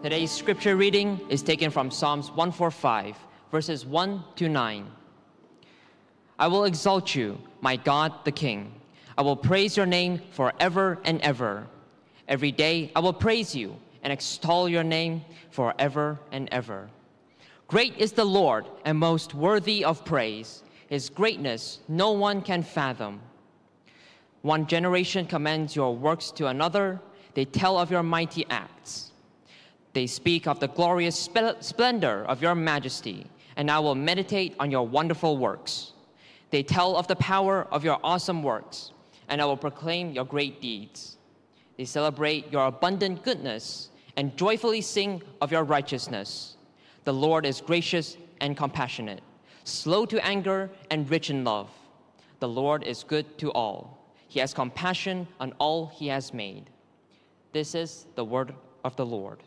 Today's 0.00 0.30
scripture 0.30 0.76
reading 0.76 1.20
is 1.28 1.42
taken 1.42 1.72
from 1.72 1.90
Psalms 1.90 2.28
145, 2.28 3.16
verses 3.50 3.84
1 3.84 4.22
to 4.36 4.48
9. 4.48 4.86
I 6.38 6.46
will 6.46 6.66
exalt 6.66 7.16
you, 7.16 7.36
my 7.60 7.74
God 7.74 8.12
the 8.24 8.30
King. 8.30 8.72
I 9.18 9.22
will 9.22 9.34
praise 9.34 9.76
your 9.76 9.86
name 9.86 10.20
forever 10.30 11.00
and 11.02 11.20
ever. 11.22 11.66
Every 12.28 12.52
day 12.52 12.92
I 12.94 13.00
will 13.00 13.12
praise 13.12 13.56
you 13.56 13.76
and 14.04 14.12
extol 14.12 14.68
your 14.68 14.84
name 14.84 15.24
forever 15.50 16.20
and 16.30 16.48
ever. 16.52 16.88
Great 17.66 17.96
is 17.96 18.12
the 18.12 18.24
Lord 18.24 18.66
and 18.84 18.96
most 18.96 19.34
worthy 19.34 19.84
of 19.84 20.04
praise. 20.04 20.62
His 20.88 21.10
greatness 21.10 21.80
no 21.88 22.12
one 22.12 22.40
can 22.40 22.62
fathom. 22.62 23.20
One 24.42 24.64
generation 24.68 25.26
commends 25.26 25.74
your 25.74 25.96
works 25.96 26.30
to 26.32 26.46
another, 26.46 27.00
they 27.34 27.44
tell 27.44 27.76
of 27.76 27.90
your 27.90 28.04
mighty 28.04 28.46
acts. 28.48 29.07
They 29.92 30.06
speak 30.06 30.46
of 30.46 30.60
the 30.60 30.68
glorious 30.68 31.18
splendor 31.18 32.24
of 32.26 32.42
your 32.42 32.54
majesty, 32.54 33.26
and 33.56 33.70
I 33.70 33.78
will 33.78 33.94
meditate 33.94 34.54
on 34.60 34.70
your 34.70 34.86
wonderful 34.86 35.36
works. 35.36 35.92
They 36.50 36.62
tell 36.62 36.96
of 36.96 37.06
the 37.06 37.16
power 37.16 37.66
of 37.70 37.84
your 37.84 37.98
awesome 38.04 38.42
works, 38.42 38.92
and 39.28 39.42
I 39.42 39.44
will 39.44 39.56
proclaim 39.56 40.12
your 40.12 40.24
great 40.24 40.60
deeds. 40.60 41.16
They 41.76 41.84
celebrate 41.84 42.52
your 42.52 42.66
abundant 42.66 43.22
goodness 43.22 43.90
and 44.16 44.36
joyfully 44.36 44.80
sing 44.80 45.22
of 45.40 45.52
your 45.52 45.64
righteousness. 45.64 46.56
The 47.04 47.12
Lord 47.12 47.46
is 47.46 47.60
gracious 47.60 48.16
and 48.40 48.56
compassionate, 48.56 49.22
slow 49.64 50.06
to 50.06 50.24
anger 50.24 50.70
and 50.90 51.08
rich 51.10 51.30
in 51.30 51.44
love. 51.44 51.70
The 52.40 52.48
Lord 52.48 52.82
is 52.84 53.04
good 53.04 53.38
to 53.38 53.50
all. 53.52 53.98
He 54.28 54.40
has 54.40 54.52
compassion 54.52 55.26
on 55.40 55.52
all 55.58 55.86
he 55.86 56.08
has 56.08 56.34
made. 56.34 56.70
This 57.52 57.74
is 57.74 58.06
the 58.14 58.24
word 58.24 58.54
of 58.84 58.94
the 58.96 59.06
Lord. 59.06 59.42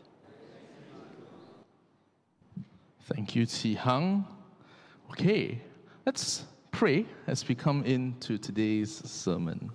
Thank 3.14 3.36
you, 3.36 3.46
Chi 3.46 3.78
Hang. 3.78 4.24
Okay, 5.10 5.60
let's 6.06 6.44
pray 6.70 7.04
as 7.26 7.46
we 7.46 7.54
come 7.54 7.84
into 7.84 8.38
today's 8.38 8.90
sermon. 9.04 9.70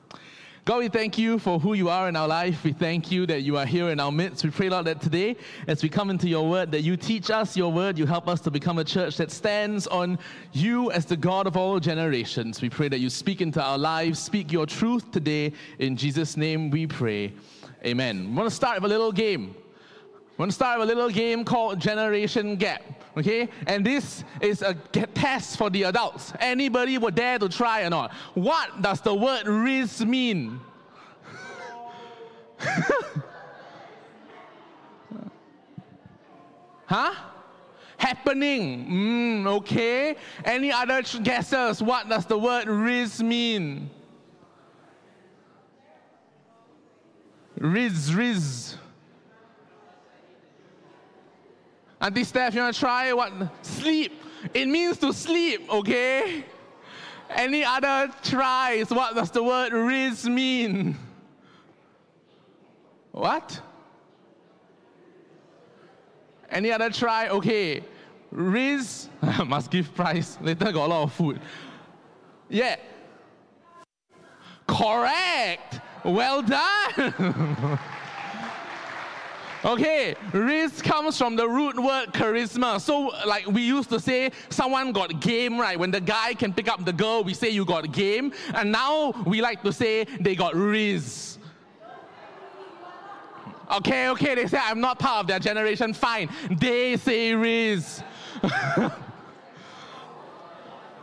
God, 0.66 0.80
we 0.80 0.90
thank 0.90 1.20
you 1.20 1.38
for 1.38 1.60
who 1.60 1.76
you 1.76 1.88
are 1.88 2.10
in 2.10 2.16
our 2.16 2.28
life. 2.28 2.64
We 2.64 2.74
thank 2.74 3.12
you 3.12 3.28
that 3.28 3.42
you 3.42 3.56
are 3.56 3.66
here 3.66 3.90
in 3.90 4.00
our 4.00 4.12
midst. 4.12 4.44
We 4.44 4.50
pray, 4.50 4.70
Lord, 4.70 4.86
that 4.86 5.02
today, 5.02 5.36
as 5.68 5.84
we 5.84 5.88
come 5.88 6.10
into 6.10 6.28
your 6.28 6.50
word, 6.50 6.72
that 6.72 6.82
you 6.82 6.98
teach 6.98 7.30
us 7.30 7.56
your 7.56 7.72
word. 7.72 8.00
You 8.00 8.08
help 8.08 8.28
us 8.28 8.42
to 8.42 8.50
become 8.50 8.80
a 8.80 8.84
church 8.84 9.18
that 9.18 9.30
stands 9.30 9.86
on 9.86 10.18
you 10.52 10.90
as 10.92 11.06
the 11.06 11.16
God 11.16 11.46
of 11.46 11.56
all 11.56 11.80
generations. 11.80 12.60
We 12.60 12.72
pray 12.72 12.90
that 12.90 13.00
you 13.00 13.10
speak 13.12 13.40
into 13.40 13.62
our 13.64 13.78
lives, 13.78 14.18
speak 14.18 14.52
your 14.52 14.66
truth 14.66 15.12
today. 15.12 15.54
In 15.78 15.96
Jesus' 15.96 16.36
name 16.36 16.72
we 16.72 16.88
pray. 16.88 17.34
Amen. 17.86 18.32
We 18.32 18.36
want 18.36 18.50
to 18.50 18.56
start 18.56 18.82
with 18.82 18.92
a 18.92 18.96
little 18.96 19.12
game. 19.12 19.56
We 20.38 20.44
want 20.44 20.52
to 20.52 20.56
start 20.56 20.80
with 20.80 20.92
a 20.92 20.94
little 20.94 21.10
game 21.10 21.44
called 21.44 21.80
Generation 21.80 22.58
Gap. 22.58 22.84
Okay? 23.18 23.50
And 23.66 23.84
this 23.84 24.24
is 24.40 24.62
a 24.62 24.76
test 24.76 25.58
for 25.58 25.72
the 25.72 25.82
adults. 25.84 26.32
Anybody 26.40 27.00
would 27.00 27.16
dare 27.16 27.40
to 27.40 27.50
try 27.50 27.82
or 27.82 27.90
not? 27.90 28.14
What 28.36 28.84
does 28.84 29.02
the 29.02 29.16
word 29.16 29.48
Riz 29.48 30.06
mean? 30.06 30.60
huh? 36.86 37.16
Happening. 37.98 38.86
Mm, 38.88 39.48
okay. 39.48 40.16
Any 40.46 40.72
other 40.72 41.02
guesses? 41.02 41.82
What 41.82 42.08
does 42.08 42.28
the 42.28 42.38
word 42.38 42.68
Riz 42.68 43.24
mean? 43.24 43.90
Riz, 47.58 48.14
Riz. 48.14 48.78
Auntie 52.00 52.24
Steph, 52.24 52.54
you 52.54 52.62
want 52.62 52.76
to 52.76 52.80
try 52.80 53.12
what? 53.14 53.34
Sleep. 53.66 54.22
It 54.54 54.68
means 54.68 54.98
to 55.00 55.12
sleep, 55.12 55.68
okay? 55.70 56.46
Any 57.30 57.64
other 57.66 58.12
tries? 58.24 58.90
What 58.92 59.16
does 59.16 59.32
the 59.32 59.42
word 59.44 59.74
riz 59.74 60.30
mean? 60.30 60.96
What? 63.12 63.60
Any 66.50 66.72
other 66.72 66.92
try? 66.92 67.30
Okay. 67.30 67.84
Riz, 68.30 69.10
must 69.46 69.72
give 69.72 69.94
price. 69.96 70.38
Later 70.42 70.72
got 70.72 70.86
a 70.86 70.88
lot 70.88 71.04
of 71.04 71.14
food. 71.14 71.42
Yeah. 72.48 72.76
Correct. 74.68 75.80
Well 76.04 76.44
done. 76.44 77.80
Okay, 79.68 80.16
riz 80.32 80.82
comes 80.82 81.18
from 81.18 81.36
the 81.36 81.46
root 81.46 81.78
word 81.78 82.14
charisma. 82.14 82.80
So, 82.80 83.12
like 83.28 83.46
we 83.48 83.64
used 83.64 83.90
to 83.90 84.00
say, 84.00 84.32
someone 84.48 84.94
got 84.94 85.20
game, 85.20 85.60
right? 85.60 85.78
When 85.78 85.92
the 85.92 86.00
guy 86.00 86.36
can 86.36 86.54
pick 86.54 86.70
up 86.70 86.86
the 86.86 86.94
girl, 86.94 87.22
we 87.22 87.34
say 87.34 87.50
you 87.50 87.66
got 87.66 87.92
game. 87.92 88.32
And 88.54 88.72
now 88.72 89.12
we 89.26 89.42
like 89.42 89.64
to 89.64 89.74
say 89.74 90.06
they 90.22 90.36
got 90.36 90.56
riz. 90.56 91.38
Okay, 93.70 94.08
okay, 94.08 94.36
they 94.36 94.48
say 94.48 94.58
I'm 94.58 94.80
not 94.80 95.00
part 95.00 95.24
of 95.24 95.28
their 95.28 95.40
generation. 95.40 95.94
Fine. 95.94 96.30
They 96.50 96.96
say 96.96 97.36
riz. 97.36 98.02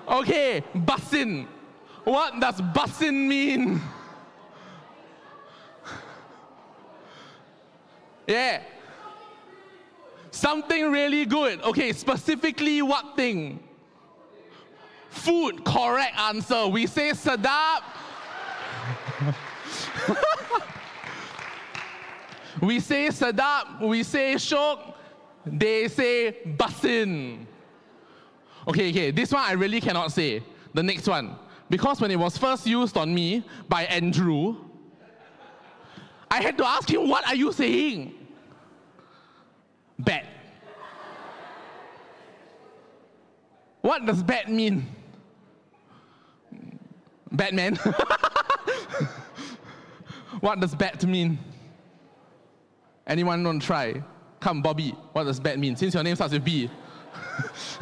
okay, 0.08 0.64
bussin. 0.74 1.46
What 2.04 2.40
does 2.40 2.62
bussin 2.62 3.28
mean? 3.28 3.82
Yeah. 8.26 8.62
Something 10.30 10.90
really 10.90 11.24
good. 11.26 11.62
Okay, 11.62 11.92
specifically 11.92 12.82
what 12.82 13.16
thing? 13.16 13.60
Food, 15.10 15.64
correct 15.64 16.18
answer. 16.18 16.66
We 16.66 16.86
say 16.86 17.10
sadap. 17.10 17.82
we 22.60 22.80
say 22.80 23.08
sadap, 23.08 23.80
we 23.80 24.02
say 24.02 24.34
shok, 24.34 24.94
they 25.46 25.86
say 25.88 26.38
bussin. 26.44 27.46
Okay, 28.66 28.90
okay, 28.90 29.10
this 29.12 29.30
one 29.30 29.42
I 29.42 29.52
really 29.52 29.80
cannot 29.80 30.10
say. 30.10 30.42
The 30.72 30.82
next 30.82 31.06
one. 31.06 31.36
Because 31.70 32.00
when 32.00 32.10
it 32.10 32.18
was 32.18 32.36
first 32.36 32.66
used 32.66 32.96
on 32.96 33.14
me 33.14 33.44
by 33.68 33.84
Andrew, 33.84 34.56
I 36.30 36.42
had 36.42 36.58
to 36.58 36.66
ask 36.66 36.90
him, 36.90 37.08
What 37.08 37.26
are 37.26 37.34
you 37.34 37.52
saying? 37.52 38.12
Bat. 39.98 40.26
What 43.80 44.06
does 44.06 44.22
bat 44.22 44.50
mean? 44.50 44.86
Batman. 47.30 47.76
what 50.40 50.60
does 50.60 50.74
bat 50.74 51.04
mean? 51.04 51.38
Anyone 53.06 53.44
to 53.44 53.58
try? 53.64 54.02
Come, 54.40 54.62
Bobby. 54.62 54.90
What 55.12 55.24
does 55.24 55.38
bat 55.38 55.58
mean? 55.58 55.76
Since 55.76 55.94
your 55.94 56.02
name 56.02 56.14
starts 56.14 56.32
with 56.32 56.44
B. 56.44 56.70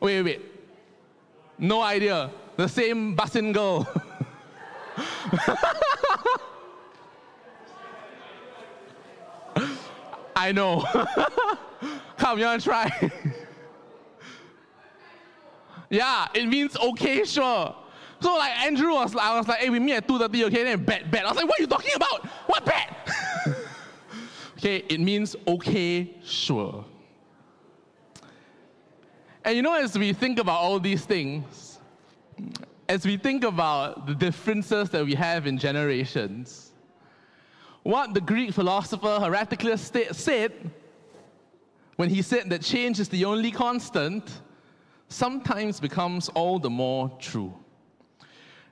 wait, 0.00 0.22
wait. 0.22 0.42
No 1.58 1.82
idea. 1.82 2.30
The 2.56 2.68
same 2.68 3.16
bussin' 3.16 3.52
girl. 3.52 3.88
I 10.44 10.52
know. 10.52 10.84
Come, 12.18 12.38
you 12.38 12.44
want 12.44 12.60
to 12.60 12.68
try? 12.68 13.10
yeah, 15.88 16.28
it 16.34 16.46
means 16.46 16.76
okay, 16.76 17.24
sure. 17.24 17.74
So 18.20 18.36
like 18.36 18.52
Andrew 18.60 18.92
was, 18.92 19.16
I 19.16 19.38
was 19.38 19.48
like, 19.48 19.60
hey, 19.60 19.70
we 19.70 19.78
meet 19.78 19.94
at 19.94 20.06
2.30, 20.06 20.44
okay? 20.48 20.64
Then 20.64 20.84
bet, 20.84 21.10
bet. 21.10 21.24
I 21.24 21.28
was 21.28 21.36
like, 21.36 21.48
what 21.48 21.58
are 21.58 21.62
you 21.62 21.66
talking 21.66 21.92
about? 21.96 22.26
What 22.46 22.66
bet? 22.66 23.08
okay, 24.58 24.84
it 24.86 25.00
means 25.00 25.34
okay, 25.48 26.14
sure. 26.22 26.84
And 29.46 29.56
you 29.56 29.62
know, 29.62 29.74
as 29.74 29.96
we 29.96 30.12
think 30.12 30.38
about 30.38 30.60
all 30.60 30.78
these 30.78 31.06
things, 31.06 31.78
as 32.86 33.06
we 33.06 33.16
think 33.16 33.44
about 33.44 34.06
the 34.06 34.14
differences 34.14 34.90
that 34.90 35.06
we 35.06 35.14
have 35.14 35.46
in 35.46 35.56
generations, 35.56 36.73
what 37.84 38.14
the 38.14 38.20
Greek 38.20 38.52
philosopher 38.52 39.20
Heraclitus 39.20 39.92
said 40.12 40.52
when 41.96 42.08
he 42.08 42.22
said 42.22 42.50
that 42.50 42.62
change 42.62 42.98
is 42.98 43.08
the 43.08 43.24
only 43.24 43.52
constant 43.52 44.40
sometimes 45.08 45.78
becomes 45.78 46.28
all 46.30 46.58
the 46.58 46.70
more 46.70 47.16
true. 47.20 47.54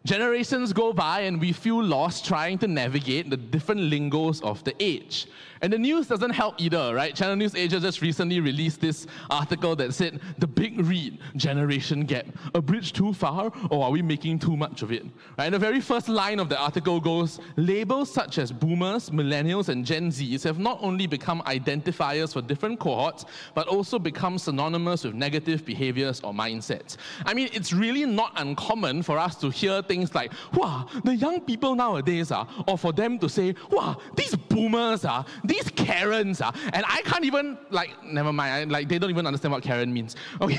Generations 0.05 0.73
go 0.73 0.93
by 0.93 1.21
and 1.21 1.41
we 1.41 1.53
feel 1.53 1.81
lost 1.81 2.25
trying 2.25 2.59
to 2.59 2.67
navigate 2.67 3.31
the 3.31 3.37
different 3.37 3.81
lingos 3.83 4.41
of 4.41 4.63
the 4.65 4.75
age. 4.83 5.29
And 5.63 5.73
the 5.73 5.79
news 5.79 6.09
doesn't 6.09 6.31
help 6.31 6.61
either, 6.61 6.93
right? 6.93 7.15
Channel 7.15 7.37
News 7.37 7.55
Asia 7.55 7.79
just 7.79 8.03
recently 8.03 8.41
released 8.41 8.81
this 8.81 9.07
article 9.31 9.77
that 9.77 9.95
said, 9.95 10.21
The 10.39 10.47
big 10.49 10.81
read, 10.81 11.21
generation 11.37 12.05
gap. 12.05 12.27
A 12.57 12.61
bridge 12.61 12.93
too 12.93 13.13
far, 13.13 13.53
or 13.71 13.85
are 13.85 13.91
we 13.93 14.03
making 14.03 14.41
too 14.41 14.57
much 14.57 14.83
of 14.83 14.91
it? 14.91 15.05
Right? 15.39 15.45
And 15.45 15.55
the 15.55 15.61
very 15.61 15.81
first 15.81 16.09
line 16.09 16.41
of 16.41 16.49
the 16.49 16.59
article 16.61 16.99
goes, 16.99 17.39
Labels 17.57 18.13
such 18.13 18.39
as 18.39 18.51
boomers, 18.51 19.11
millennials, 19.11 19.69
and 19.69 19.87
Gen 19.87 20.11
Zs 20.11 20.43
have 20.43 20.59
not 20.59 20.81
only 20.83 21.07
become 21.07 21.43
identifiers 21.43 22.33
for 22.33 22.43
different 22.43 22.81
cohorts, 22.81 23.25
but 23.55 23.69
also 23.69 24.01
become 24.01 24.39
synonymous 24.39 25.05
with 25.05 25.15
negative 25.15 25.65
behaviors 25.65 26.21
or 26.23 26.33
mindsets. 26.33 26.97
I 27.25 27.35
mean, 27.35 27.49
it's 27.53 27.73
really 27.73 28.05
not 28.05 28.33
uncommon 28.35 29.05
for 29.05 29.17
us 29.17 29.37
to 29.37 29.49
hear 29.49 29.81
things 29.93 30.15
like, 30.15 30.33
wow, 30.55 30.87
the 31.05 31.15
young 31.15 31.39
people 31.41 31.75
nowadays, 31.75 32.31
are, 32.31 32.49
or 32.67 32.79
for 32.79 32.93
them 32.93 33.19
to 33.19 33.29
say, 33.29 33.55
wow, 33.71 33.99
these 34.17 34.35
boomers, 34.35 35.05
are, 35.05 35.25
these 35.45 35.69
Karens, 35.71 36.41
are, 36.41 36.53
and 36.73 36.83
I 36.89 37.03
can't 37.03 37.25
even, 37.27 37.59
like, 37.71 37.91
never 38.03 38.33
mind, 38.33 38.53
I, 38.53 38.65
like, 38.65 38.89
they 38.89 38.99
don't 38.99 39.11
even 39.11 39.27
understand 39.27 39.53
what 39.53 39.63
Karen 39.63 39.93
means. 39.93 40.17
Okay. 40.41 40.59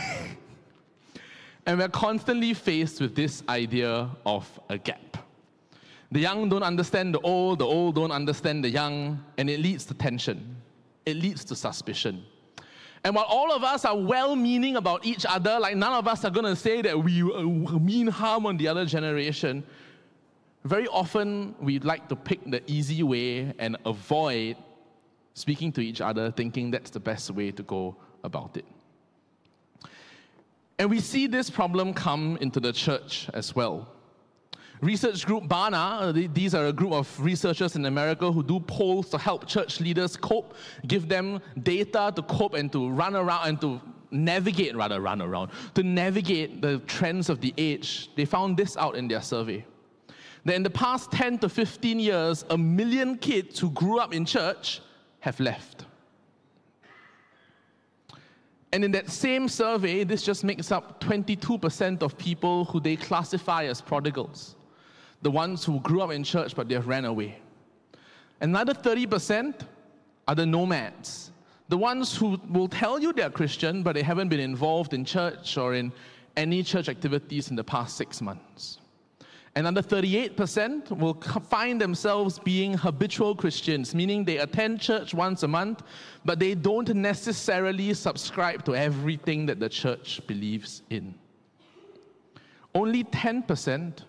and 1.65 1.79
we're 1.79 1.89
constantly 1.89 2.53
faced 2.53 3.01
with 3.01 3.15
this 3.15 3.43
idea 3.49 4.09
of 4.25 4.47
a 4.69 4.77
gap. 4.77 5.17
The 6.11 6.19
young 6.19 6.47
don't 6.47 6.63
understand 6.63 7.15
the 7.15 7.21
old, 7.21 7.59
the 7.59 7.65
old 7.65 7.95
don't 7.95 8.11
understand 8.11 8.63
the 8.63 8.69
young, 8.69 9.23
and 9.37 9.49
it 9.49 9.59
leads 9.59 9.83
to 9.85 9.93
tension. 9.93 10.55
It 11.05 11.17
leads 11.17 11.43
to 11.45 11.55
suspicion. 11.55 12.23
And 13.03 13.15
while 13.15 13.25
all 13.25 13.51
of 13.51 13.63
us 13.63 13.83
are 13.83 13.97
well 13.97 14.35
meaning 14.35 14.77
about 14.77 15.05
each 15.05 15.25
other, 15.25 15.59
like 15.59 15.75
none 15.75 15.93
of 15.93 16.07
us 16.07 16.23
are 16.23 16.31
going 16.31 16.45
to 16.45 16.55
say 16.55 16.81
that 16.81 17.03
we 17.03 17.21
uh, 17.21 17.41
mean 17.79 18.07
harm 18.07 18.45
on 18.45 18.55
the 18.55 18.67
other 18.69 18.85
generation, 18.85 19.63
very 20.63 20.87
often 20.87 21.53
we 21.59 21.79
like 21.79 22.07
to 22.07 22.15
pick 22.15 22.39
the 22.49 22.63
easy 22.71 23.03
way 23.03 23.53
and 23.59 23.75
avoid 23.85 24.55
speaking 25.33 25.71
to 25.73 25.81
each 25.81 25.99
other, 25.99 26.31
thinking 26.31 26.71
that's 26.71 26.91
the 26.91 26.99
best 26.99 27.29
way 27.31 27.51
to 27.51 27.63
go 27.63 27.95
about 28.23 28.55
it. 28.55 28.65
And 30.79 30.89
we 30.89 30.99
see 31.01 31.27
this 31.27 31.49
problem 31.49 31.93
come 31.93 32.37
into 32.39 32.59
the 32.59 32.71
church 32.71 33.27
as 33.33 33.55
well. 33.55 33.92
Research 34.83 35.25
group 35.25 35.45
Barna, 35.45 36.01
uh, 36.01 36.29
these 36.33 36.53
are 36.53 36.65
a 36.65 36.73
group 36.73 36.91
of 36.91 37.07
researchers 37.23 37.77
in 37.77 37.85
America 37.85 38.29
who 38.29 38.43
do 38.43 38.59
polls 38.59 39.09
to 39.11 39.17
help 39.17 39.47
church 39.47 39.79
leaders 39.79 40.17
cope, 40.17 40.55
give 40.87 41.07
them 41.07 41.41
data 41.61 42.11
to 42.13 42.21
cope 42.23 42.53
and 42.53 42.69
to 42.73 42.89
run 42.89 43.15
around 43.15 43.47
and 43.47 43.61
to 43.61 43.79
navigate, 44.11 44.75
rather, 44.75 44.99
run 44.99 45.21
around, 45.21 45.51
to 45.75 45.83
navigate 45.83 46.61
the 46.61 46.79
trends 46.79 47.29
of 47.29 47.39
the 47.39 47.53
age. 47.57 48.09
They 48.17 48.25
found 48.25 48.57
this 48.57 48.75
out 48.75 48.97
in 48.97 49.07
their 49.07 49.21
survey. 49.21 49.65
That 50.43 50.55
in 50.55 50.63
the 50.63 50.69
past 50.69 51.13
10 51.13 51.39
to 51.39 51.47
15 51.47 52.01
years, 52.01 52.43
a 52.49 52.57
million 52.57 53.17
kids 53.17 53.59
who 53.59 53.69
grew 53.71 53.99
up 53.99 54.13
in 54.13 54.25
church 54.25 54.81
have 55.21 55.39
left. 55.39 55.85
And 58.73 58.83
in 58.83 58.91
that 58.91 59.09
same 59.09 59.47
survey, 59.47 60.03
this 60.03 60.23
just 60.23 60.43
makes 60.43 60.73
up 60.73 60.99
22% 60.99 62.01
of 62.01 62.17
people 62.17 62.65
who 62.65 62.81
they 62.81 62.97
classify 62.97 63.63
as 63.63 63.79
prodigals, 63.79 64.57
the 65.23 65.31
ones 65.31 65.65
who 65.65 65.79
grew 65.79 66.01
up 66.01 66.11
in 66.11 66.23
church 66.23 66.55
but 66.55 66.67
they 66.69 66.75
have 66.75 66.87
ran 66.87 67.05
away. 67.05 67.39
Another 68.41 68.73
30% 68.73 69.61
are 70.27 70.35
the 70.35 70.45
nomads, 70.45 71.31
the 71.69 71.77
ones 71.77 72.15
who 72.15 72.39
will 72.49 72.67
tell 72.67 72.99
you 72.99 73.13
they're 73.13 73.29
Christian 73.29 73.81
but 73.83 73.95
they 73.95 74.03
haven't 74.03 74.29
been 74.29 74.39
involved 74.39 74.93
in 74.93 75.05
church 75.05 75.57
or 75.57 75.73
in 75.73 75.91
any 76.35 76.61
church 76.61 76.89
activities 76.89 77.49
in 77.49 77.55
the 77.55 77.63
past 77.63 77.97
six 77.97 78.21
months. 78.21 78.79
Another 79.55 79.83
38% 79.83 80.97
will 80.97 81.13
find 81.13 81.79
themselves 81.79 82.39
being 82.39 82.73
habitual 82.73 83.35
Christians, 83.35 83.93
meaning 83.93 84.25
they 84.25 84.37
attend 84.37 84.81
church 84.81 85.13
once 85.13 85.43
a 85.43 85.47
month, 85.47 85.83
but 86.25 86.39
they 86.39 86.55
don't 86.55 86.89
necessarily 86.95 87.93
subscribe 87.93 88.65
to 88.65 88.75
everything 88.75 89.45
that 89.45 89.59
the 89.59 89.69
church 89.69 90.21
believes 90.25 90.81
in. 90.89 91.13
Only 92.73 93.03
10% 93.03 93.99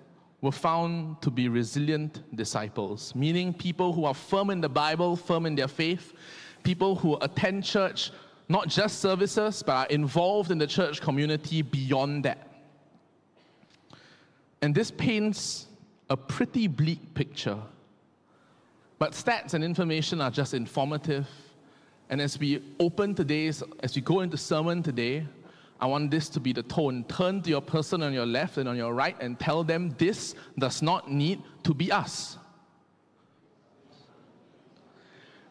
were 0.44 0.52
found 0.52 1.22
to 1.22 1.30
be 1.30 1.48
resilient 1.48 2.22
disciples, 2.36 3.14
meaning 3.14 3.54
people 3.54 3.94
who 3.94 4.04
are 4.04 4.12
firm 4.12 4.50
in 4.50 4.60
the 4.60 4.68
Bible, 4.68 5.16
firm 5.16 5.46
in 5.46 5.54
their 5.54 5.68
faith, 5.68 6.12
people 6.62 6.94
who 6.96 7.16
attend 7.22 7.64
church, 7.64 8.10
not 8.50 8.68
just 8.68 9.00
services, 9.00 9.62
but 9.62 9.72
are 9.72 9.86
involved 9.86 10.50
in 10.50 10.58
the 10.58 10.66
church 10.66 11.00
community 11.00 11.62
beyond 11.62 12.26
that. 12.26 12.46
And 14.60 14.74
this 14.74 14.90
paints 14.90 15.66
a 16.10 16.16
pretty 16.16 16.66
bleak 16.66 17.14
picture. 17.14 17.58
But 18.98 19.12
stats 19.12 19.54
and 19.54 19.64
information 19.64 20.20
are 20.20 20.30
just 20.30 20.52
informative. 20.52 21.26
And 22.10 22.20
as 22.20 22.38
we 22.38 22.62
open 22.78 23.14
today's, 23.14 23.62
as 23.80 23.96
we 23.96 24.02
go 24.02 24.20
into 24.20 24.36
sermon 24.36 24.82
today, 24.82 25.26
I 25.80 25.86
want 25.86 26.10
this 26.10 26.28
to 26.30 26.40
be 26.40 26.52
the 26.52 26.62
tone. 26.62 27.04
Turn 27.04 27.42
to 27.42 27.50
your 27.50 27.60
person 27.60 28.02
on 28.02 28.12
your 28.12 28.26
left 28.26 28.58
and 28.58 28.68
on 28.68 28.76
your 28.76 28.94
right 28.94 29.16
and 29.20 29.38
tell 29.38 29.64
them 29.64 29.94
this 29.98 30.34
does 30.58 30.82
not 30.82 31.10
need 31.10 31.42
to 31.64 31.74
be 31.74 31.90
us. 31.90 32.38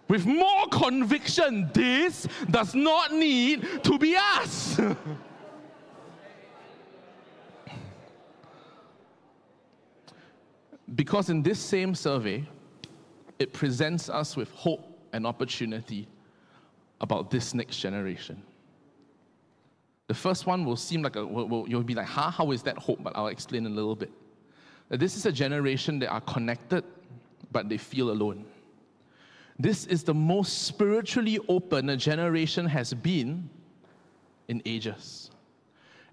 With 0.08 0.26
more 0.26 0.68
conviction, 0.68 1.70
this 1.74 2.28
does 2.50 2.76
not 2.76 3.14
need 3.14 3.84
to 3.84 3.98
be 3.98 4.16
us. 4.16 4.80
Because 10.96 11.30
in 11.30 11.42
this 11.42 11.60
same 11.60 11.96
survey, 11.96 12.48
it 13.40 13.54
presents 13.54 14.10
us 14.10 14.36
with 14.36 14.52
hope 14.52 15.00
and 15.12 15.26
opportunity 15.26 16.08
about 17.02 17.32
this 17.32 17.54
next 17.54 17.78
generation. 17.78 18.42
The 20.08 20.14
first 20.14 20.46
one 20.46 20.66
will 20.66 20.76
seem 20.76 21.02
like 21.02 21.16
a, 21.16 21.26
will, 21.26 21.68
you'll 21.68 21.84
be 21.84 21.96
like, 21.96 22.08
huh, 22.08 22.30
how 22.30 22.52
is 22.52 22.62
that 22.64 22.78
hope? 22.78 23.02
But 23.02 23.14
I'll 23.16 23.28
explain 23.28 23.66
a 23.66 23.70
little 23.70 23.96
bit. 23.96 24.12
This 24.90 25.16
is 25.16 25.26
a 25.26 25.32
generation 25.32 26.00
that 26.00 26.10
are 26.10 26.22
connected, 26.22 26.84
but 27.52 27.70
they 27.70 27.78
feel 27.78 28.12
alone. 28.12 28.46
This 29.58 29.86
is 29.86 30.04
the 30.04 30.14
most 30.14 30.64
spiritually 30.64 31.40
open 31.48 31.90
a 31.90 31.98
generation 31.98 32.66
has 32.66 32.94
been 32.94 33.50
in 34.48 34.62
ages. 34.66 35.32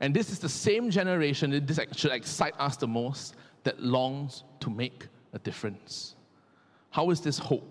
And 0.00 0.14
this 0.14 0.30
is 0.30 0.38
the 0.38 0.48
same 0.48 0.90
generation, 0.90 1.50
that 1.50 1.66
this 1.66 1.80
should 1.96 2.12
excite 2.12 2.54
us 2.58 2.76
the 2.76 2.86
most, 2.86 3.34
that 3.64 3.82
longs 3.82 4.44
to 4.60 4.70
make 4.70 5.08
a 5.32 5.38
difference. 5.38 6.14
How 6.90 7.10
is 7.10 7.20
this 7.20 7.38
hope? 7.38 7.66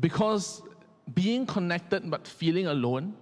Because 0.00 0.62
being 1.14 1.46
connected 1.46 2.10
but 2.10 2.26
feeling 2.26 2.66
alone 2.66 3.14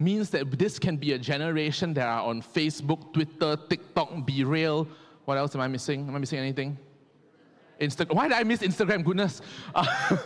means 0.00 0.30
that 0.30 0.58
this 0.58 0.78
can 0.78 0.96
be 0.96 1.12
a 1.12 1.18
generation 1.18 1.92
that 1.94 2.06
are 2.06 2.22
on 2.22 2.42
Facebook, 2.42 3.12
Twitter, 3.12 3.56
TikTok, 3.68 4.10
BeReal. 4.26 4.88
What 5.26 5.36
else 5.36 5.54
am 5.54 5.60
I 5.60 5.68
missing? 5.68 6.08
Am 6.08 6.16
I 6.16 6.18
missing 6.18 6.38
anything? 6.38 6.78
Instagram. 7.80 8.14
Why 8.14 8.28
did 8.28 8.36
I 8.38 8.42
miss 8.42 8.60
Instagram? 8.60 9.04
Goodness. 9.04 9.42
Uh, 9.74 9.84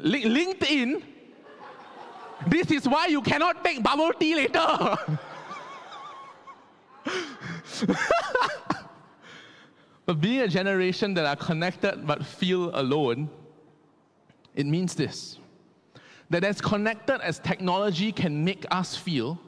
LinkedIn. 0.00 1.02
This 2.46 2.70
is 2.70 2.88
why 2.88 3.06
you 3.06 3.22
cannot 3.22 3.64
take 3.64 3.82
bubble 3.82 4.12
tea 4.12 4.34
later. 4.34 4.96
but 10.06 10.20
being 10.20 10.40
a 10.40 10.48
generation 10.48 11.14
that 11.14 11.24
are 11.26 11.36
connected 11.36 12.06
but 12.06 12.24
feel 12.24 12.70
alone, 12.78 13.30
it 14.54 14.66
means 14.66 14.94
this 14.94 15.38
that 16.30 16.44
as 16.44 16.60
connected 16.60 17.20
as 17.20 17.38
technology 17.38 18.12
can 18.12 18.44
make 18.44 18.64
us 18.70 18.96
feel, 18.96 19.38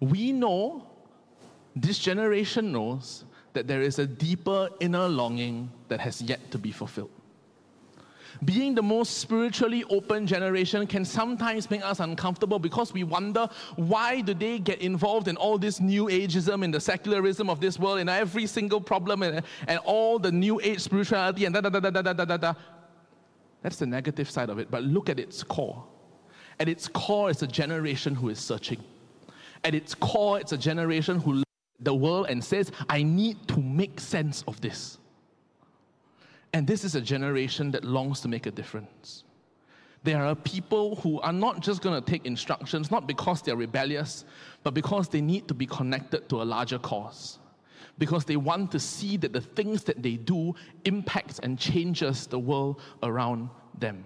we 0.00 0.32
know, 0.32 0.86
this 1.76 1.98
generation 1.98 2.72
knows, 2.72 3.24
that 3.52 3.66
there 3.66 3.82
is 3.82 3.98
a 3.98 4.06
deeper 4.06 4.68
inner 4.80 5.08
longing 5.08 5.70
that 5.88 6.00
has 6.00 6.22
yet 6.22 6.50
to 6.52 6.58
be 6.58 6.70
fulfilled 6.70 7.10
being 8.44 8.74
the 8.74 8.82
most 8.82 9.18
spiritually 9.18 9.84
open 9.90 10.26
generation 10.26 10.86
can 10.86 11.04
sometimes 11.04 11.70
make 11.70 11.84
us 11.84 12.00
uncomfortable 12.00 12.58
because 12.58 12.92
we 12.92 13.04
wonder 13.04 13.48
why 13.76 14.20
do 14.20 14.34
they 14.34 14.58
get 14.58 14.80
involved 14.80 15.28
in 15.28 15.36
all 15.36 15.58
this 15.58 15.80
new 15.80 16.06
ageism 16.06 16.64
and 16.64 16.72
the 16.72 16.80
secularism 16.80 17.50
of 17.50 17.60
this 17.60 17.78
world 17.78 17.98
and 17.98 18.08
every 18.08 18.46
single 18.46 18.80
problem 18.80 19.22
and, 19.22 19.42
and 19.66 19.78
all 19.84 20.18
the 20.18 20.32
new 20.32 20.60
age 20.60 20.80
spirituality 20.80 21.44
and 21.44 21.54
da 21.54 21.60
da 21.60 21.68
da 21.68 21.80
da 21.80 21.90
da 21.90 22.12
da 22.12 22.24
da 22.24 22.36
da. 22.36 22.54
That's 23.62 23.76
the 23.76 23.86
negative 23.86 24.30
side 24.30 24.50
of 24.50 24.58
it. 24.58 24.70
But 24.70 24.82
look 24.82 25.08
at 25.08 25.18
its 25.18 25.42
core. 25.42 25.84
At 26.58 26.68
its 26.68 26.88
core, 26.88 27.30
it's 27.30 27.42
a 27.42 27.46
generation 27.46 28.14
who 28.14 28.28
is 28.28 28.38
searching. 28.38 28.82
At 29.64 29.74
its 29.74 29.94
core, 29.94 30.40
it's 30.40 30.52
a 30.52 30.58
generation 30.58 31.18
who 31.18 31.42
the 31.80 31.94
world 31.94 32.26
and 32.28 32.42
says, 32.44 32.70
I 32.88 33.02
need 33.02 33.48
to 33.48 33.60
make 33.60 34.00
sense 34.00 34.44
of 34.46 34.60
this. 34.60 34.98
And 36.52 36.66
this 36.66 36.84
is 36.84 36.94
a 36.94 37.00
generation 37.00 37.70
that 37.70 37.84
longs 37.84 38.20
to 38.20 38.28
make 38.28 38.46
a 38.46 38.50
difference. 38.50 39.24
There 40.02 40.24
are 40.24 40.34
people 40.34 40.96
who 40.96 41.20
are 41.20 41.32
not 41.32 41.60
just 41.60 41.82
going 41.82 42.02
to 42.02 42.10
take 42.10 42.24
instructions, 42.24 42.90
not 42.90 43.06
because 43.06 43.42
they're 43.42 43.56
rebellious, 43.56 44.24
but 44.62 44.74
because 44.74 45.08
they 45.08 45.20
need 45.20 45.46
to 45.48 45.54
be 45.54 45.66
connected 45.66 46.28
to 46.30 46.42
a 46.42 46.44
larger 46.44 46.78
cause. 46.78 47.38
Because 48.00 48.24
they 48.24 48.36
want 48.36 48.72
to 48.72 48.80
see 48.80 49.18
that 49.18 49.34
the 49.34 49.42
things 49.42 49.84
that 49.84 50.02
they 50.02 50.16
do 50.16 50.54
impacts 50.86 51.38
and 51.40 51.58
changes 51.58 52.26
the 52.26 52.38
world 52.38 52.80
around 53.02 53.50
them. 53.78 54.02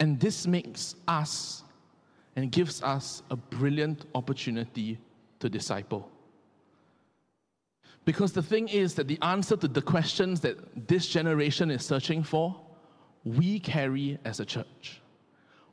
And 0.00 0.18
this 0.18 0.44
makes 0.46 0.96
us 1.06 1.62
and 2.34 2.50
gives 2.50 2.82
us 2.82 3.22
a 3.30 3.36
brilliant 3.36 4.04
opportunity 4.16 4.98
to 5.38 5.48
disciple. 5.48 6.10
Because 8.04 8.32
the 8.32 8.42
thing 8.42 8.66
is 8.68 8.94
that 8.94 9.06
the 9.06 9.18
answer 9.22 9.56
to 9.56 9.68
the 9.68 9.82
questions 9.82 10.40
that 10.40 10.88
this 10.88 11.06
generation 11.06 11.70
is 11.70 11.86
searching 11.86 12.24
for, 12.24 12.60
we 13.24 13.60
carry 13.60 14.18
as 14.24 14.40
a 14.40 14.44
church. 14.44 15.00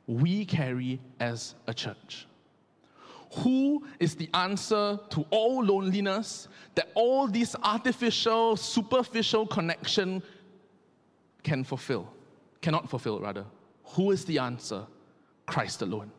We 0.06 0.44
carry 0.44 1.00
as 1.18 1.56
a 1.66 1.74
church. 1.74 2.28
Who 3.38 3.84
is 4.00 4.14
the 4.14 4.28
answer 4.34 4.98
to 5.10 5.26
all 5.30 5.64
loneliness 5.64 6.48
that 6.74 6.90
all 6.94 7.28
this 7.28 7.54
artificial, 7.62 8.56
superficial 8.56 9.46
connection 9.46 10.22
can 11.42 11.64
fulfill? 11.64 12.08
Cannot 12.60 12.88
fulfill, 12.88 13.20
rather. 13.20 13.44
Who 13.94 14.10
is 14.10 14.24
the 14.24 14.38
answer? 14.38 14.86
Christ 15.46 15.82
alone. 15.82 16.10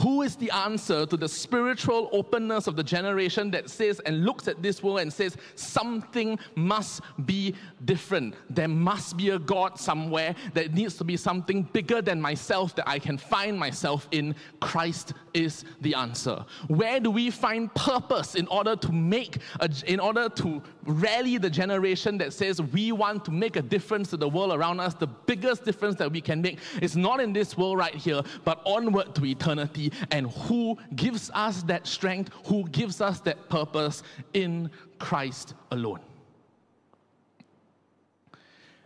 Who 0.00 0.20
is 0.20 0.36
the 0.36 0.50
answer 0.50 1.06
to 1.06 1.16
the 1.16 1.28
spiritual 1.28 2.10
openness 2.12 2.66
of 2.66 2.76
the 2.76 2.82
generation 2.82 3.50
that 3.52 3.70
says 3.70 3.98
and 4.00 4.26
looks 4.26 4.46
at 4.46 4.62
this 4.62 4.82
world 4.82 5.00
and 5.00 5.10
says, 5.10 5.38
something 5.54 6.38
must 6.54 7.00
be 7.24 7.54
different? 7.86 8.34
There 8.50 8.68
must 8.68 9.16
be 9.16 9.30
a 9.30 9.38
God 9.38 9.78
somewhere. 9.78 10.34
There 10.52 10.68
needs 10.68 10.96
to 10.96 11.04
be 11.04 11.16
something 11.16 11.62
bigger 11.62 12.02
than 12.02 12.20
myself 12.20 12.76
that 12.76 12.86
I 12.86 12.98
can 12.98 13.16
find 13.16 13.58
myself 13.58 14.06
in. 14.10 14.34
Christ 14.60 15.14
is 15.32 15.64
the 15.80 15.94
answer. 15.94 16.44
Where 16.68 17.00
do 17.00 17.10
we 17.10 17.30
find 17.30 17.74
purpose 17.74 18.34
in 18.34 18.46
order 18.48 18.76
to 18.76 18.92
make, 18.92 19.38
a, 19.60 19.70
in 19.86 19.98
order 19.98 20.28
to 20.28 20.62
rally 20.84 21.38
the 21.38 21.50
generation 21.50 22.18
that 22.18 22.34
says 22.34 22.60
we 22.60 22.92
want 22.92 23.24
to 23.24 23.30
make 23.30 23.56
a 23.56 23.62
difference 23.62 24.10
to 24.10 24.18
the 24.18 24.28
world 24.28 24.52
around 24.52 24.80
us? 24.80 24.92
The 24.92 25.06
biggest 25.06 25.64
difference 25.64 25.96
that 25.96 26.12
we 26.12 26.20
can 26.20 26.42
make 26.42 26.58
is 26.82 26.96
not 26.98 27.20
in 27.20 27.32
this 27.32 27.56
world 27.56 27.78
right 27.78 27.94
here, 27.94 28.20
but 28.44 28.60
onward 28.66 29.14
to 29.14 29.24
eternity 29.24 29.85
and 30.10 30.30
who 30.30 30.76
gives 30.94 31.30
us 31.34 31.62
that 31.64 31.86
strength, 31.86 32.30
who 32.44 32.68
gives 32.68 33.00
us 33.00 33.20
that 33.20 33.48
purpose 33.48 34.02
in 34.34 34.70
Christ 34.98 35.54
alone. 35.70 36.00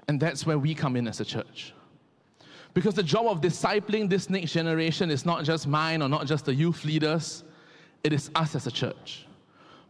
And 0.09 0.19
that's 0.19 0.45
where 0.45 0.59
we 0.59 0.75
come 0.75 0.97
in 0.97 1.07
as 1.07 1.21
a 1.21 1.25
church. 1.25 1.73
Because 2.75 2.95
the 2.95 3.03
job 3.03 3.27
of 3.27 3.41
discipling 3.41 4.09
this 4.09 4.31
next 4.31 4.53
generation 4.53 5.11
is 5.11 5.27
not 5.27 5.45
just 5.45 5.67
mine 5.67 6.03
or 6.03 6.09
not 6.09 6.27
just 6.27 6.45
the 6.45 6.55
youth 6.55 6.85
leaders, 6.85 7.45
it 8.05 8.13
is 8.13 8.31
us 8.35 8.55
as 8.55 8.67
a 8.67 8.71
church. 8.71 9.27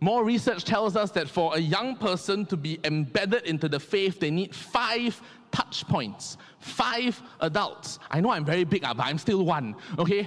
More 0.00 0.25
research 0.25 0.64
tells 0.64 0.97
us 0.97 1.11
that 1.11 1.29
for 1.29 1.55
a 1.55 1.59
young 1.59 1.95
person 1.95 2.47
to 2.47 2.57
be 2.57 2.81
embedded 2.85 3.45
into 3.45 3.69
the 3.69 3.79
faith, 3.79 4.19
they 4.19 4.31
need 4.31 4.55
five 4.55 5.21
touch 5.52 5.87
points, 5.87 6.38
five 6.59 7.21
adults. 7.40 7.99
I 8.11 8.21
know 8.21 8.31
I'm 8.31 8.45
very 8.45 8.64
big, 8.64 8.83
ah, 8.85 8.95
but 8.95 9.07
I'm 9.07 9.19
still 9.19 9.45
one, 9.45 9.76
okay? 9.99 10.26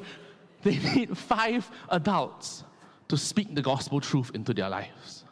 They 0.63 0.77
need 0.77 1.17
five 1.17 1.69
adults 1.89 2.63
to 3.09 3.17
speak 3.17 3.53
the 3.53 3.61
gospel 3.61 3.99
truth 3.99 4.31
into 4.33 4.53
their 4.53 4.69
lives. 4.69 5.25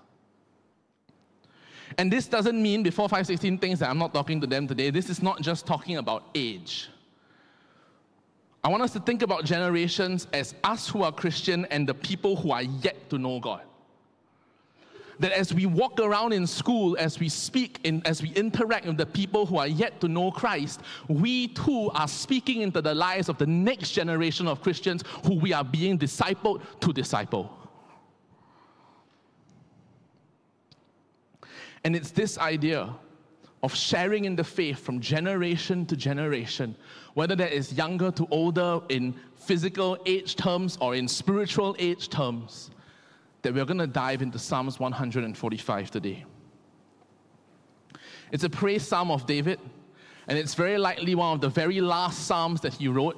And 1.97 2.11
this 2.11 2.27
doesn't 2.27 2.61
mean 2.61 2.83
before 2.83 3.09
516 3.09 3.57
things 3.57 3.79
that 3.79 3.89
I'm 3.89 3.97
not 3.97 4.13
talking 4.13 4.39
to 4.41 4.47
them 4.47 4.67
today. 4.67 4.89
This 4.91 5.09
is 5.09 5.21
not 5.21 5.41
just 5.41 5.65
talking 5.65 5.97
about 5.97 6.23
age. 6.35 6.89
I 8.63 8.69
want 8.69 8.83
us 8.83 8.93
to 8.93 8.99
think 8.99 9.23
about 9.23 9.43
generations 9.43 10.27
as 10.33 10.53
us 10.63 10.87
who 10.87 11.03
are 11.03 11.11
Christian 11.11 11.65
and 11.65 11.87
the 11.87 11.93
people 11.93 12.35
who 12.35 12.51
are 12.51 12.61
yet 12.61 13.09
to 13.09 13.17
know 13.17 13.39
God 13.39 13.61
that 15.21 15.31
as 15.33 15.53
we 15.53 15.67
walk 15.67 15.99
around 15.99 16.33
in 16.33 16.47
school, 16.47 16.97
as 16.99 17.19
we 17.19 17.29
speak, 17.29 17.79
in, 17.83 18.01
as 18.05 18.23
we 18.23 18.29
interact 18.29 18.87
with 18.87 18.97
the 18.97 19.05
people 19.05 19.45
who 19.45 19.57
are 19.57 19.67
yet 19.67 20.01
to 20.01 20.07
know 20.07 20.31
Christ, 20.31 20.81
we 21.07 21.49
too 21.49 21.91
are 21.93 22.07
speaking 22.07 22.61
into 22.61 22.81
the 22.81 22.93
lives 22.93 23.29
of 23.29 23.37
the 23.37 23.45
next 23.45 23.91
generation 23.91 24.47
of 24.47 24.61
Christians 24.61 25.03
who 25.25 25.35
we 25.35 25.53
are 25.53 25.63
being 25.63 25.99
discipled 25.99 26.61
to 26.79 26.91
disciple. 26.91 27.55
And 31.83 31.95
it's 31.95 32.11
this 32.11 32.39
idea 32.39 32.93
of 33.61 33.75
sharing 33.75 34.25
in 34.25 34.35
the 34.35 34.43
faith 34.43 34.79
from 34.79 34.99
generation 34.99 35.85
to 35.85 35.95
generation, 35.95 36.75
whether 37.13 37.35
that 37.35 37.53
is 37.53 37.73
younger 37.73 38.09
to 38.09 38.27
older 38.31 38.81
in 38.89 39.13
physical 39.35 39.99
age 40.07 40.35
terms 40.35 40.79
or 40.81 40.95
in 40.95 41.07
spiritual 41.07 41.75
age 41.77 42.09
terms 42.09 42.71
that 43.41 43.53
we're 43.53 43.65
going 43.65 43.79
to 43.79 43.87
dive 43.87 44.21
into 44.21 44.39
Psalms 44.39 44.79
145 44.79 45.91
today. 45.91 46.25
It's 48.31 48.43
a 48.43 48.49
praise 48.49 48.87
psalm 48.87 49.11
of 49.11 49.25
David, 49.25 49.59
and 50.27 50.37
it's 50.37 50.53
very 50.53 50.77
likely 50.77 51.15
one 51.15 51.33
of 51.33 51.41
the 51.41 51.49
very 51.49 51.81
last 51.81 52.27
psalms 52.27 52.61
that 52.61 52.73
he 52.73 52.87
wrote. 52.87 53.17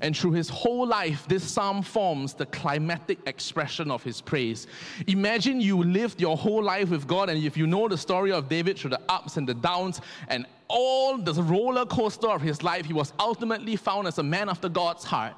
And 0.00 0.16
through 0.16 0.32
his 0.32 0.48
whole 0.48 0.86
life, 0.86 1.26
this 1.28 1.44
psalm 1.44 1.82
forms 1.82 2.34
the 2.34 2.46
climatic 2.46 3.18
expression 3.26 3.90
of 3.90 4.02
his 4.02 4.20
praise. 4.20 4.66
Imagine 5.06 5.60
you 5.60 5.82
lived 5.82 6.20
your 6.20 6.36
whole 6.36 6.62
life 6.62 6.90
with 6.90 7.06
God, 7.06 7.30
and 7.30 7.42
if 7.42 7.56
you 7.56 7.66
know 7.66 7.88
the 7.88 7.96
story 7.96 8.32
of 8.32 8.48
David 8.48 8.78
through 8.78 8.90
the 8.90 9.00
ups 9.08 9.36
and 9.36 9.48
the 9.48 9.54
downs 9.54 10.00
and 10.28 10.46
all 10.68 11.16
the 11.16 11.32
roller 11.42 11.86
coaster 11.86 12.28
of 12.28 12.42
his 12.42 12.62
life, 12.62 12.86
he 12.86 12.92
was 12.92 13.12
ultimately 13.18 13.76
found 13.76 14.06
as 14.06 14.18
a 14.18 14.22
man 14.22 14.48
after 14.48 14.68
God's 14.68 15.04
heart. 15.04 15.34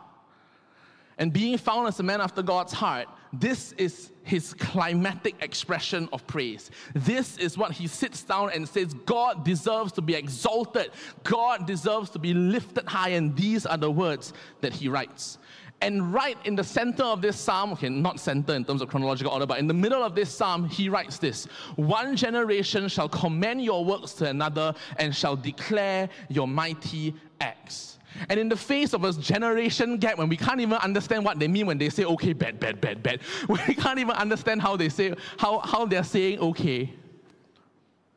And 1.18 1.32
being 1.32 1.56
found 1.58 1.88
as 1.88 2.00
a 2.00 2.02
man 2.02 2.20
after 2.20 2.42
God's 2.42 2.72
heart, 2.72 3.08
this 3.32 3.72
is 3.72 4.10
his 4.26 4.52
climatic 4.54 5.36
expression 5.40 6.08
of 6.12 6.26
praise. 6.26 6.70
This 6.94 7.38
is 7.38 7.56
what 7.56 7.72
he 7.72 7.86
sits 7.86 8.22
down 8.22 8.50
and 8.50 8.68
says 8.68 8.92
God 8.92 9.44
deserves 9.44 9.92
to 9.92 10.02
be 10.02 10.14
exalted, 10.14 10.90
God 11.22 11.66
deserves 11.66 12.10
to 12.10 12.18
be 12.18 12.34
lifted 12.34 12.86
high. 12.86 13.10
And 13.10 13.34
these 13.36 13.64
are 13.66 13.78
the 13.78 13.90
words 13.90 14.32
that 14.60 14.72
he 14.72 14.88
writes. 14.88 15.38
And 15.80 16.12
right 16.12 16.38
in 16.44 16.56
the 16.56 16.64
center 16.64 17.04
of 17.04 17.20
this 17.20 17.38
psalm, 17.38 17.72
okay, 17.72 17.90
not 17.90 18.18
center 18.18 18.54
in 18.54 18.64
terms 18.64 18.80
of 18.80 18.88
chronological 18.88 19.32
order, 19.32 19.46
but 19.46 19.58
in 19.58 19.66
the 19.66 19.74
middle 19.74 20.02
of 20.02 20.14
this 20.14 20.30
psalm, 20.34 20.68
he 20.68 20.88
writes 20.88 21.18
this 21.18 21.44
One 21.76 22.16
generation 22.16 22.88
shall 22.88 23.08
commend 23.08 23.62
your 23.62 23.84
works 23.84 24.12
to 24.14 24.28
another 24.28 24.74
and 24.98 25.14
shall 25.14 25.36
declare 25.36 26.08
your 26.28 26.48
mighty 26.48 27.14
acts. 27.40 27.95
And 28.28 28.40
in 28.40 28.48
the 28.48 28.56
face 28.56 28.92
of 28.92 29.04
a 29.04 29.12
generation 29.12 29.96
gap, 29.96 30.18
when 30.18 30.28
we 30.28 30.36
can't 30.36 30.60
even 30.60 30.78
understand 30.78 31.24
what 31.24 31.38
they 31.38 31.48
mean 31.48 31.66
when 31.66 31.78
they 31.78 31.88
say 31.88 32.04
okay, 32.04 32.32
bad, 32.32 32.60
bad, 32.60 32.80
bad, 32.80 33.02
bad, 33.02 33.22
when 33.46 33.60
we 33.68 33.74
can't 33.74 33.98
even 33.98 34.16
understand 34.16 34.62
how 34.62 34.76
they 34.76 34.88
say 34.88 35.14
how, 35.38 35.58
how 35.60 35.86
they're 35.86 36.04
saying 36.04 36.38
okay, 36.40 36.92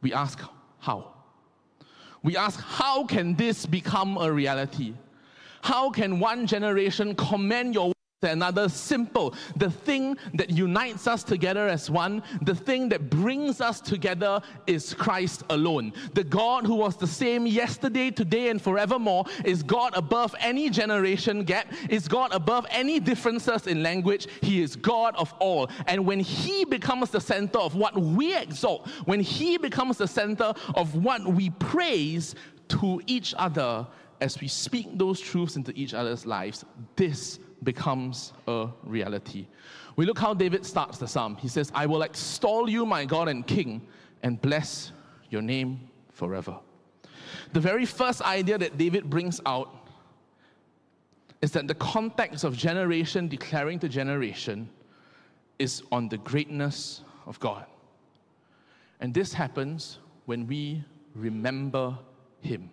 we 0.01 0.13
ask 0.13 0.39
how. 0.79 1.13
We 2.21 2.35
ask, 2.35 2.59
how 2.59 3.05
can 3.05 3.35
this 3.35 3.65
become 3.65 4.17
a 4.17 4.31
reality? 4.31 4.93
How 5.61 5.89
can 5.89 6.19
one 6.19 6.47
generation 6.47 7.15
commend 7.15 7.73
your 7.73 7.93
another 8.27 8.67
simple. 8.67 9.33
The 9.55 9.69
thing 9.69 10.17
that 10.33 10.49
unites 10.49 11.07
us 11.07 11.23
together 11.23 11.67
as 11.67 11.89
one, 11.89 12.21
the 12.41 12.55
thing 12.55 12.89
that 12.89 13.09
brings 13.09 13.61
us 13.61 13.79
together 13.79 14.41
is 14.67 14.93
Christ 14.93 15.43
alone. 15.49 15.93
The 16.13 16.25
God 16.25 16.65
who 16.65 16.75
was 16.75 16.97
the 16.97 17.07
same 17.07 17.47
yesterday, 17.47 18.11
today, 18.11 18.49
and 18.49 18.61
forevermore 18.61 19.25
is 19.45 19.63
God 19.63 19.93
above 19.95 20.35
any 20.39 20.69
generation 20.69 21.43
gap, 21.43 21.71
is 21.89 22.07
God 22.07 22.33
above 22.33 22.65
any 22.69 22.99
differences 22.99 23.67
in 23.67 23.81
language. 23.83 24.27
He 24.41 24.61
is 24.61 24.75
God 24.75 25.15
of 25.15 25.33
all. 25.39 25.69
And 25.87 26.05
when 26.05 26.19
He 26.19 26.65
becomes 26.65 27.11
the 27.11 27.21
center 27.21 27.59
of 27.59 27.75
what 27.75 27.97
we 27.97 28.35
exalt, 28.35 28.87
when 29.05 29.21
He 29.21 29.57
becomes 29.57 29.97
the 29.97 30.07
center 30.07 30.53
of 30.75 30.95
what 30.95 31.25
we 31.25 31.51
praise 31.51 32.35
to 32.69 33.01
each 33.07 33.33
other, 33.37 33.87
as 34.21 34.41
we 34.41 34.49
speak 34.49 34.97
those 34.97 35.21
truths 35.21 35.55
into 35.55 35.71
each 35.75 35.93
other's 35.93 36.25
lives, 36.25 36.65
this 36.97 37.39
becomes 37.63 38.33
a 38.47 38.69
reality. 38.83 39.47
We 39.95 40.05
look 40.05 40.19
how 40.19 40.33
David 40.33 40.65
starts 40.65 40.97
the 40.97 41.07
psalm. 41.07 41.35
He 41.35 41.47
says, 41.47 41.71
I 41.75 41.85
will 41.85 42.03
extol 42.03 42.69
you, 42.69 42.85
my 42.85 43.05
God 43.05 43.27
and 43.27 43.45
King, 43.45 43.81
and 44.23 44.41
bless 44.41 44.91
your 45.29 45.41
name 45.41 45.89
forever. 46.11 46.57
The 47.53 47.59
very 47.59 47.85
first 47.85 48.21
idea 48.21 48.57
that 48.57 48.77
David 48.77 49.09
brings 49.09 49.41
out 49.45 49.75
is 51.41 51.51
that 51.51 51.67
the 51.67 51.75
context 51.75 52.43
of 52.43 52.55
generation 52.55 53.27
declaring 53.27 53.79
to 53.79 53.89
generation 53.89 54.69
is 55.57 55.83
on 55.91 56.09
the 56.09 56.17
greatness 56.17 57.03
of 57.25 57.39
God. 57.39 57.65
And 58.99 59.13
this 59.13 59.33
happens 59.33 59.99
when 60.25 60.47
we 60.47 60.83
remember 61.15 61.97
Him 62.41 62.69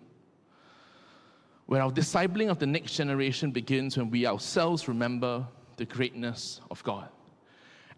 where 1.67 1.81
our 1.81 1.91
discipling 1.91 2.49
of 2.49 2.59
the 2.59 2.65
next 2.65 2.95
generation 2.95 3.51
begins 3.51 3.97
when 3.97 4.09
we 4.09 4.25
ourselves 4.25 4.87
remember 4.87 5.45
the 5.75 5.85
greatness 5.85 6.59
of 6.71 6.83
God. 6.83 7.09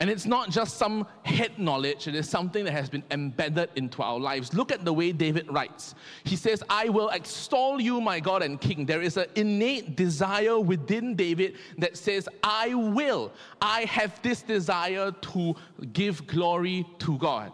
And 0.01 0.09
it's 0.09 0.25
not 0.25 0.49
just 0.49 0.77
some 0.77 1.05
head 1.23 1.59
knowledge, 1.59 2.07
it 2.07 2.15
is 2.15 2.29
something 2.29 2.63
that 2.63 2.71
has 2.71 2.89
been 2.89 3.03
embedded 3.11 3.69
into 3.75 4.01
our 4.01 4.17
lives. 4.17 4.53
Look 4.53 4.71
at 4.71 4.85
the 4.85 4.93
way 4.93 5.11
David 5.11 5.51
writes. 5.51 5.93
He 6.23 6.37
says, 6.37 6.63
I 6.69 6.87
will 6.87 7.09
extol 7.09 7.81
you, 7.81 7.99
my 7.99 8.21
God 8.21 8.41
and 8.41 8.61
King. 8.61 8.85
There 8.85 9.01
is 9.01 9.17
an 9.17 9.25
innate 9.35 9.97
desire 9.97 10.57
within 10.57 11.15
David 11.15 11.57
that 11.79 11.97
says, 11.97 12.29
I 12.41 12.73
will. 12.75 13.33
I 13.61 13.81
have 13.85 14.21
this 14.21 14.41
desire 14.41 15.11
to 15.11 15.55
give 15.91 16.25
glory 16.27 16.85
to 16.99 17.17
God. 17.17 17.51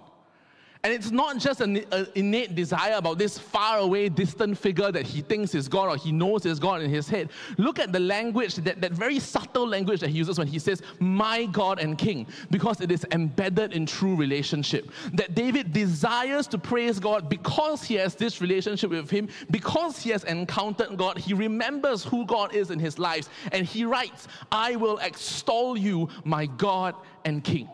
And 0.86 0.94
it's 0.94 1.10
not 1.10 1.40
just 1.40 1.62
an, 1.62 1.84
innate 2.14 2.54
desire 2.54 2.94
about 2.98 3.18
this 3.18 3.40
far 3.40 3.80
away, 3.80 4.08
distant 4.08 4.56
figure 4.56 4.92
that 4.92 5.04
he 5.04 5.22
thinks 5.22 5.56
is 5.56 5.68
God 5.68 5.90
or 5.90 5.98
he 5.98 6.12
knows 6.12 6.46
is 6.46 6.60
God 6.60 6.84
in 6.84 6.92
his 6.92 7.10
head. 7.10 7.32
Look 7.58 7.80
at 7.80 7.92
the 7.92 8.00
language, 8.00 8.54
that, 8.58 8.82
that 8.82 8.92
very 8.92 9.18
subtle 9.18 9.68
language 9.68 10.02
that 10.02 10.12
he 10.12 10.18
uses 10.20 10.38
when 10.38 10.46
he 10.46 10.60
says, 10.60 10.84
My 11.00 11.48
God 11.48 11.80
and 11.80 11.98
King, 11.98 12.28
because 12.52 12.82
it 12.82 12.92
is 12.92 13.04
embedded 13.12 13.74
in 13.74 13.88
true 13.88 14.16
relationship. 14.16 14.92
That 15.14 15.34
David 15.34 15.74
desires 15.74 16.46
to 16.50 16.60
praise 16.60 17.00
God 17.00 17.30
because 17.30 17.84
he 17.84 17.96
has 17.96 18.14
this 18.14 18.40
relationship 18.40 18.92
with 18.92 19.10
him, 19.10 19.28
because 19.50 20.04
he 20.04 20.12
has 20.12 20.24
encountered 20.26 20.98
God. 20.98 21.18
He 21.18 21.34
remembers 21.34 22.04
who 22.04 22.28
God 22.28 22.54
is 22.54 22.70
in 22.70 22.78
his 22.78 23.00
lives. 23.00 23.28
And 23.52 23.66
he 23.66 23.86
writes, 23.86 24.28
I 24.52 24.76
will 24.76 25.00
extol 25.00 25.80
you, 25.80 26.10
my 26.26 26.46
God 26.46 26.94
and 27.24 27.44
King. 27.44 27.70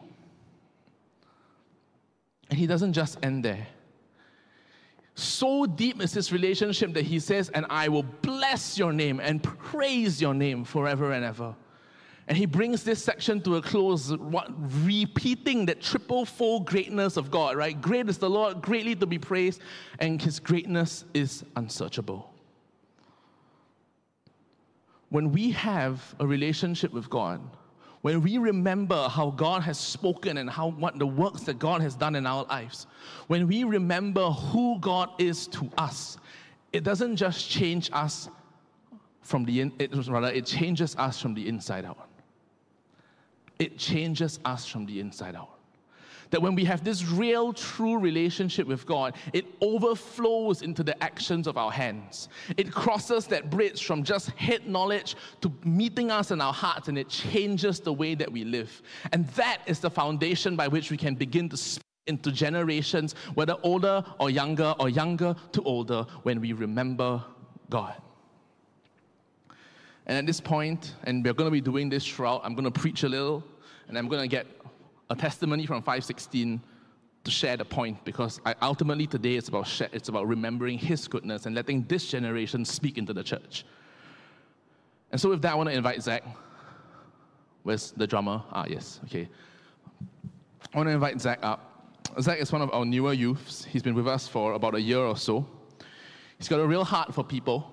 And 2.52 2.60
he 2.60 2.68
doesn't 2.68 2.94
just 2.94 3.18
end 3.24 3.44
there. 3.46 3.66
So 5.16 5.66
deep 5.66 6.02
is 6.02 6.14
his 6.14 6.32
relationship 6.32 6.94
that 6.94 7.06
he 7.06 7.20
says, 7.20 7.50
And 7.50 7.66
I 7.70 7.88
will 7.88 8.04
bless 8.04 8.78
your 8.78 8.94
name 8.94 9.20
and 9.20 9.42
praise 9.42 10.22
your 10.22 10.34
name 10.34 10.66
forever 10.66 11.14
and 11.14 11.24
ever. 11.24 11.56
And 12.28 12.38
he 12.38 12.46
brings 12.46 12.84
this 12.84 13.04
section 13.04 13.42
to 13.42 13.56
a 13.56 13.62
close, 13.62 14.16
what, 14.16 14.50
repeating 14.86 15.66
that 15.66 15.82
triple 15.82 16.26
fold 16.26 16.66
greatness 16.66 17.18
of 17.18 17.32
God, 17.32 17.56
right? 17.56 17.80
Great 17.80 18.08
is 18.10 18.18
the 18.18 18.30
Lord, 18.30 18.62
greatly 18.62 18.96
to 18.96 19.06
be 19.06 19.18
praised, 19.18 19.62
and 20.00 20.22
his 20.22 20.40
greatness 20.40 21.04
is 21.14 21.44
unsearchable. 21.56 22.32
When 25.10 25.32
we 25.32 25.52
have 25.52 26.16
a 26.20 26.28
relationship 26.28 26.94
with 26.94 27.10
God, 27.10 27.42
when 28.02 28.22
we 28.22 28.38
remember 28.38 29.08
how 29.10 29.30
God 29.32 29.62
has 29.62 29.80
spoken 29.80 30.38
and 30.38 30.50
how 30.50 30.70
what 30.72 30.98
the 30.98 31.06
works 31.06 31.42
that 31.42 31.60
God 31.60 31.82
has 31.82 31.96
done 31.96 32.16
in 32.16 32.26
our 32.26 32.46
lives, 32.46 32.88
when 33.28 33.48
we 33.48 33.64
remember 33.64 34.30
who 34.30 34.80
God 34.80 35.10
is 35.20 35.48
to 35.48 35.70
us, 35.78 36.18
it 36.74 36.84
doesn't 36.84 37.16
just 37.16 37.50
change 37.50 37.90
us 37.94 38.30
from 39.22 39.46
the 39.46 39.62
in, 39.62 39.74
it, 39.78 39.92
rather 40.08 40.28
it 40.28 40.46
changes 40.46 40.96
us 40.96 41.22
from 41.22 41.34
the 41.34 41.48
inside 41.48 41.86
out. 41.86 42.10
It 43.60 43.78
changes 43.78 44.40
us 44.46 44.66
from 44.66 44.88
the 44.88 45.00
inside 45.00 45.36
out. 45.36 45.61
That 46.32 46.42
when 46.42 46.56
we 46.56 46.66
have 46.66 46.84
this 46.84 47.06
real, 47.06 47.54
true 47.54 48.00
relationship 48.00 48.66
with 48.66 48.86
God, 48.86 49.16
it 49.34 49.46
overflows 49.62 50.62
into 50.62 50.82
the 50.82 51.02
actions 51.04 51.46
of 51.46 51.58
our 51.58 51.72
hands. 51.72 52.30
It 52.58 52.72
crosses 52.72 53.28
that 53.28 53.50
bridge 53.50 53.86
from 53.86 54.04
just 54.04 54.32
head 54.32 54.66
knowledge 54.68 55.16
to 55.42 55.52
meeting 55.64 56.10
us 56.10 56.32
in 56.32 56.42
our 56.42 56.54
hearts, 56.54 56.88
and 56.88 56.98
it 56.98 57.10
changes 57.10 57.80
the 57.80 57.94
way 57.94 58.16
that 58.16 58.32
we 58.32 58.46
live. 58.46 58.82
And 59.12 59.28
that 59.30 59.60
is 59.68 59.80
the 59.80 59.90
foundation 59.90 60.56
by 60.56 60.68
which 60.68 60.90
we 60.90 60.98
can 60.98 61.16
begin 61.16 61.50
to 61.50 61.58
speak 61.58 61.84
into 62.08 62.32
generations, 62.32 63.14
whether 63.36 63.56
older 63.62 64.04
or 64.18 64.30
younger, 64.30 64.74
or 64.80 64.90
younger 64.90 65.36
to 65.52 65.62
older, 65.64 66.06
when 66.24 66.42
we 66.42 66.54
remember 66.54 67.24
God. 67.70 67.94
And 70.08 70.18
at 70.18 70.26
this 70.26 70.42
point, 70.42 70.96
and 71.04 71.24
we're 71.24 71.34
going 71.34 71.48
to 71.48 71.52
be 71.52 71.62
doing 71.62 71.90
this 71.90 72.06
throughout, 72.06 72.42
I'm 72.44 72.56
going 72.56 72.72
to 72.72 72.80
preach 72.80 73.04
a 73.04 73.10
little, 73.10 73.44
and 73.88 73.98
I'm 73.98 74.08
going 74.08 74.22
to 74.22 74.28
get 74.28 74.48
a 75.12 75.16
testimony 75.16 75.66
from 75.66 75.82
516 75.82 76.62
to 77.26 77.32
share 77.32 77.58
the 77.58 77.66
point 77.66 78.04
because 78.06 78.40
I, 78.46 78.56
ultimately 78.62 79.06
today 79.06 79.36
it's 79.36 79.50
about 79.50 79.68
share, 79.68 79.90
it's 79.92 80.08
about 80.08 80.26
remembering 80.26 80.78
His 80.78 81.08
goodness 81.08 81.46
and 81.46 81.54
letting 81.54 81.84
this 81.84 82.10
generation 82.10 82.64
speak 82.64 82.98
into 82.98 83.14
the 83.14 83.22
church. 83.22 83.66
And 85.12 85.20
so 85.20 85.30
with 85.30 85.42
that, 85.42 85.52
I 85.52 85.56
want 85.56 85.70
to 85.70 85.76
invite 85.76 86.02
Zach. 86.02 86.24
Where's 87.64 87.92
the 87.92 88.08
drummer? 88.08 88.42
Ah, 88.52 88.66
yes, 88.68 89.02
okay. 89.06 89.28
I 90.74 90.78
want 90.78 90.88
to 90.88 90.94
invite 90.94 91.20
Zach 91.20 91.40
up. 91.44 91.68
Zach 92.22 92.40
is 92.40 92.52
one 92.52 92.62
of 92.62 92.72
our 92.74 92.86
newer 92.86 93.14
youths. 93.14 93.66
He's 93.66 93.84
been 93.84 93.94
with 93.94 94.08
us 94.08 94.30
for 94.30 94.54
about 94.54 94.76
a 94.76 94.82
year 94.82 95.00
or 95.00 95.18
so. 95.18 95.46
He's 96.38 96.48
got 96.48 96.62
a 96.62 96.66
real 96.66 96.86
heart 96.86 97.14
for 97.14 97.24
people. 97.24 97.72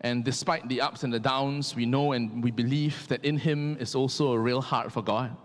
And 0.00 0.24
despite 0.24 0.66
the 0.68 0.80
ups 0.80 1.04
and 1.04 1.12
the 1.12 1.20
downs, 1.20 1.76
we 1.76 1.84
know 1.84 2.12
and 2.12 2.42
we 2.42 2.50
believe 2.50 3.06
that 3.08 3.24
in 3.24 3.36
him 3.36 3.76
is 3.78 3.94
also 3.94 4.32
a 4.32 4.38
real 4.38 4.62
heart 4.62 4.90
for 4.90 5.02
God. 5.02 5.36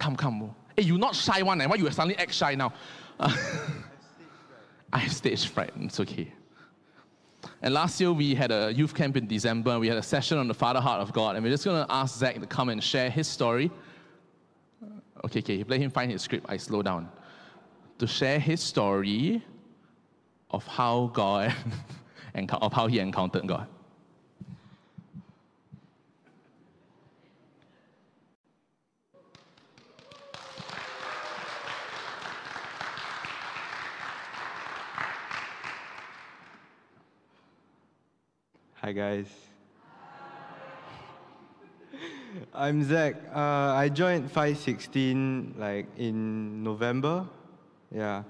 Come, 0.00 0.16
come. 0.16 0.54
Hey, 0.76 0.84
you're 0.84 0.98
not 0.98 1.14
shy 1.14 1.42
one, 1.42 1.60
eh? 1.60 1.66
Why 1.66 1.76
you 1.76 1.88
suddenly 1.90 2.16
act 2.16 2.32
shy 2.32 2.54
now? 2.54 2.72
I 3.20 4.98
have 4.98 5.12
stage 5.12 5.46
fright. 5.46 5.72
It's 5.76 6.00
okay. 6.00 6.32
And 7.62 7.74
last 7.74 8.00
year 8.00 8.12
we 8.12 8.34
had 8.34 8.50
a 8.50 8.72
youth 8.72 8.94
camp 8.94 9.16
in 9.16 9.26
December. 9.26 9.78
We 9.78 9.88
had 9.88 9.98
a 9.98 10.02
session 10.02 10.38
on 10.38 10.48
the 10.48 10.54
Father 10.54 10.80
Heart 10.80 11.02
of 11.02 11.12
God, 11.12 11.36
and 11.36 11.44
we're 11.44 11.50
just 11.50 11.64
going 11.64 11.86
to 11.86 11.92
ask 11.92 12.18
Zach 12.18 12.40
to 12.40 12.46
come 12.46 12.70
and 12.70 12.82
share 12.82 13.10
his 13.10 13.28
story. 13.28 13.70
Okay, 15.24 15.40
okay. 15.40 15.64
Let 15.68 15.80
him 15.80 15.90
find 15.90 16.10
his 16.10 16.22
script. 16.22 16.46
I 16.48 16.56
slow 16.56 16.82
down. 16.82 17.08
To 17.98 18.06
share 18.06 18.40
his 18.40 18.60
story 18.62 19.44
of 20.50 20.66
how 20.66 21.10
God 21.12 21.54
and 22.34 22.50
of 22.50 22.72
how 22.72 22.86
he 22.86 22.98
encountered 23.00 23.46
God. 23.46 23.66
Hi, 38.82 38.92
guys. 38.92 39.26
I'm 42.54 42.82
Zach. 42.82 43.14
Uh, 43.30 43.38
I 43.76 43.90
joined 43.90 44.32
516 44.32 45.56
like 45.58 45.86
in 45.98 46.64
November. 46.64 47.26
Yeah. 47.94 48.22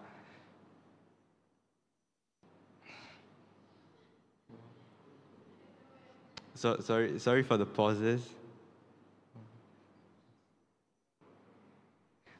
So, 6.57 6.81
sorry, 6.81 7.21
sorry 7.21 7.45
for 7.45 7.57
the 7.57 7.67
pauses. 7.67 8.29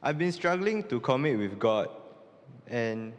I've 0.03 0.17
been 0.17 0.33
struggling 0.33 0.83
to 0.89 0.99
commit 0.99 1.37
with 1.37 1.57
God, 1.57 1.87
and 2.67 3.13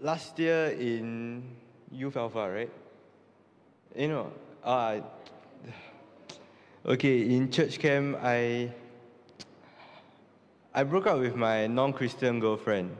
last 0.00 0.38
year 0.38 0.66
in 0.78 1.42
Youth 1.90 2.16
Alpha, 2.16 2.50
right? 2.50 2.70
You 3.94 4.08
know, 4.08 4.32
uh, 4.64 5.00
okay, 6.84 7.22
in 7.22 7.50
church 7.50 7.78
camp, 7.78 8.18
I 8.22 8.72
I 10.74 10.82
broke 10.84 11.06
up 11.06 11.18
with 11.18 11.34
my 11.36 11.66
non-Christian 11.66 12.40
girlfriend. 12.40 12.96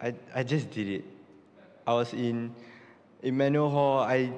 I, 0.00 0.14
I 0.34 0.42
just 0.42 0.70
did 0.70 0.88
it. 0.88 1.04
I 1.86 1.94
was 1.94 2.12
in 2.12 2.54
Emmanuel 3.22 3.70
Hall. 3.70 4.00
I 4.00 4.30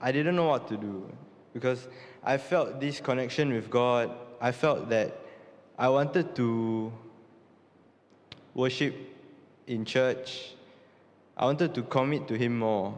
I 0.00 0.12
didn't 0.12 0.36
know 0.36 0.48
what 0.48 0.68
to 0.68 0.76
do 0.76 1.10
because 1.54 1.88
I 2.22 2.36
felt 2.36 2.80
this 2.80 3.00
connection 3.00 3.52
with 3.52 3.70
God. 3.70 4.10
I 4.40 4.52
felt 4.52 4.88
that 4.90 5.18
I 5.78 5.88
wanted 5.88 6.36
to 6.36 6.92
worship 8.54 8.94
in 9.66 9.84
church, 9.84 10.54
I 11.36 11.44
wanted 11.44 11.74
to 11.74 11.82
commit 11.82 12.28
to 12.28 12.36
Him 12.36 12.58
more. 12.58 12.94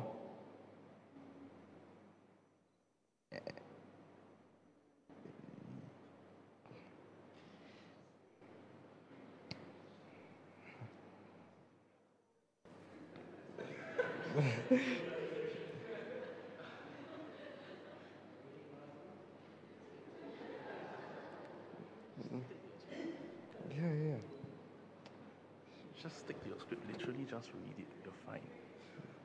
just 27.34 27.50
read 27.54 27.78
it, 27.78 27.86
you're 28.04 28.14
fine. 28.24 28.40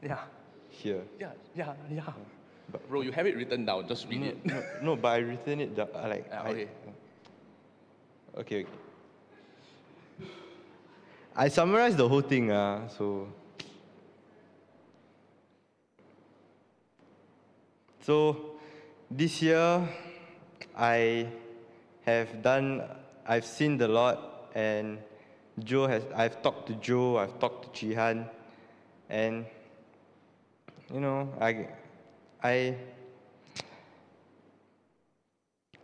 Yeah. 0.01 0.19
Here. 0.69 1.01
Yeah, 1.19 1.31
yeah, 1.55 1.73
yeah. 1.91 2.13
But, 2.71 2.88
Bro, 2.88 3.01
you 3.01 3.12
have 3.12 3.25
it 3.25 3.35
written 3.35 3.65
down, 3.65 3.88
just 3.88 4.07
read 4.07 4.21
no, 4.21 4.27
it. 4.27 4.45
No, 4.45 4.63
no, 4.83 4.95
but 4.95 5.07
I 5.09 5.17
written 5.17 5.59
it 5.59 5.75
down. 5.75 5.89
Like, 5.93 6.29
ah, 6.31 6.47
okay. 6.47 6.67
I, 8.35 8.39
okay. 8.39 8.65
I 11.35 11.47
summarized 11.47 11.97
the 11.97 12.07
whole 12.07 12.21
thing, 12.21 12.51
uh, 12.51 12.88
so. 12.89 13.27
So, 18.01 18.51
this 19.09 19.41
year, 19.41 19.88
I 20.77 21.27
have 22.05 22.41
done, 22.41 22.83
I've 23.25 23.45
seen 23.45 23.77
the 23.77 23.88
lot, 23.88 24.51
and 24.55 24.99
Joe 25.63 25.88
has, 25.88 26.03
I've 26.15 26.41
talked 26.41 26.67
to 26.67 26.75
Joe, 26.75 27.17
I've 27.17 27.39
talked 27.39 27.73
to 27.73 27.85
Jihan, 27.85 28.27
and 29.09 29.45
you 30.93 30.99
know, 30.99 31.32
I, 31.39 31.67
I, 32.41 32.75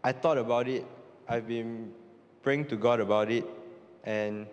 I 0.03 0.11
thought 0.11 0.37
about 0.37 0.67
it. 0.67 0.85
I've 1.27 1.47
been 1.47 1.91
praying 2.41 2.65
to 2.67 2.75
God 2.75 2.99
about 2.99 3.31
it, 3.31 3.45
and 4.03 4.47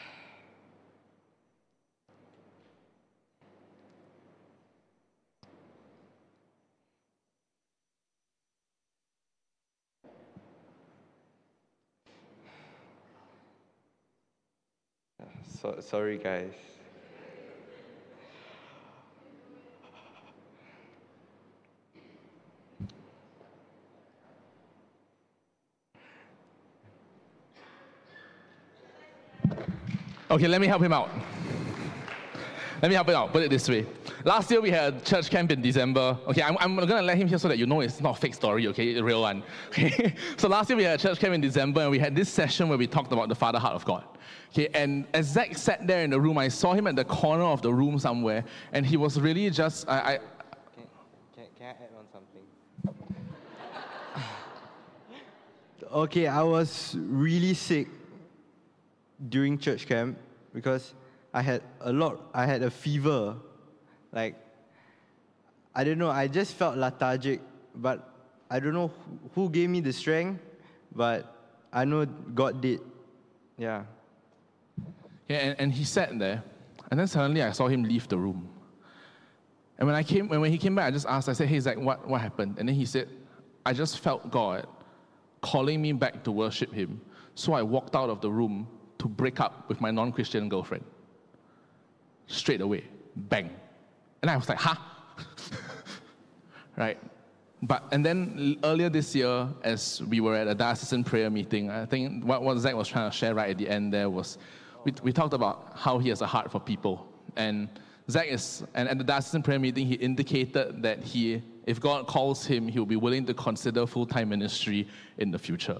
So, 15.62 15.76
sorry, 15.82 16.18
guys. 16.18 16.69
Okay, 30.32 30.48
let 30.48 30.62
me 30.62 30.68
help 30.68 30.84
him 30.84 30.94
out. 30.94 31.10
Let 32.82 32.90
me 32.90 32.96
help 32.96 33.10
him 33.10 33.16
out. 33.16 33.34
Put 33.34 33.42
it 33.42 33.50
this 33.50 33.68
way. 33.68 33.88
Last 34.24 34.52
year 34.52 34.62
we 34.62 34.70
had 34.70 34.94
a 34.94 35.00
church 35.02 35.32
camp 35.32 35.52
in 35.52 35.60
December. 35.60 36.20
Okay, 36.28 36.44
I'm, 36.44 36.56
I'm 36.60 36.76
gonna 36.76 37.02
let 37.02 37.18
him 37.18 37.28
hear 37.28 37.40
so 37.40 37.48
that 37.48 37.58
you 37.58 37.66
know 37.66 37.82
it's 37.82 38.00
not 38.00 38.18
a 38.18 38.22
fake 38.22 38.36
story, 38.36 38.68
okay? 38.68 38.96
A 38.96 39.04
real 39.04 39.22
one. 39.22 39.42
Okay. 39.70 40.14
so 40.38 40.48
last 40.48 40.70
year 40.70 40.78
we 40.78 40.84
had 40.84 41.00
a 41.00 41.02
church 41.02 41.20
camp 41.20 41.34
in 41.34 41.42
December 41.42 41.82
and 41.82 41.90
we 41.90 41.98
had 41.98 42.16
this 42.16 42.30
session 42.30 42.70
where 42.70 42.78
we 42.78 42.86
talked 42.86 43.12
about 43.12 43.28
the 43.28 43.34
Father 43.36 43.58
Heart 43.58 43.74
of 43.74 43.86
God. 43.86 44.04
Okay, 44.52 44.68
and 44.76 45.08
as 45.16 45.28
Zach 45.28 45.58
sat 45.58 45.88
there 45.88 46.04
in 46.04 46.12
the 46.12 46.22
room, 46.22 46.38
I 46.38 46.48
saw 46.48 46.74
him 46.74 46.86
at 46.86 46.96
the 46.96 47.06
corner 47.06 47.44
of 47.44 47.64
the 47.64 47.74
room 47.74 47.98
somewhere, 47.98 48.44
and 48.72 48.86
he 48.86 48.98
was 48.98 49.20
really 49.20 49.50
just 49.50 49.90
I, 49.90 50.00
I 50.00 50.18
Can, 50.76 50.86
can, 51.36 51.46
can 51.58 51.66
I 51.66 51.70
add 51.70 51.90
on 51.98 52.06
something? 52.14 52.42
okay, 55.92 56.28
I 56.28 56.44
was 56.44 56.96
really 57.00 57.56
sick 57.56 57.88
during 59.28 59.58
church 59.58 59.88
camp 59.88 60.18
because 60.54 60.94
I 61.34 61.42
had 61.42 61.62
a 61.82 61.92
lot, 61.92 62.30
I 62.34 62.46
had 62.46 62.64
a 62.64 62.72
fever. 62.72 63.36
Like, 64.12 64.36
I 65.76 65.84
don't 65.84 65.98
know, 65.98 66.10
I 66.10 66.28
just 66.28 66.56
felt 66.56 66.78
lethargic, 66.78 67.42
but 67.76 68.10
I 68.50 68.60
don't 68.60 68.74
know 68.74 68.92
who- 69.36 69.50
gave 69.50 69.70
me 69.70 69.82
the 69.82 69.94
strength, 69.94 70.42
but 70.96 71.36
I 71.72 71.86
know 71.86 72.06
God 72.06 72.62
did. 72.62 72.82
Yeah. 73.58 73.84
Yeah, 75.28 75.38
and, 75.38 75.60
and 75.60 75.74
he 75.74 75.84
sat 75.84 76.18
there, 76.18 76.44
and 76.90 77.00
then 77.00 77.08
suddenly 77.08 77.44
I 77.44 77.52
saw 77.52 77.68
him 77.68 77.84
leave 77.84 78.08
the 78.08 78.18
room. 78.18 78.50
And 79.78 79.86
when 79.86 79.96
I 79.96 80.02
came, 80.02 80.28
when, 80.28 80.42
when 80.42 80.52
he 80.52 80.58
came 80.58 80.74
back, 80.76 80.88
I 80.88 80.92
just 80.92 81.06
asked, 81.06 81.30
I 81.30 81.34
said, 81.34 81.48
"Hey, 81.48 81.60
Zach, 81.60 81.78
what, 81.78 82.08
what 82.08 82.20
happened?" 82.20 82.58
And 82.58 82.68
then 82.68 82.76
he 82.76 82.86
said, 82.86 83.08
"I 83.66 83.74
just 83.74 84.00
felt 84.00 84.30
God 84.32 84.68
calling 85.42 85.82
me 85.82 85.94
back 85.94 86.24
to 86.24 86.32
worship 86.32 86.74
Him, 86.74 87.00
so 87.36 87.54
I 87.54 87.62
walked 87.62 87.96
out 87.96 88.10
of 88.10 88.20
the 88.22 88.32
room 88.32 88.68
to 89.00 89.08
break 89.08 89.40
up 89.40 89.68
with 89.70 89.82
my 89.82 89.92
non-Christian 89.92 90.50
girlfriend. 90.50 90.84
Straight 92.28 92.62
away, 92.62 92.84
bang." 93.16 93.50
And 94.22 94.30
I 94.30 94.38
was 94.38 94.48
like, 94.48 94.60
"Huh?" 94.60 94.76
right? 96.78 96.98
But 97.62 97.84
and 97.92 98.06
then 98.06 98.58
earlier 98.64 98.90
this 98.90 99.14
year, 99.14 99.48
as 99.64 100.02
we 100.04 100.22
were 100.22 100.36
at 100.36 100.48
a 100.48 100.56
diocesan 100.56 101.04
prayer 101.04 101.30
meeting, 101.30 101.70
I 101.70 101.86
think 101.86 102.24
what, 102.24 102.42
what 102.42 102.58
Zach 102.58 102.76
was 102.76 102.88
trying 102.88 103.10
to 103.12 103.16
share 103.16 103.36
right 103.36 103.50
at 103.50 103.58
the 103.58 103.68
end 103.68 103.92
there 103.92 104.10
was, 104.10 104.38
we, 104.86 104.94
we 105.04 105.12
talked 105.12 105.34
about 105.34 105.74
how 105.76 106.00
he 106.00 106.08
has 106.10 106.22
a 106.22 106.28
heart 106.28 106.52
for 106.52 106.60
people, 106.60 107.06
and 107.36 107.68
Zach 108.10 108.28
is, 108.28 108.64
and 108.74 108.88
at 108.88 108.98
the 108.98 109.04
diocesan 109.04 109.44
prayer 109.44 109.60
meeting, 109.60 109.86
he 109.86 109.96
indicated 109.96 110.82
that 110.82 111.04
he, 111.04 111.44
if 111.68 111.80
God 111.80 112.08
calls 112.08 112.46
him, 112.46 112.68
he 112.68 112.80
will 112.80 112.86
be 112.86 112.96
willing 112.96 113.26
to 113.26 113.34
consider 113.34 113.86
full-time 113.86 114.30
ministry 114.30 114.88
in 115.18 115.30
the 115.30 115.38
future. 115.38 115.80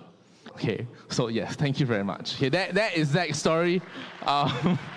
Okay, 0.60 0.86
so 1.08 1.30
yes, 1.30 1.56
thank 1.56 1.80
you 1.80 1.86
very 1.86 2.04
much. 2.04 2.36
Okay, 2.36 2.50
that, 2.50 2.74
that 2.74 2.96
is 2.96 3.10
Zach's 3.10 3.40
story. 3.40 3.82
Um, 4.26 4.78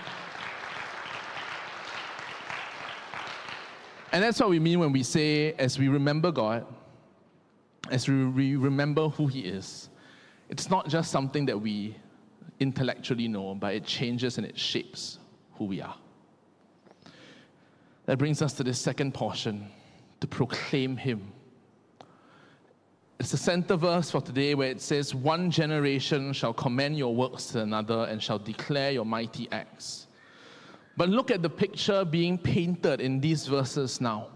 And 4.13 4.23
that's 4.23 4.39
what 4.39 4.51
we 4.51 4.61
mean 4.61 4.79
when 4.79 4.93
we 4.93 5.03
say, 5.03 5.55
as 5.55 5.79
we 5.79 5.89
remember 5.89 6.31
God, 6.31 6.67
as 7.91 8.07
we 8.07 8.15
re- 8.15 8.57
remember 8.57 9.09
who 9.09 9.27
He 9.27 9.41
is, 9.41 9.89
it's 10.51 10.69
not 10.69 10.87
just 10.87 11.11
something 11.11 11.47
that 11.47 11.59
we 11.59 11.97
intellectually 12.61 13.27
know, 13.27 13.55
but 13.55 13.75
it 13.75 13.87
changes 13.87 14.37
and 14.37 14.47
it 14.47 14.59
shapes 14.59 15.19
who 15.55 15.65
we 15.65 15.81
are. 15.81 15.97
That 18.05 18.19
brings 18.19 18.43
us 18.43 18.53
to 18.55 18.63
the 18.63 18.75
second 18.75 19.15
portion 19.15 19.67
to 20.21 20.27
proclaim 20.27 20.99
Him. 20.99 21.33
It's 23.21 23.31
the 23.31 23.37
center 23.37 23.77
verse 23.77 24.11
for 24.11 24.21
today 24.21 24.55
where 24.55 24.71
it 24.71 24.81
says, 24.81 25.15
One 25.15 25.51
generation 25.51 26.33
shall 26.33 26.53
commend 26.53 26.99
your 26.99 27.15
works 27.15 27.47
to 27.49 27.61
another 27.61 28.05
and 28.05 28.23
shall 28.23 28.39
declare 28.39 28.91
your 28.91 29.05
mighty 29.05 29.49
acts. 29.53 30.07
But 30.97 31.09
look 31.09 31.31
at 31.31 31.43
the 31.43 31.51
picture 31.51 32.05
being 32.05 32.37
painted 32.37 33.01
in 33.01 33.21
these 33.21 33.47
verses 33.47 34.01
now. 34.01 34.29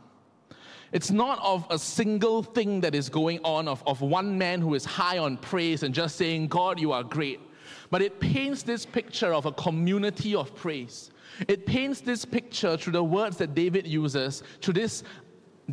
It's 0.92 1.10
not 1.10 1.40
of 1.42 1.66
a 1.68 1.78
single 1.78 2.42
thing 2.42 2.80
that 2.80 2.94
is 2.94 3.08
going 3.08 3.40
on, 3.44 3.68
of, 3.68 3.82
of 3.86 4.00
one 4.00 4.38
man 4.38 4.60
who 4.60 4.74
is 4.74 4.84
high 4.84 5.18
on 5.18 5.36
praise 5.36 5.82
and 5.82 5.94
just 5.94 6.16
saying, 6.16 6.46
God, 6.46 6.80
you 6.80 6.92
are 6.92 7.02
great. 7.02 7.40
But 7.90 8.02
it 8.02 8.20
paints 8.20 8.62
this 8.62 8.86
picture 8.86 9.34
of 9.34 9.46
a 9.46 9.52
community 9.52 10.34
of 10.34 10.54
praise. 10.54 11.10
It 11.48 11.66
paints 11.66 12.00
this 12.00 12.24
picture 12.24 12.76
through 12.76 12.94
the 12.94 13.04
words 13.04 13.36
that 13.38 13.54
David 13.54 13.86
uses, 13.86 14.42
through 14.60 14.74
this 14.74 15.02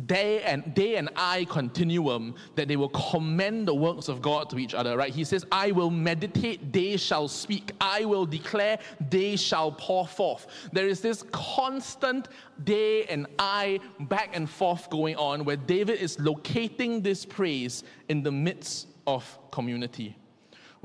day 0.06 0.42
and 0.42 0.74
day 0.74 0.96
and 0.96 1.08
I 1.16 1.44
continuum 1.44 2.34
that 2.56 2.68
they 2.68 2.76
will 2.76 2.88
commend 2.88 3.68
the 3.68 3.74
works 3.74 4.08
of 4.08 4.20
God 4.20 4.50
to 4.50 4.58
each 4.58 4.74
other, 4.74 4.96
right? 4.96 5.12
He 5.12 5.24
says, 5.24 5.44
I 5.52 5.70
will 5.70 5.90
meditate, 5.90 6.72
they 6.72 6.96
shall 6.96 7.28
speak. 7.28 7.72
I 7.80 8.04
will 8.04 8.26
declare, 8.26 8.78
they 9.10 9.36
shall 9.36 9.72
pour 9.72 10.06
forth. 10.06 10.46
There 10.72 10.88
is 10.88 11.00
this 11.00 11.22
constant 11.32 12.28
day 12.64 13.04
and 13.04 13.26
I 13.38 13.80
back 14.00 14.30
and 14.34 14.48
forth 14.48 14.90
going 14.90 15.16
on 15.16 15.44
where 15.44 15.56
David 15.56 16.00
is 16.00 16.18
locating 16.18 17.00
this 17.00 17.24
praise 17.24 17.84
in 18.08 18.22
the 18.22 18.32
midst 18.32 18.88
of 19.06 19.38
community 19.50 20.16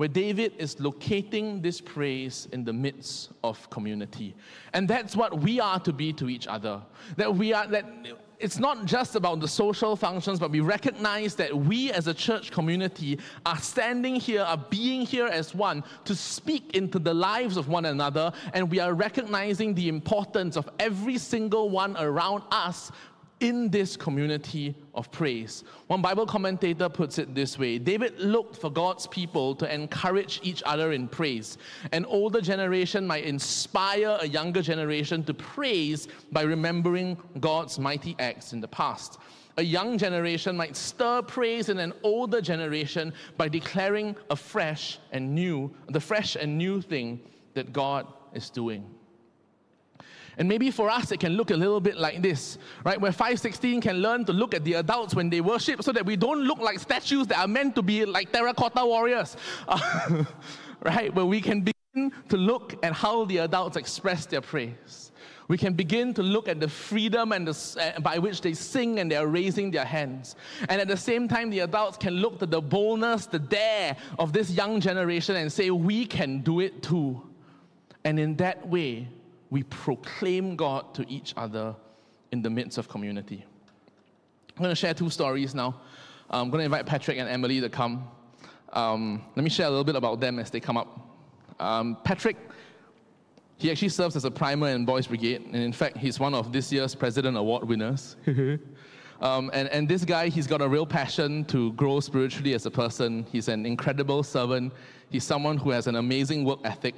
where 0.00 0.08
David 0.08 0.54
is 0.56 0.80
locating 0.80 1.60
this 1.60 1.78
praise 1.78 2.48
in 2.52 2.64
the 2.64 2.72
midst 2.72 3.32
of 3.44 3.68
community. 3.68 4.34
And 4.72 4.88
that's 4.88 5.14
what 5.14 5.42
we 5.42 5.60
are 5.60 5.78
to 5.80 5.92
be 5.92 6.10
to 6.14 6.30
each 6.30 6.46
other. 6.46 6.80
That 7.18 7.34
we 7.34 7.52
are 7.52 7.66
that 7.66 7.84
it's 8.40 8.58
not 8.58 8.86
just 8.86 9.16
about 9.16 9.40
the 9.40 9.46
social 9.46 9.94
functions, 9.94 10.38
but 10.40 10.50
we 10.50 10.60
recognize 10.60 11.34
that 11.34 11.54
we 11.54 11.92
as 11.92 12.06
a 12.06 12.14
church 12.14 12.50
community 12.50 13.18
are 13.44 13.58
standing 13.58 14.16
here, 14.16 14.42
are 14.42 14.56
being 14.56 15.02
here 15.02 15.26
as 15.26 15.54
one 15.54 15.84
to 16.06 16.14
speak 16.14 16.74
into 16.74 16.98
the 16.98 17.12
lives 17.12 17.58
of 17.58 17.68
one 17.68 17.84
another, 17.84 18.32
and 18.54 18.70
we 18.70 18.80
are 18.80 18.94
recognizing 18.94 19.74
the 19.74 19.88
importance 19.88 20.56
of 20.56 20.68
every 20.78 21.18
single 21.18 21.68
one 21.68 21.96
around 21.98 22.42
us 22.50 22.90
in 23.40 23.70
this 23.70 23.96
community 23.96 24.74
of 24.94 25.10
praise. 25.10 25.64
One 25.86 26.02
Bible 26.02 26.26
commentator 26.26 26.88
puts 26.88 27.18
it 27.18 27.34
this 27.34 27.58
way 27.58 27.78
David 27.78 28.18
looked 28.20 28.56
for 28.56 28.70
God's 28.70 29.06
people 29.06 29.54
to 29.56 29.74
encourage 29.74 30.40
each 30.42 30.62
other 30.66 30.92
in 30.92 31.08
praise. 31.08 31.58
An 31.92 32.04
older 32.04 32.40
generation 32.40 33.06
might 33.06 33.24
inspire 33.24 34.18
a 34.20 34.28
younger 34.28 34.62
generation 34.62 35.24
to 35.24 35.34
praise 35.34 36.08
by 36.32 36.42
remembering 36.42 37.16
God's 37.40 37.78
mighty 37.78 38.14
acts 38.18 38.52
in 38.52 38.60
the 38.60 38.68
past. 38.68 39.18
A 39.56 39.62
young 39.62 39.98
generation 39.98 40.56
might 40.56 40.76
stir 40.76 41.22
praise 41.22 41.68
in 41.68 41.78
an 41.78 41.92
older 42.02 42.40
generation 42.40 43.12
by 43.36 43.48
declaring 43.48 44.16
a 44.30 44.36
fresh 44.36 44.98
and 45.12 45.34
new, 45.34 45.74
the 45.88 46.00
fresh 46.00 46.36
and 46.36 46.56
new 46.56 46.80
thing 46.80 47.20
that 47.54 47.72
God 47.72 48.06
is 48.32 48.48
doing. 48.48 48.86
And 50.40 50.48
maybe 50.48 50.70
for 50.70 50.88
us, 50.88 51.12
it 51.12 51.20
can 51.20 51.34
look 51.34 51.50
a 51.50 51.54
little 51.54 51.82
bit 51.82 51.98
like 51.98 52.22
this, 52.22 52.56
right? 52.82 52.98
Where 52.98 53.12
516 53.12 53.82
can 53.82 53.98
learn 53.98 54.24
to 54.24 54.32
look 54.32 54.54
at 54.54 54.64
the 54.64 54.72
adults 54.74 55.14
when 55.14 55.28
they 55.28 55.42
worship 55.42 55.82
so 55.82 55.92
that 55.92 56.06
we 56.06 56.16
don't 56.16 56.44
look 56.44 56.58
like 56.58 56.78
statues 56.78 57.26
that 57.26 57.38
are 57.38 57.46
meant 57.46 57.74
to 57.74 57.82
be 57.82 58.06
like 58.06 58.32
terracotta 58.32 58.86
warriors, 58.86 59.36
Uh, 59.68 60.24
right? 60.80 61.14
Where 61.14 61.26
we 61.26 61.42
can 61.42 61.60
begin 61.60 62.10
to 62.30 62.38
look 62.38 62.82
at 62.82 62.94
how 62.94 63.26
the 63.26 63.36
adults 63.38 63.76
express 63.76 64.24
their 64.24 64.40
praise. 64.40 65.12
We 65.48 65.58
can 65.58 65.74
begin 65.74 66.14
to 66.14 66.22
look 66.22 66.48
at 66.48 66.58
the 66.58 66.68
freedom 66.68 67.32
and 67.32 67.46
the, 67.46 67.94
uh, 67.96 68.00
by 68.00 68.16
which 68.16 68.40
they 68.40 68.54
sing 68.54 68.98
and 68.98 69.10
they 69.10 69.16
are 69.16 69.26
raising 69.26 69.70
their 69.70 69.84
hands. 69.84 70.36
And 70.70 70.80
at 70.80 70.88
the 70.88 70.96
same 70.96 71.28
time, 71.28 71.50
the 71.50 71.58
adults 71.58 71.98
can 71.98 72.14
look 72.14 72.38
to 72.38 72.46
the 72.46 72.62
boldness, 72.62 73.26
the 73.26 73.40
dare 73.40 73.94
of 74.18 74.32
this 74.32 74.50
young 74.50 74.80
generation 74.80 75.36
and 75.36 75.52
say, 75.52 75.70
we 75.70 76.06
can 76.06 76.40
do 76.40 76.60
it 76.60 76.82
too. 76.82 77.20
And 78.04 78.18
in 78.18 78.36
that 78.36 78.66
way, 78.66 79.08
we 79.50 79.64
proclaim 79.64 80.56
God 80.56 80.94
to 80.94 81.08
each 81.10 81.34
other 81.36 81.74
in 82.32 82.42
the 82.42 82.50
midst 82.50 82.78
of 82.78 82.88
community. 82.88 83.44
I'm 84.56 84.62
going 84.62 84.70
to 84.70 84.76
share 84.76 84.94
two 84.94 85.10
stories 85.10 85.54
now. 85.54 85.80
I'm 86.30 86.50
going 86.50 86.60
to 86.60 86.64
invite 86.64 86.86
Patrick 86.86 87.18
and 87.18 87.28
Emily 87.28 87.60
to 87.60 87.68
come. 87.68 88.08
Um, 88.72 89.24
let 89.34 89.42
me 89.42 89.50
share 89.50 89.66
a 89.66 89.70
little 89.70 89.84
bit 89.84 89.96
about 89.96 90.20
them 90.20 90.38
as 90.38 90.50
they 90.50 90.60
come 90.60 90.76
up. 90.76 91.00
Um, 91.58 91.98
Patrick, 92.04 92.36
he 93.56 93.70
actually 93.70 93.88
serves 93.88 94.14
as 94.14 94.24
a 94.24 94.30
primer 94.30 94.68
in 94.68 94.84
Boys 94.84 95.08
Brigade, 95.08 95.42
and 95.42 95.56
in 95.56 95.72
fact, 95.72 95.96
he's 95.96 96.20
one 96.20 96.34
of 96.34 96.52
this 96.52 96.72
year's 96.72 96.94
President 96.94 97.36
Award 97.36 97.64
winners. 97.64 98.16
um, 99.20 99.50
and, 99.52 99.68
and 99.68 99.88
this 99.88 100.04
guy, 100.04 100.28
he's 100.28 100.46
got 100.46 100.62
a 100.62 100.68
real 100.68 100.86
passion 100.86 101.44
to 101.46 101.72
grow 101.72 101.98
spiritually 101.98 102.54
as 102.54 102.64
a 102.64 102.70
person. 102.70 103.26
He's 103.32 103.48
an 103.48 103.66
incredible 103.66 104.22
servant. 104.22 104.72
He's 105.10 105.24
someone 105.24 105.56
who 105.58 105.70
has 105.70 105.88
an 105.88 105.96
amazing 105.96 106.44
work 106.44 106.60
ethic. 106.64 106.94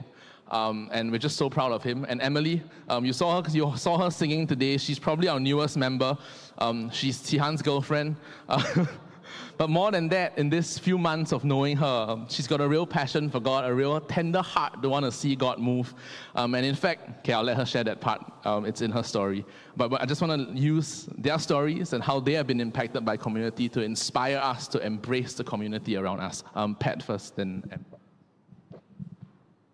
Um, 0.51 0.91
and 0.93 1.11
we're 1.11 1.19
just 1.19 1.37
so 1.37 1.49
proud 1.49 1.73
of 1.73 1.83
him. 1.83 2.05
And 2.09 2.21
Emily, 2.21 2.63
um, 2.89 3.05
you 3.05 3.13
saw 3.15 3.43
her 3.43 3.51
you 3.51 3.73
saw 3.77 3.97
her 3.99 4.11
singing 4.11 4.47
today. 4.47 4.77
She's 4.77 4.99
probably 4.99 5.29
our 5.29 5.41
newest 5.41 5.77
member. 5.77 6.17
Um, 6.59 6.91
she's 6.91 7.19
Chi 7.29 7.43
Han's 7.43 7.63
girlfriend. 7.63 8.17
Uh, 8.49 8.85
but 9.57 9.71
more 9.71 9.91
than 9.91 10.09
that, 10.11 10.37
in 10.37 10.51
this 10.51 10.79
few 10.79 10.99
months 10.99 11.33
of 11.33 11.43
knowing 11.43 11.79
her, 11.79 12.07
um, 12.09 12.27
she's 12.29 12.47
got 12.47 12.61
a 12.61 12.69
real 12.69 12.87
passion 12.87 13.31
for 13.31 13.41
God, 13.41 13.65
a 13.65 13.73
real 13.73 13.99
tender 14.01 14.43
heart 14.43 14.83
to 14.83 14.91
want 14.91 15.07
to 15.07 15.13
see 15.13 15.35
God 15.35 15.59
move. 15.59 15.95
Um, 16.35 16.55
and 16.55 16.67
in 16.67 16.75
fact, 16.75 17.21
okay, 17.21 17.33
I'll 17.33 17.43
let 17.43 17.57
her 17.57 17.65
share 17.65 17.85
that 17.85 18.03
part. 18.03 18.21
Um, 18.45 18.67
it's 18.67 18.83
in 18.83 18.91
her 18.91 19.03
story. 19.03 19.47
But, 19.77 19.89
but 19.89 20.03
I 20.03 20.05
just 20.05 20.21
want 20.21 20.55
to 20.55 20.61
use 20.61 21.09
their 21.17 21.39
stories 21.39 21.95
and 21.95 22.05
how 22.05 22.21
they 22.21 22.35
have 22.35 22.47
been 22.47 22.61
impacted 22.61 23.07
by 23.07 23.17
community 23.17 23.71
to 23.71 23.81
inspire 23.81 24.37
us 24.37 24.69
to 24.69 24.85
embrace 24.85 25.33
the 25.33 25.45
community 25.45 25.97
around 25.97 26.21
us. 26.21 26.45
Pat 26.79 27.03
first, 27.03 27.37
then. 27.37 27.65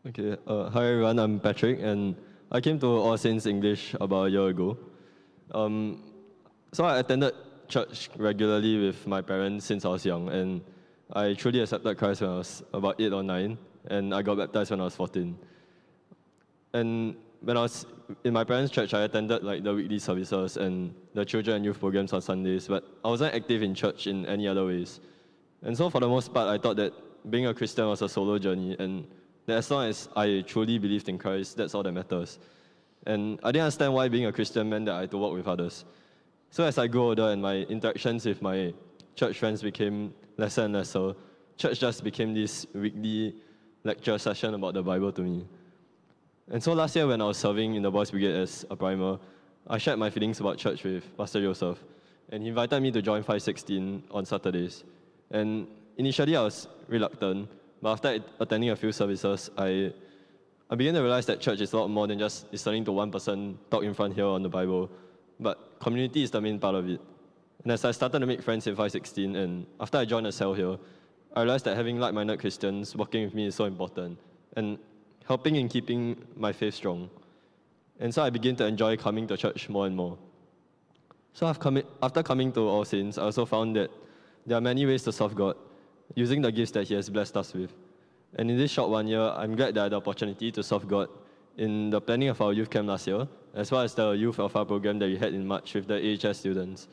Okay, 0.09 0.39
uh, 0.47 0.71
hi 0.71 0.87
everyone, 0.87 1.19
I'm 1.19 1.39
Patrick, 1.39 1.81
and 1.83 2.17
I 2.51 2.63
came 2.63 2.79
to 2.81 2.87
All 2.87 3.19
Saints 3.19 3.45
English 3.45 3.95
about 4.01 4.29
a 4.29 4.31
year 4.31 4.47
ago. 4.47 4.79
Um, 5.53 6.03
so 6.73 6.87
I 6.87 7.01
attended 7.01 7.35
church 7.69 8.09
regularly 8.17 8.87
with 8.87 9.07
my 9.07 9.21
parents 9.21 9.67
since 9.67 9.85
I 9.85 9.89
was 9.89 10.07
young, 10.07 10.31
and 10.31 10.63
I 11.13 11.35
truly 11.35 11.61
accepted 11.61 11.99
Christ 11.99 12.23
when 12.23 12.31
I 12.31 12.39
was 12.39 12.63
about 12.73 12.99
eight 12.99 13.13
or 13.13 13.23
nine, 13.23 13.59
and 13.91 14.15
I 14.15 14.23
got 14.23 14.39
baptized 14.39 14.71
when 14.71 14.81
I 14.81 14.85
was 14.85 14.97
14. 14.97 15.37
And 16.73 17.15
when 17.43 17.59
I 17.59 17.61
was 17.61 17.85
in 18.25 18.33
my 18.33 18.45
parents' 18.45 18.73
church, 18.73 18.95
I 18.95 19.03
attended 19.03 19.45
like 19.45 19.63
the 19.63 19.75
weekly 19.75 19.99
services 19.99 20.57
and 20.57 20.95
the 21.13 21.27
children 21.27 21.57
and 21.57 21.65
youth 21.67 21.81
programs 21.81 22.15
on 22.15 22.23
Sundays, 22.23 22.67
but 22.67 22.83
I 23.05 23.09
wasn't 23.09 23.35
active 23.35 23.63
in 23.63 23.75
church 23.75 24.07
in 24.07 24.25
any 24.25 24.49
other 24.49 24.65
ways. 24.65 25.01
And 25.61 25.77
so 25.77 25.91
for 25.91 26.01
the 26.01 26.09
most 26.09 26.33
part, 26.33 26.49
I 26.49 26.57
thought 26.57 26.77
that 26.77 26.95
being 27.31 27.45
a 27.45 27.53
Christian 27.53 27.87
was 27.89 28.01
a 28.01 28.09
solo 28.09 28.39
journey, 28.39 28.75
and 28.79 29.07
that 29.49 29.57
as 29.57 29.71
long 29.71 29.89
as 29.89 30.11
I 30.15 30.45
truly 30.47 30.79
believed 30.79 31.09
in 31.09 31.17
Christ, 31.17 31.57
that's 31.57 31.75
all 31.75 31.83
that 31.83 31.93
matters. 31.93 32.39
And 33.07 33.41
I 33.43 33.51
didn't 33.51 33.65
understand 33.65 33.95
why 33.95 34.07
being 34.09 34.27
a 34.27 34.33
Christian 34.33 34.69
meant 34.69 34.85
that 34.87 34.95
I 34.95 35.01
had 35.01 35.11
to 35.13 35.17
work 35.17 35.33
with 35.33 35.49
others. 35.49 35.87
So 36.51 36.65
as 36.65 36.77
I 36.77 36.87
grew 36.87 37.05
older 37.05 37.31
and 37.31 37.41
my 37.41 37.57
interactions 37.63 38.27
with 38.27 38.43
my 38.43 38.75
church 39.17 39.39
friends 39.39 39.63
became 39.63 40.13
lesser 40.37 40.65
and 40.65 40.75
lesser, 40.75 41.15
church 41.57 41.81
just 41.81 42.05
became 42.05 42.35
this 42.35 42.67
weekly 42.75 43.37
lecture 43.85 44.19
session 44.19 44.53
about 44.53 44.75
the 44.75 44.83
Bible 44.83 45.13
to 45.13 45.23
me. 45.23 45.47
And 46.51 46.63
so 46.63 46.75
last 46.75 46.95
year 46.95 47.07
when 47.07 47.23
I 47.23 47.25
was 47.25 47.39
serving 47.39 47.75
in 47.75 47.83
the 47.83 47.91
Boys 47.91 48.11
Brigade 48.11 48.35
as 48.35 48.67
a 48.71 48.77
primer, 48.77 49.19
I 49.67 49.79
shared 49.79 49.99
my 49.99 50.11
feelings 50.11 50.41
about 50.41 50.59
church 50.59 50.85
with 50.85 51.17
Pastor 51.17 51.41
Joseph. 51.41 51.79
And 52.29 52.43
he 52.43 52.51
invited 52.51 52.81
me 52.83 52.91
to 52.91 53.01
join 53.01 53.23
516 53.23 54.03
on 54.11 54.27
Saturdays. 54.27 54.85
And 55.31 55.67
initially 55.97 56.37
I 56.37 56.43
was 56.43 56.69
reluctant, 56.87 57.49
but 57.81 57.93
after 57.93 58.19
attending 58.41 58.71
a 58.71 58.77
few 58.77 58.93
services, 58.93 59.51
I, 59.57 59.93
I 60.71 60.75
began 60.75 60.95
to 60.95 61.01
realize 61.01 61.27
that 61.27 61.41
church 61.41 61.61
is 61.61 61.73
a 61.73 61.79
lot 61.79 61.89
more 61.89 62.07
than 62.07 62.19
just 62.19 62.51
listening 62.53 62.85
to 62.87 62.93
one 62.93 63.11
person 63.11 63.59
talk 63.71 63.85
in 63.85 63.95
front 63.95 64.15
here 64.15 64.27
on 64.27 64.43
the 64.43 64.49
Bible, 64.49 64.91
but 65.39 65.79
community 65.81 66.23
is 66.23 66.31
the 66.31 66.41
main 66.41 66.59
part 66.59 66.75
of 66.75 66.89
it. 66.89 67.01
And 67.63 67.73
as 67.73 67.85
I 67.85 67.91
started 67.91 68.21
to 68.21 68.27
make 68.27 68.43
friends 68.43 68.67
in 68.67 68.75
516, 68.75 69.37
and 69.37 69.67
after 69.81 69.99
I 69.99 70.05
joined 70.05 70.27
a 70.27 70.33
cell 70.33 70.55
here, 70.55 70.77
I 71.35 71.43
realized 71.43 71.65
that 71.67 71.77
having 71.77 71.99
like-minded 71.99 72.41
Christians 72.41 72.97
working 72.97 73.25
with 73.25 73.35
me 73.35 73.47
is 73.47 73.55
so 73.55 73.65
important, 73.65 74.19
and 74.57 74.79
helping 75.27 75.57
in 75.57 75.69
keeping 75.69 76.17
my 76.37 76.53
faith 76.53 76.75
strong. 76.75 77.11
And 78.01 78.13
so 78.15 78.23
I 78.23 78.31
began 78.31 78.57
to 78.57 78.67
enjoy 78.67 78.97
coming 78.97 79.27
to 79.27 79.37
church 79.37 79.69
more 79.69 79.87
and 79.87 79.95
more. 79.95 80.17
So 81.33 81.47
after 81.47 82.23
coming 82.23 82.53
to 82.53 82.61
All 82.61 82.85
Saints, 82.85 83.19
I 83.19 83.23
also 83.23 83.45
found 83.45 83.77
that 83.77 83.91
there 84.47 84.57
are 84.57 84.61
many 84.61 84.87
ways 84.87 85.03
to 85.03 85.13
serve 85.13 85.35
God, 85.35 85.57
using 86.15 86.43
the 86.43 86.53
gifts 86.53 86.73
that 86.73 86.89
He 86.89 86.95
has 86.95 87.09
blessed 87.11 87.37
us 87.37 87.55
with. 87.55 87.73
And 88.37 88.51
in 88.51 88.59
this 88.59 88.71
short 88.71 88.91
one 88.91 89.07
year, 89.07 89.21
I'm 89.21 89.57
glad 89.57 89.75
that 89.75 89.81
I 89.81 89.83
had 89.85 89.93
the 89.93 89.97
opportunity 89.97 90.51
to 90.53 90.63
serve 90.63 90.87
God 90.87 91.09
in 91.57 91.91
the 91.91 92.01
planning 92.01 92.29
of 92.29 92.41
our 92.41 92.53
youth 92.53 92.71
camp 92.71 92.89
last 92.89 93.07
year, 93.07 93.27
as 93.55 93.71
well 93.71 93.83
as 93.83 93.95
the 93.95 94.13
Youth 94.13 94.39
Alpha 94.39 94.65
program 94.65 94.99
that 95.01 95.07
we 95.07 95.17
had 95.17 95.35
in 95.35 95.47
March 95.47 95.75
with 95.75 95.89
the 95.89 95.97
AHS 95.97 96.39
students. 96.39 96.89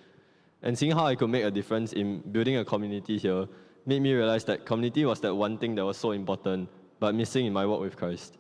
And 0.64 0.78
seeing 0.78 0.92
how 0.92 1.06
I 1.06 1.16
could 1.16 1.30
make 1.30 1.44
a 1.44 1.52
difference 1.52 1.94
in 1.94 2.20
building 2.32 2.58
a 2.58 2.66
community 2.66 3.18
here 3.18 3.48
made 3.86 4.02
me 4.02 4.14
realize 4.14 4.44
that 4.46 4.66
community 4.66 5.06
was 5.06 5.20
that 5.22 5.36
one 5.36 5.58
thing 5.58 5.76
that 5.76 5.86
was 5.86 5.98
so 5.98 6.12
important, 6.12 6.70
but 7.00 7.14
missing 7.14 7.46
in 7.46 7.54
my 7.54 7.66
work 7.66 7.82
with 7.82 7.96
Christ. 7.96 8.38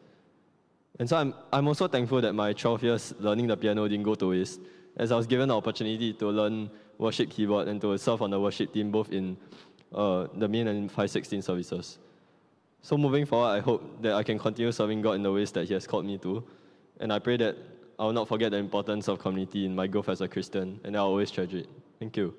And 0.98 1.08
so 1.08 1.18
I'm, 1.18 1.34
I'm 1.52 1.68
also 1.68 1.88
thankful 1.88 2.22
that 2.22 2.34
my 2.34 2.54
12 2.54 2.84
years 2.84 3.14
learning 3.20 3.48
the 3.48 3.58
piano 3.58 3.88
didn't 3.88 4.06
go 4.06 4.16
to 4.16 4.30
waste, 4.30 4.62
as 4.98 5.12
I 5.12 5.18
was 5.18 5.28
given 5.28 5.50
the 5.50 5.56
opportunity 5.56 6.14
to 6.14 6.28
learn 6.30 6.72
worship 6.98 7.30
keyboard 7.30 7.68
and 7.68 7.82
to 7.82 7.98
serve 7.98 8.22
on 8.22 8.32
the 8.32 8.40
worship 8.40 8.74
team 8.74 8.90
both 8.90 9.12
in 9.12 9.38
uh, 9.96 10.28
the 10.36 10.48
main 10.48 10.68
and 10.68 10.92
516 10.92 11.42
services. 11.42 11.98
So 12.82 12.98
moving 12.98 13.26
forward, 13.26 13.48
I 13.48 13.60
hope 13.62 14.02
that 14.02 14.14
I 14.14 14.22
can 14.22 14.38
continue 14.38 14.72
serving 14.72 15.02
God 15.02 15.14
in 15.14 15.24
the 15.24 15.32
ways 15.32 15.52
that 15.54 15.68
He 15.68 15.74
has 15.74 15.88
called 15.88 16.06
me 16.06 16.18
to. 16.20 16.44
And 17.00 17.12
I 17.12 17.18
pray 17.18 17.38
that 17.38 17.56
I 17.98 18.04
will 18.04 18.14
not 18.14 18.28
forget 18.28 18.52
the 18.52 18.58
importance 18.58 19.08
of 19.08 19.20
community 19.20 19.66
in 19.66 19.74
my 19.74 19.88
growth 19.88 20.10
as 20.10 20.22
a 20.22 20.28
Christian, 20.28 20.80
and 20.84 20.96
I'll 20.96 21.06
always 21.06 21.32
treasure 21.32 21.58
it. 21.58 21.70
Thank 22.00 22.18
you. 22.18 22.36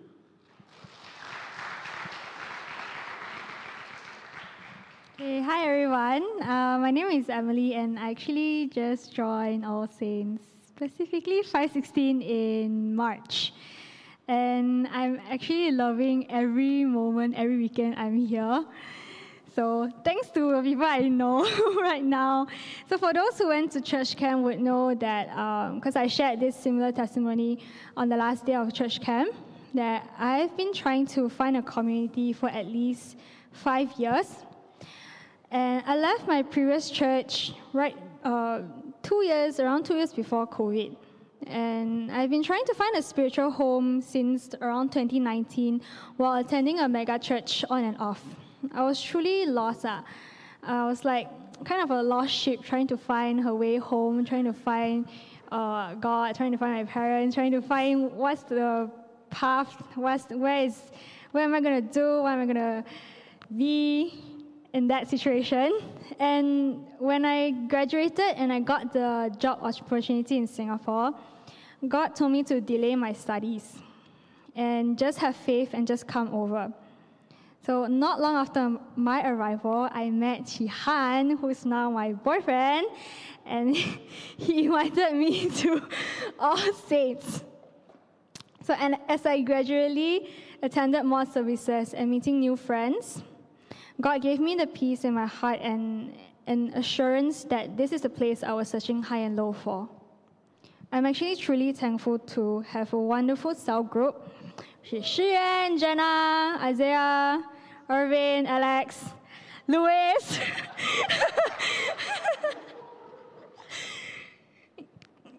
Hey, 5.17 5.41
hi 5.41 5.67
everyone. 5.67 6.23
Uh, 6.43 6.79
my 6.79 6.91
name 6.91 7.07
is 7.07 7.31
Emily, 7.31 7.73
and 7.73 7.99
I 7.99 8.11
actually 8.11 8.69
just 8.69 9.15
joined 9.15 9.65
All 9.65 9.89
Saints, 9.89 10.45
specifically 10.69 11.43
516 11.43 12.21
in 12.21 12.95
March. 12.95 13.55
And 14.29 14.89
I'm 14.89 15.21
actually 15.31 15.71
loving 15.71 16.31
every 16.31 16.85
moment, 16.85 17.35
every 17.37 17.57
weekend 17.57 17.95
I'm 17.97 18.17
here. 18.17 18.65
So 19.55 19.91
thanks 20.05 20.29
to 20.31 20.53
the 20.53 20.63
people 20.63 20.85
I 20.85 21.09
know 21.09 21.45
right 21.81 22.05
now. 22.05 22.47
So 22.89 22.99
for 22.99 23.15
those 23.15 23.39
who 23.39 23.49
went 23.49 23.73
to 23.73 23.81
church 23.81 24.17
camp 24.17 24.43
would 24.43 24.61
know 24.61 24.95
that, 24.95 25.29
because 25.75 25.97
um, 25.97 26.03
I 26.03 26.09
shared 26.09 26.41
this 26.41 26.57
similar 26.57 26.93
testimony 26.93 27.61
on 27.97 28.09
the 28.09 28.17
last 28.17 28.45
day 28.45 28.55
of 28.55 28.75
church 28.75 29.01
camp, 29.01 29.35
that 29.73 30.11
I've 30.19 30.57
been 30.57 30.75
trying 30.75 31.07
to 31.09 31.29
find 31.29 31.57
a 31.57 31.63
community 31.63 32.33
for 32.33 32.49
at 32.49 32.67
least 32.67 33.17
five 33.53 33.93
years. 33.97 34.45
And 35.51 35.83
I 35.87 35.97
left 35.97 36.27
my 36.27 36.43
previous 36.43 36.91
church 36.91 37.53
right 37.73 37.97
uh, 38.25 38.63
two 39.03 39.25
years, 39.25 39.61
around 39.61 39.85
two 39.85 39.95
years 39.95 40.13
before 40.13 40.47
COVID. 40.47 40.97
And 41.47 42.11
I've 42.11 42.31
been 42.31 42.43
trying 42.43 42.65
to 42.65 42.75
find 42.75 42.97
a 42.97 43.03
spiritual 43.03 43.51
home 43.51 44.01
since 44.01 44.51
around 44.61 44.91
2019 44.91 45.81
while 46.17 46.39
attending 46.41 46.81
a 46.81 46.89
mega 46.89 47.19
church 47.19 47.65
on 47.71 47.85
and 47.85 47.97
off. 47.99 48.23
I 48.73 48.83
was 48.83 49.01
truly 49.01 49.47
lost. 49.47 49.85
Uh. 49.85 50.03
I 50.63 50.87
was 50.87 51.05
like 51.05 51.29
kind 51.65 51.83
of 51.83 51.91
a 51.91 52.03
lost 52.03 52.33
sheep 52.35 52.63
trying 52.63 52.89
to 52.89 52.97
find 52.97 53.41
her 53.41 53.55
way 53.55 53.77
home, 53.77 54.25
trying 54.25 54.45
to 54.45 54.53
find 54.53 55.09
uh, 55.53 55.95
God, 55.95 56.35
trying 56.35 56.53
to 56.53 56.59
find 56.59 56.75
my 56.75 56.85
parents, 56.85 57.35
trying 57.35 57.53
to 57.53 57.63
find 57.63 58.11
what's 58.13 58.43
the 58.43 58.91
path, 59.31 59.73
what's, 59.95 60.25
where 60.31 60.65
is, 60.65 60.83
what 61.31 61.43
am 61.43 61.55
I 61.55 61.61
going 61.61 61.87
to 61.87 61.93
do, 61.93 62.23
what 62.23 62.33
am 62.33 62.41
I 62.41 62.45
going 62.45 62.57
to 62.57 62.85
be 63.57 64.25
in 64.73 64.89
that 64.89 65.09
situation. 65.09 65.79
And 66.19 66.85
when 66.99 67.25
I 67.25 67.53
graduated 67.69 68.35
and 68.37 68.53
I 68.53 68.61
got 68.61 68.93
the 68.93 69.35
job 69.39 69.61
opportunity 69.63 70.37
in 70.37 70.47
Singapore, 70.47 71.13
God 71.87 72.17
told 72.17 72.33
me 72.33 72.43
to 72.45 72.61
delay 72.61 72.97
my 72.97 73.13
studies 73.13 73.79
and 74.55 74.99
just 74.99 75.19
have 75.19 75.37
faith 75.37 75.75
and 75.75 75.87
just 75.87 76.07
come 76.07 76.33
over. 76.35 76.73
So 77.67 77.87
not 77.87 78.21
long 78.21 78.37
after 78.37 78.79
my 78.95 79.29
arrival, 79.29 79.89
I 79.93 80.11
met 80.11 80.47
Chi 80.47 80.67
Han, 80.67 81.37
who's 81.37 81.67
now 81.67 81.91
my 81.91 82.13
boyfriend, 82.13 82.87
and 83.45 83.77
he 84.37 84.67
invited 84.67 85.15
me 85.15 85.51
to 85.63 85.83
All 86.39 86.73
Saints. 86.89 87.45
So 88.63 88.75
and 88.75 88.97
as 89.09 89.27
I 89.27 89.43
gradually 89.43 90.31
attended 90.63 91.05
more 91.05 91.27
services 91.27 91.93
and 91.93 92.11
meeting 92.11 92.41
new 92.41 92.57
friends, 92.57 93.23
God 94.01 94.23
gave 94.23 94.41
me 94.41 94.55
the 94.55 94.67
peace 94.67 95.05
in 95.05 95.15
my 95.15 95.27
heart 95.27 95.61
and 95.61 96.15
an 96.47 96.73
assurance 96.75 97.45
that 97.45 97.77
this 97.77 97.93
is 97.93 98.01
the 98.01 98.09
place 98.09 98.43
I 98.43 98.53
was 98.53 98.69
searching 98.69 99.03
high 99.03 99.19
and 99.19 99.37
low 99.37 99.53
for. 99.53 99.89
I'm 100.93 101.05
actually 101.05 101.37
truly 101.37 101.73
thankful 101.73 102.19
to 102.19 102.61
have 102.61 102.93
a 102.93 102.99
wonderful 102.99 103.55
cell 103.55 103.83
group. 103.83 104.23
Shiyuan, 104.85 105.81
Jenna, 105.81 106.59
Isaiah, 106.63 107.43
Irvin, 107.89 108.47
Alex, 108.47 109.05
Louis. 109.67 110.41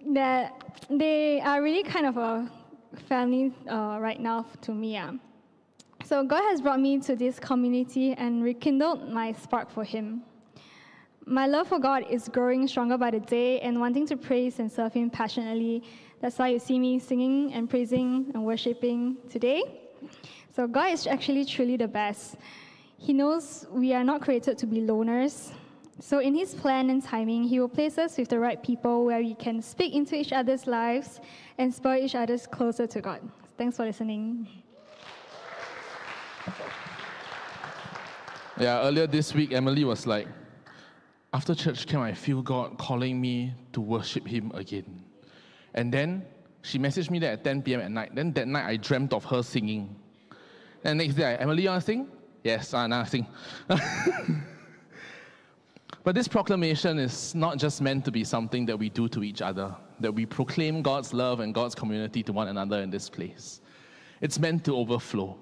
that 0.14 0.84
they 0.90 1.40
are 1.42 1.62
really 1.62 1.84
kind 1.84 2.06
of 2.06 2.18
a 2.18 2.52
family 3.08 3.54
uh, 3.70 3.98
right 4.02 4.20
now 4.20 4.46
to 4.62 4.74
me. 4.74 4.98
Uh. 4.98 5.14
So 6.04 6.24
God 6.24 6.42
has 6.50 6.62
brought 6.62 6.82
me 6.82 7.00
to 7.00 7.16
this 7.16 7.40
community 7.40 8.14
and 8.14 8.44
rekindled 8.44 9.10
my 9.12 9.32
spark 9.32 9.72
for 9.72 9.86
Him. 9.86 10.24
My 11.30 11.46
love 11.46 11.68
for 11.68 11.78
God 11.78 12.06
is 12.10 12.30
growing 12.30 12.66
stronger 12.70 12.98
by 12.98 13.12
the 13.12 13.20
day 13.20 13.60
and 13.60 13.82
wanting 13.82 14.08
to 14.08 14.16
praise 14.16 14.60
and 14.60 14.72
serve 14.72 14.94
Him 14.94 15.10
passionately. 15.10 15.84
That's 16.22 16.40
why 16.40 16.48
you 16.48 16.60
see 16.60 16.80
me 16.80 17.00
singing 17.00 17.52
and 17.52 17.70
praising 17.70 18.32
and 18.34 18.46
worshiping 18.46 19.18
today. 19.30 19.62
So, 20.56 20.68
God 20.68 20.94
is 20.94 21.06
actually 21.06 21.44
truly 21.44 21.76
the 21.76 21.88
best. 21.90 22.38
He 22.98 23.12
knows 23.12 23.68
we 23.70 23.94
are 23.94 24.06
not 24.06 24.22
created 24.22 24.58
to 24.60 24.66
be 24.66 24.80
loners. 24.80 25.52
So, 26.00 26.20
in 26.20 26.34
His 26.34 26.56
plan 26.56 26.90
and 26.90 27.04
timing, 27.04 27.44
He 27.44 27.60
will 27.60 27.68
place 27.68 27.98
us 27.98 28.18
with 28.18 28.30
the 28.30 28.40
right 28.40 28.64
people 28.64 29.04
where 29.04 29.20
we 29.20 29.36
can 29.36 29.62
speak 29.62 29.96
into 29.96 30.16
each 30.16 30.32
other's 30.32 30.66
lives 30.66 31.20
and 31.58 31.74
spur 31.74 31.98
each 31.98 32.16
other 32.16 32.38
closer 32.38 32.88
to 32.88 33.02
God. 33.02 33.20
Thanks 33.58 33.76
for 33.76 33.84
listening. 33.84 34.48
Yeah, 38.58 38.80
earlier 38.88 39.08
this 39.08 39.34
week, 39.34 39.52
Emily 39.52 39.84
was 39.84 40.08
like, 40.08 40.28
after 41.34 41.54
church 41.54 41.88
camp, 41.88 42.04
I 42.04 42.14
feel 42.14 42.42
God 42.42 42.78
calling 42.78 43.20
me 43.20 43.54
to 43.74 43.82
worship 43.82 44.28
Him 44.28 44.52
again. 44.54 45.04
And 45.74 45.94
then 45.94 46.26
she 46.62 46.80
messaged 46.80 47.10
me 47.10 47.20
that 47.20 47.34
at 47.34 47.44
10 47.44 47.62
p.m. 47.62 47.82
at 47.82 47.92
night. 47.92 48.16
Then 48.16 48.34
that 48.34 48.48
night, 48.48 48.66
I 48.66 48.78
dreamt 48.78 49.14
of 49.14 49.24
her 49.26 49.44
singing. 49.44 49.96
And 50.84 51.00
next 51.00 51.16
day, 51.16 51.36
Emily, 51.40 51.64
you 51.64 51.70
want 51.70 51.82
to 51.82 51.86
sing? 51.86 52.08
Yes, 52.44 52.74
I 52.74 52.88
want 52.88 53.06
to 53.06 53.10
sing. 53.10 53.28
but 56.04 56.16
this 56.16 56.28
proclamation 56.28 57.00
is 57.00 57.36
not 57.36 57.58
just 57.58 57.82
meant 57.82 58.06
to 58.06 58.12
be 58.12 58.24
something 58.24 58.66
that 58.66 58.78
we 58.78 58.90
do 58.90 59.08
to 59.10 59.24
each 59.24 59.42
other, 59.42 59.76
that 60.00 60.14
we 60.14 60.26
proclaim 60.26 60.82
God's 60.82 61.14
love 61.14 61.40
and 61.40 61.54
God's 61.54 61.76
community 61.76 62.24
to 62.24 62.34
one 62.34 62.48
another 62.48 62.82
in 62.82 62.90
this 62.90 63.10
place. 63.10 63.62
It's 64.22 64.40
meant 64.40 64.64
to 64.66 64.76
overflow. 64.76 65.38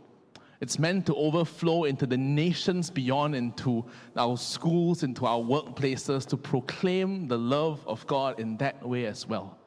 It's 0.66 0.80
meant 0.80 1.06
to 1.06 1.16
overflow 1.16 1.84
into 1.84 2.08
the 2.08 2.18
nations 2.18 2.90
beyond, 2.90 3.36
into 3.36 3.86
our 4.18 4.36
schools, 4.36 5.04
into 5.04 5.28
our 5.28 5.38
workplaces, 5.38 6.26
to 6.30 6.38
proclaim 6.38 7.28
the 7.28 7.38
love 7.38 7.86
of 7.86 8.08
God 8.08 8.40
in 8.40 8.58
that 8.58 8.84
way 8.84 9.06
as 9.06 9.28
well. 9.28 9.60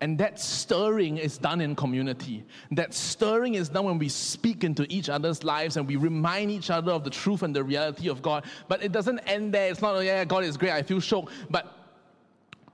And 0.00 0.18
that 0.18 0.40
stirring 0.40 1.18
is 1.18 1.38
done 1.38 1.60
in 1.60 1.76
community. 1.76 2.44
That 2.72 2.92
stirring 2.94 3.54
is 3.54 3.68
done 3.68 3.84
when 3.84 3.98
we 3.98 4.08
speak 4.08 4.64
into 4.64 4.86
each 4.88 5.08
other's 5.08 5.44
lives 5.44 5.76
and 5.76 5.86
we 5.86 5.94
remind 5.94 6.50
each 6.50 6.68
other 6.68 6.90
of 6.90 7.04
the 7.04 7.10
truth 7.10 7.44
and 7.44 7.54
the 7.54 7.62
reality 7.62 8.08
of 8.08 8.20
God. 8.20 8.44
But 8.66 8.82
it 8.82 8.90
doesn't 8.90 9.20
end 9.20 9.54
there. 9.54 9.70
It's 9.70 9.80
not, 9.80 10.00
yeah, 10.00 10.24
God 10.24 10.42
is 10.42 10.56
great, 10.56 10.72
I 10.72 10.82
feel 10.82 10.98
shocked. 10.98 11.30
But 11.48 11.72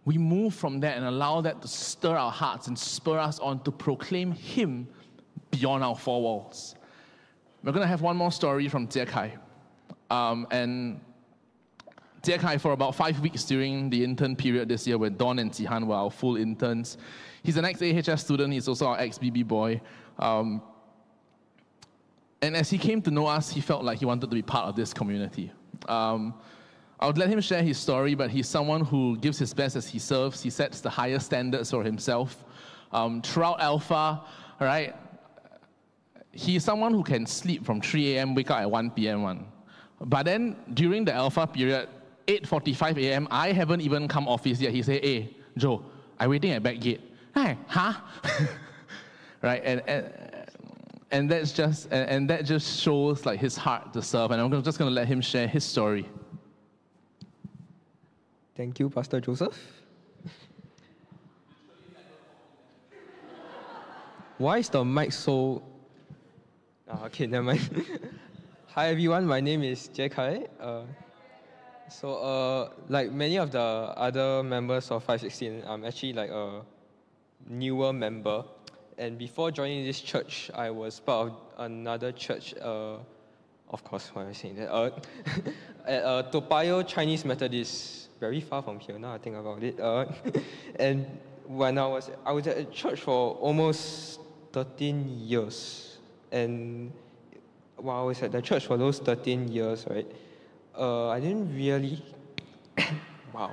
we 0.06 0.16
move 0.16 0.54
from 0.54 0.80
that 0.80 0.96
and 0.96 1.04
allow 1.04 1.42
that 1.42 1.60
to 1.60 1.68
stir 1.68 2.16
our 2.16 2.32
hearts 2.32 2.68
and 2.68 2.78
spur 2.78 3.18
us 3.18 3.38
on 3.38 3.62
to 3.64 3.70
proclaim 3.70 4.32
Him 4.32 4.88
beyond 5.50 5.84
our 5.84 5.94
four 5.94 6.22
walls. 6.22 6.75
We're 7.66 7.72
going 7.72 7.82
to 7.82 7.88
have 7.88 8.00
one 8.00 8.16
more 8.16 8.30
story 8.30 8.68
from 8.68 8.86
Jie 8.86 9.06
Kai. 9.06 9.34
Um, 10.08 10.46
and 10.52 11.00
Jie 12.22 12.38
for 12.60 12.70
about 12.70 12.94
five 12.94 13.18
weeks 13.18 13.42
during 13.42 13.90
the 13.90 14.04
intern 14.04 14.36
period 14.36 14.68
this 14.68 14.86
year, 14.86 14.98
when 14.98 15.16
Don 15.16 15.40
and 15.40 15.52
Chi 15.52 15.64
Han 15.64 15.88
were 15.88 15.96
our 15.96 16.10
full 16.12 16.36
interns, 16.36 16.96
he's 17.42 17.56
an 17.56 17.64
ex 17.64 17.82
AHS 17.82 18.22
student, 18.22 18.52
he's 18.52 18.68
also 18.68 18.86
our 18.86 19.00
ex 19.00 19.18
BB 19.18 19.48
boy. 19.48 19.80
Um, 20.20 20.62
and 22.40 22.54
as 22.54 22.70
he 22.70 22.78
came 22.78 23.02
to 23.02 23.10
know 23.10 23.26
us, 23.26 23.50
he 23.50 23.60
felt 23.60 23.82
like 23.82 23.98
he 23.98 24.04
wanted 24.04 24.30
to 24.30 24.36
be 24.36 24.42
part 24.42 24.68
of 24.68 24.76
this 24.76 24.94
community. 24.94 25.50
Um, 25.88 26.34
I 27.00 27.08
would 27.08 27.18
let 27.18 27.28
him 27.28 27.40
share 27.40 27.64
his 27.64 27.78
story, 27.78 28.14
but 28.14 28.30
he's 28.30 28.46
someone 28.46 28.84
who 28.84 29.16
gives 29.16 29.40
his 29.40 29.52
best 29.52 29.74
as 29.74 29.88
he 29.88 29.98
serves. 29.98 30.40
He 30.40 30.50
sets 30.50 30.80
the 30.80 30.90
highest 30.90 31.26
standards 31.26 31.72
for 31.72 31.82
himself. 31.82 32.44
Um, 32.92 33.22
throughout 33.22 33.60
Alpha, 33.60 34.22
right, 34.60 34.94
he's 36.36 36.64
someone 36.64 36.92
who 36.92 37.02
can 37.02 37.26
sleep 37.26 37.64
from 37.64 37.80
3 37.80 38.16
a.m., 38.16 38.34
wake 38.34 38.50
up 38.50 38.60
at 38.60 38.70
1 38.70 38.90
p.m. 38.90 39.22
One. 39.22 39.46
But 40.00 40.24
then 40.24 40.56
during 40.74 41.04
the 41.04 41.14
alpha 41.14 41.46
period, 41.46 41.88
8.45 42.26 43.02
a.m., 43.02 43.28
I 43.30 43.52
haven't 43.52 43.80
even 43.80 44.08
come 44.08 44.28
office 44.28 44.60
yet. 44.60 44.72
He 44.72 44.82
said, 44.82 45.02
hey, 45.02 45.22
eh, 45.22 45.26
Joe, 45.56 45.84
I'm 46.18 46.30
waiting 46.30 46.52
at 46.52 46.62
back 46.62 46.78
gate. 46.80 47.00
Hey, 47.34 47.56
huh? 47.66 47.94
right, 49.42 49.62
and, 49.64 49.82
and, 49.86 50.12
and 51.10 51.30
that's 51.30 51.52
just, 51.52 51.86
and, 51.90 52.08
and 52.08 52.30
that 52.30 52.44
just 52.44 52.80
shows 52.80 53.24
like 53.24 53.40
his 53.40 53.56
heart 53.56 53.92
to 53.94 54.02
serve. 54.02 54.30
And 54.30 54.40
I'm 54.40 54.62
just 54.62 54.78
going 54.78 54.90
to 54.90 54.94
let 54.94 55.06
him 55.06 55.20
share 55.20 55.48
his 55.48 55.64
story. 55.64 56.06
Thank 58.54 58.78
you, 58.78 58.90
Pastor 58.90 59.20
Joseph. 59.20 59.56
Why 64.38 64.58
is 64.58 64.68
the 64.68 64.84
mic 64.84 65.12
so 65.12 65.62
Oh, 66.88 67.06
okay, 67.06 67.26
never 67.34 67.42
mind. 67.42 67.84
Hi 68.68 68.90
everyone, 68.90 69.26
my 69.26 69.40
name 69.40 69.64
is 69.64 69.88
Jie 69.88 70.08
Kai. 70.08 70.46
Uh, 70.60 70.82
so, 71.88 72.14
uh, 72.14 72.70
like 72.88 73.10
many 73.10 73.38
of 73.38 73.50
the 73.50 73.58
other 73.58 74.44
members 74.44 74.92
of 74.92 75.02
516, 75.02 75.64
I'm 75.66 75.84
actually 75.84 76.12
like 76.12 76.30
a 76.30 76.62
newer 77.48 77.92
member. 77.92 78.44
And 78.98 79.18
before 79.18 79.50
joining 79.50 79.84
this 79.84 80.00
church, 80.00 80.48
I 80.54 80.70
was 80.70 81.00
part 81.00 81.32
of 81.32 81.36
another 81.58 82.12
church. 82.12 82.54
Uh, 82.54 82.98
of 83.68 83.82
course, 83.82 84.10
why 84.12 84.22
am 84.22 84.28
I 84.28 84.32
saying 84.32 84.54
that? 84.54 84.72
Uh, 84.72 84.90
at 85.86 86.04
uh, 86.04 86.22
Toa 86.30 86.42
Payoh 86.42 86.86
Chinese 86.86 87.24
Methodist, 87.24 88.10
very 88.20 88.40
far 88.40 88.62
from 88.62 88.78
here. 88.78 88.96
Now 88.96 89.12
I 89.12 89.18
think 89.18 89.34
about 89.34 89.60
it. 89.64 89.80
Uh, 89.80 90.06
and 90.78 91.04
when 91.48 91.78
I 91.78 91.86
was 91.88 92.12
I 92.24 92.30
was 92.30 92.46
at 92.46 92.70
church 92.70 93.00
for 93.00 93.34
almost 93.42 94.20
13 94.52 95.26
years 95.26 95.95
and 96.32 96.92
while 97.76 98.02
I 98.02 98.04
was 98.04 98.22
at 98.22 98.32
the 98.32 98.42
church 98.42 98.66
for 98.66 98.76
those 98.76 98.98
13 98.98 99.48
years, 99.48 99.86
right, 99.88 100.06
uh, 100.76 101.08
I 101.08 101.20
didn't 101.20 101.54
really, 101.54 102.02
wow, 103.32 103.52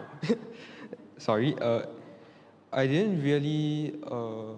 sorry, 1.18 1.56
uh, 1.60 1.84
I 2.72 2.88
didn't 2.88 3.22
really 3.22 4.00
uh, 4.04 4.56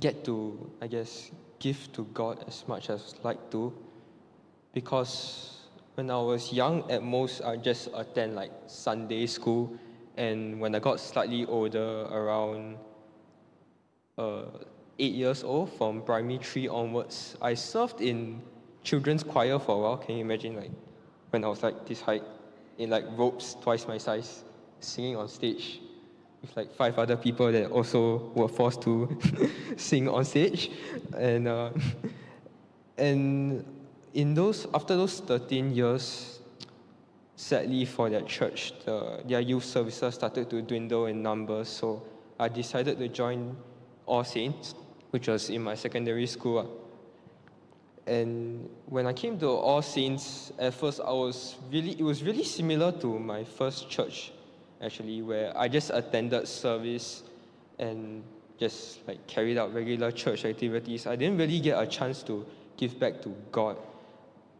get 0.00 0.24
to, 0.24 0.70
I 0.80 0.86
guess, 0.86 1.30
give 1.58 1.92
to 1.92 2.04
God 2.12 2.44
as 2.46 2.66
much 2.66 2.90
as 2.90 3.14
I'd 3.18 3.24
like 3.24 3.50
to, 3.52 3.72
because 4.74 5.62
when 5.94 6.10
I 6.10 6.18
was 6.18 6.52
young, 6.52 6.90
at 6.90 7.02
most 7.02 7.42
I 7.42 7.56
just 7.56 7.88
attend 7.94 8.34
like 8.34 8.52
Sunday 8.66 9.26
school, 9.26 9.76
and 10.16 10.60
when 10.60 10.74
I 10.74 10.78
got 10.78 11.00
slightly 11.00 11.46
older, 11.46 12.02
around 12.10 12.76
uh, 14.18 14.44
eight 15.02 15.14
years 15.14 15.42
old, 15.42 15.72
from 15.72 16.00
primary 16.02 16.38
three 16.38 16.68
onwards, 16.68 17.36
I 17.42 17.54
served 17.54 18.00
in 18.00 18.40
children's 18.84 19.24
choir 19.24 19.58
for 19.58 19.74
a 19.74 19.78
while. 19.80 19.96
Can 19.96 20.14
you 20.14 20.20
imagine, 20.20 20.54
like, 20.54 20.70
when 21.30 21.44
I 21.44 21.48
was 21.48 21.62
like 21.62 21.86
this 21.86 22.00
height, 22.00 22.22
in 22.78 22.88
like 22.90 23.04
robes 23.16 23.56
twice 23.60 23.86
my 23.88 23.98
size, 23.98 24.44
singing 24.78 25.16
on 25.16 25.28
stage 25.28 25.80
with 26.40 26.56
like 26.56 26.72
five 26.74 26.98
other 26.98 27.16
people 27.16 27.50
that 27.50 27.70
also 27.70 28.30
were 28.34 28.48
forced 28.48 28.82
to 28.82 29.18
sing 29.76 30.08
on 30.08 30.24
stage, 30.24 30.70
and 31.16 31.48
uh, 31.48 31.70
and 32.96 33.64
in 34.14 34.34
those 34.34 34.68
after 34.72 34.96
those 34.96 35.18
13 35.20 35.74
years, 35.74 36.38
sadly 37.34 37.84
for 37.84 38.08
that 38.08 38.28
church, 38.28 38.72
the, 38.84 39.20
their 39.26 39.40
youth 39.40 39.64
services 39.64 40.14
started 40.14 40.48
to 40.50 40.62
dwindle 40.62 41.06
in 41.06 41.22
numbers. 41.22 41.68
So 41.68 42.02
I 42.38 42.48
decided 42.48 42.98
to 42.98 43.08
join 43.08 43.56
All 44.06 44.24
Saints 44.24 44.74
which 45.12 45.28
was 45.28 45.50
in 45.50 45.62
my 45.62 45.74
secondary 45.76 46.26
school. 46.26 46.58
Ah. 46.58 48.10
And 48.10 48.68
when 48.86 49.06
I 49.06 49.12
came 49.12 49.38
to 49.38 49.48
All 49.48 49.82
Saints, 49.82 50.52
at 50.58 50.74
first 50.74 51.00
I 51.00 51.12
was 51.12 51.56
really, 51.70 51.92
it 51.92 52.02
was 52.02 52.24
really 52.24 52.42
similar 52.42 52.90
to 53.00 53.18
my 53.18 53.44
first 53.44 53.88
church, 53.88 54.32
actually, 54.82 55.22
where 55.22 55.56
I 55.56 55.68
just 55.68 55.90
attended 55.90 56.48
service 56.48 57.22
and 57.78 58.24
just 58.58 59.06
like 59.06 59.24
carried 59.26 59.58
out 59.58 59.72
regular 59.72 60.10
church 60.10 60.44
activities. 60.44 61.06
I 61.06 61.14
didn't 61.14 61.38
really 61.38 61.60
get 61.60 61.80
a 61.80 61.86
chance 61.86 62.22
to 62.24 62.44
give 62.76 62.98
back 62.98 63.22
to 63.22 63.34
God. 63.52 63.76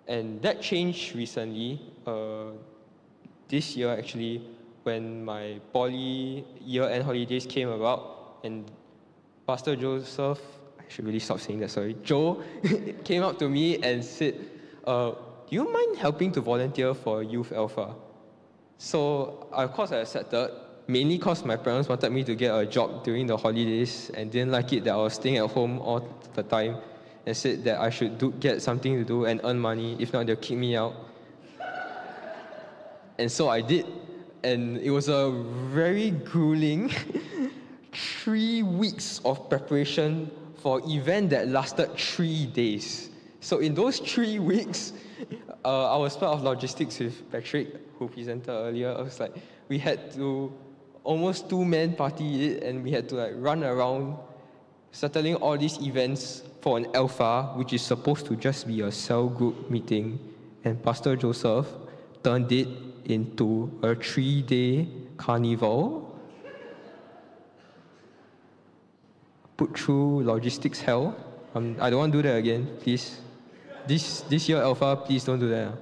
And 0.07 0.41
that 0.43 0.61
changed 0.61 1.17
recently, 1.17 1.81
uh, 2.07 2.53
this 3.49 3.77
year 3.77 3.91
actually, 3.91 4.47
when 4.83 5.25
my 5.25 5.61
poly 5.73 6.45
year-end 6.61 7.05
holidays 7.05 7.47
came 7.47 7.69
about, 7.69 8.39
and 8.45 8.71
Pastor 9.47 9.75
Joseph, 9.75 10.41
I 10.79 10.85
should 10.89 11.05
really 11.05 11.19
stop 11.19 11.41
saying 11.41 11.61
that, 11.61 11.71
sorry. 11.71 11.97
Joe 12.03 12.43
came 13.05 13.23
up 13.23 13.39
to 13.41 13.49
me 13.49 13.83
and 13.83 14.05
said, 14.05 14.39
uh, 14.87 15.11
Do 15.11 15.57
you 15.57 15.71
mind 15.71 15.99
helping 15.99 16.31
to 16.33 16.41
volunteer 16.41 16.95
for 16.95 17.23
Youth 17.23 17.53
Alpha? 17.53 17.95
So, 18.79 19.49
of 19.53 19.73
course, 19.73 19.93
I 19.93 19.97
accepted, 19.97 20.51
mainly 20.87 21.19
because 21.19 21.45
my 21.45 21.57
parents 21.57 21.89
wanted 21.89 22.11
me 22.11 22.25
to 22.25 22.35
get 22.35 22.57
a 22.57 22.67
job 22.67 23.05
during 23.05 23.27
the 23.27 23.37
holidays 23.37 24.11
and 24.15 24.31
didn't 24.31 24.53
like 24.53 24.73
it 24.73 24.85
that 24.85 24.93
I 24.95 24.97
was 24.97 25.15
staying 25.15 25.39
at 25.39 25.51
home 25.51 25.81
all 25.81 26.07
the 26.35 26.43
time 26.43 26.77
and 27.27 27.37
said 27.37 27.65
that 27.65 27.81
I 27.81 27.91
should 27.91 28.19
do, 28.19 28.33
get 28.33 28.63
something 28.63 28.97
to 28.97 29.05
do 29.05 29.25
and 29.25 29.41
earn 29.45 29.59
money. 29.59 29.97
If 29.99 30.13
not, 30.13 30.27
they'll 30.27 30.37
kick 30.37 30.59
me 30.59 30.77
out. 30.77 30.95
And 33.19 33.31
so 33.31 33.49
I 33.49 33.61
did. 33.61 33.87
And 34.43 34.79
it 34.79 34.91
was 34.91 35.09
a 35.09 35.31
very 35.71 36.11
grueling 36.31 36.91
three 37.93 38.63
weeks 38.63 39.21
of 39.25 39.49
preparation 39.49 40.31
for 40.57 40.79
an 40.79 40.91
event 40.91 41.31
that 41.31 41.49
lasted 41.49 41.97
three 41.97 42.47
days. 42.47 43.11
So 43.41 43.59
in 43.59 43.75
those 43.75 43.99
three 43.99 44.39
weeks, 44.39 44.93
uh, 45.65 45.95
I 45.95 45.97
was 45.97 46.17
part 46.17 46.35
of 46.37 46.43
logistics 46.43 46.99
with 46.99 47.31
Patrick, 47.31 47.77
who 47.99 48.09
presented 48.09 48.51
earlier. 48.53 48.95
I 48.97 49.03
was 49.03 49.19
like, 49.21 49.35
we 49.69 49.79
had 49.79 50.13
to 50.13 50.53
almost 51.05 51.49
two 51.49 51.65
man 51.65 51.95
party 51.95 52.47
it, 52.47 52.63
and 52.63 52.83
we 52.83 52.93
had 52.93 53.09
to 53.09 53.17
like 53.17 53.33
run 53.37 53.65
around 53.65 54.17
settling 54.93 55.35
all 55.37 55.59
these 55.59 55.81
events 55.83 56.43
for 56.61 56.77
an 56.77 56.87
alpha, 56.95 57.53
which 57.57 57.73
is 57.73 57.83
supposed 57.83 58.27
to 58.27 58.37
just 58.37 58.67
be 58.67 58.83
a 58.83 58.93
cell 58.93 59.29
group 59.29 59.71
meeting. 59.71 60.19
And 60.65 60.81
Pastor 60.83 61.17
Joseph 61.17 61.67
turned 62.23 62.53
it 62.53 62.69
into 63.07 63.71
a 63.83 63.95
three 63.95 64.43
day 64.43 64.87
carnival. 65.17 66.12
Put 69.63 69.79
through 69.79 70.25
logistics 70.25 70.81
hell. 70.81 71.15
Um, 71.55 71.77
I 71.79 71.89
don't 71.89 72.01
want 72.01 72.13
to 72.13 72.19
do 72.19 72.29
that 72.29 72.35
again, 72.35 72.67
please. 72.81 73.21
This, 73.87 74.23
this 74.23 74.49
year, 74.49 74.61
Alpha, 74.61 74.97
please 74.97 75.23
don't 75.23 75.39
do 75.39 75.49
that. 75.51 75.75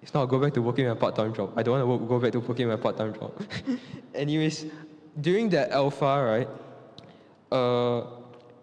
It's 0.00 0.14
not 0.14 0.24
go 0.24 0.38
back 0.38 0.54
to 0.54 0.62
working 0.62 0.88
my 0.88 0.94
part-time 0.94 1.34
job. 1.34 1.52
I 1.56 1.62
don't 1.62 1.74
want 1.74 1.82
to 1.82 1.86
work, 1.86 2.08
go 2.08 2.18
back 2.18 2.32
to 2.32 2.40
working 2.40 2.66
my 2.66 2.76
part-time 2.76 3.12
job. 3.12 3.34
Anyways, 4.14 4.64
during 5.20 5.50
that 5.50 5.70
Alpha, 5.70 6.06
right, 6.32 6.48
uh, 7.52 8.06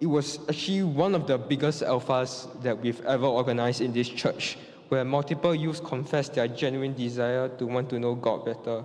it 0.02 0.08
was 0.08 0.40
actually 0.50 0.82
one 0.82 1.14
of 1.14 1.28
the 1.28 1.38
biggest 1.38 1.84
alphas 1.84 2.50
that 2.64 2.82
we've 2.82 3.06
ever 3.06 3.28
organized 3.28 3.82
in 3.82 3.94
this 3.94 4.10
church, 4.10 4.58
where 4.90 5.06
multiple 5.06 5.54
youths 5.54 5.80
confessed 5.80 6.34
their 6.34 6.48
genuine 6.48 6.96
desire 6.96 7.48
to 7.60 7.68
want 7.68 7.92
to 7.92 8.00
know 8.00 8.16
God 8.16 8.44
better. 8.44 8.84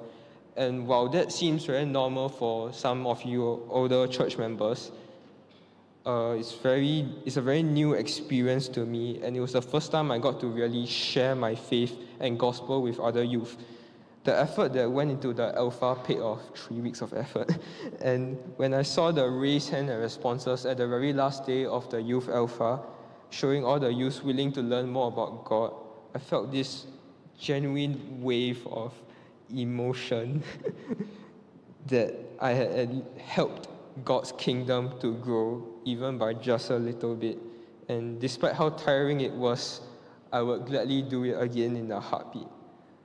And 0.57 0.87
while 0.87 1.09
that 1.09 1.33
seems 1.33 1.65
very 1.65 1.85
normal 1.85 2.29
for 2.29 2.73
some 2.73 3.07
of 3.07 3.23
you 3.23 3.67
older 3.71 4.07
church 4.07 4.37
members, 4.37 4.93
uh, 6.05 6.35
it's 6.39 6.53
very 6.53 7.09
it's 7.25 7.37
a 7.37 7.43
very 7.43 7.63
new 7.63 7.95
experience 7.95 8.69
to 8.69 8.85
me, 8.85 9.21
and 9.23 9.37
it 9.37 9.41
was 9.41 9.53
the 9.53 9.63
first 9.63 9.93
time 9.93 10.11
I 10.11 10.19
got 10.19 10.41
to 10.41 10.49
really 10.49 10.87
share 10.87 11.35
my 11.35 11.55
faith 11.55 11.97
and 12.21 12.39
gospel 12.39 12.83
with 12.83 12.99
other 12.99 13.23
youth. 13.23 13.57
The 14.25 14.39
effort 14.39 14.73
that 14.75 14.91
went 14.91 15.11
into 15.11 15.33
the 15.33 15.57
alpha 15.57 15.97
paid 16.05 16.19
off 16.19 16.41
three 16.55 16.81
weeks 16.81 17.01
of 17.01 17.13
effort. 17.13 17.59
And 18.01 18.37
when 18.57 18.73
I 18.75 18.83
saw 18.83 19.11
the 19.11 19.29
raise 19.29 19.69
hand 19.69 19.91
and 19.91 20.01
responses 20.01 20.65
at 20.65 20.77
the 20.77 20.87
very 20.87 21.13
last 21.13 21.47
day 21.47 21.65
of 21.65 21.91
the 21.91 22.01
youth 22.01 22.29
alpha, 22.29 22.81
showing 23.31 23.65
all 23.65 23.81
the 23.81 23.93
youth 23.93 24.23
willing 24.23 24.53
to 24.53 24.61
learn 24.61 24.89
more 24.89 25.09
about 25.09 25.45
God, 25.45 25.75
I 26.15 26.19
felt 26.19 26.53
this 26.53 26.87
genuine 27.39 28.23
wave 28.23 28.65
of 28.69 28.93
emotion 29.55 30.43
that 31.87 32.15
I 32.41 32.51
had 32.51 33.05
helped 33.19 33.69
God's 34.05 34.33
kingdom 34.33 34.99
to 35.01 35.15
grow 35.15 35.67
even 35.85 36.19
by 36.19 36.35
just 36.35 36.71
a 36.71 36.77
little 36.77 37.15
bit. 37.15 37.39
And 37.89 38.21
despite 38.21 38.55
how 38.55 38.71
tiring 38.71 39.21
it 39.21 39.33
was, 39.33 39.81
I 40.33 40.41
would 40.41 40.67
gladly 40.67 41.03
do 41.03 41.25
it 41.25 41.41
again 41.41 41.77
in 41.77 41.91
a 41.93 42.01
heartbeat. 42.01 42.47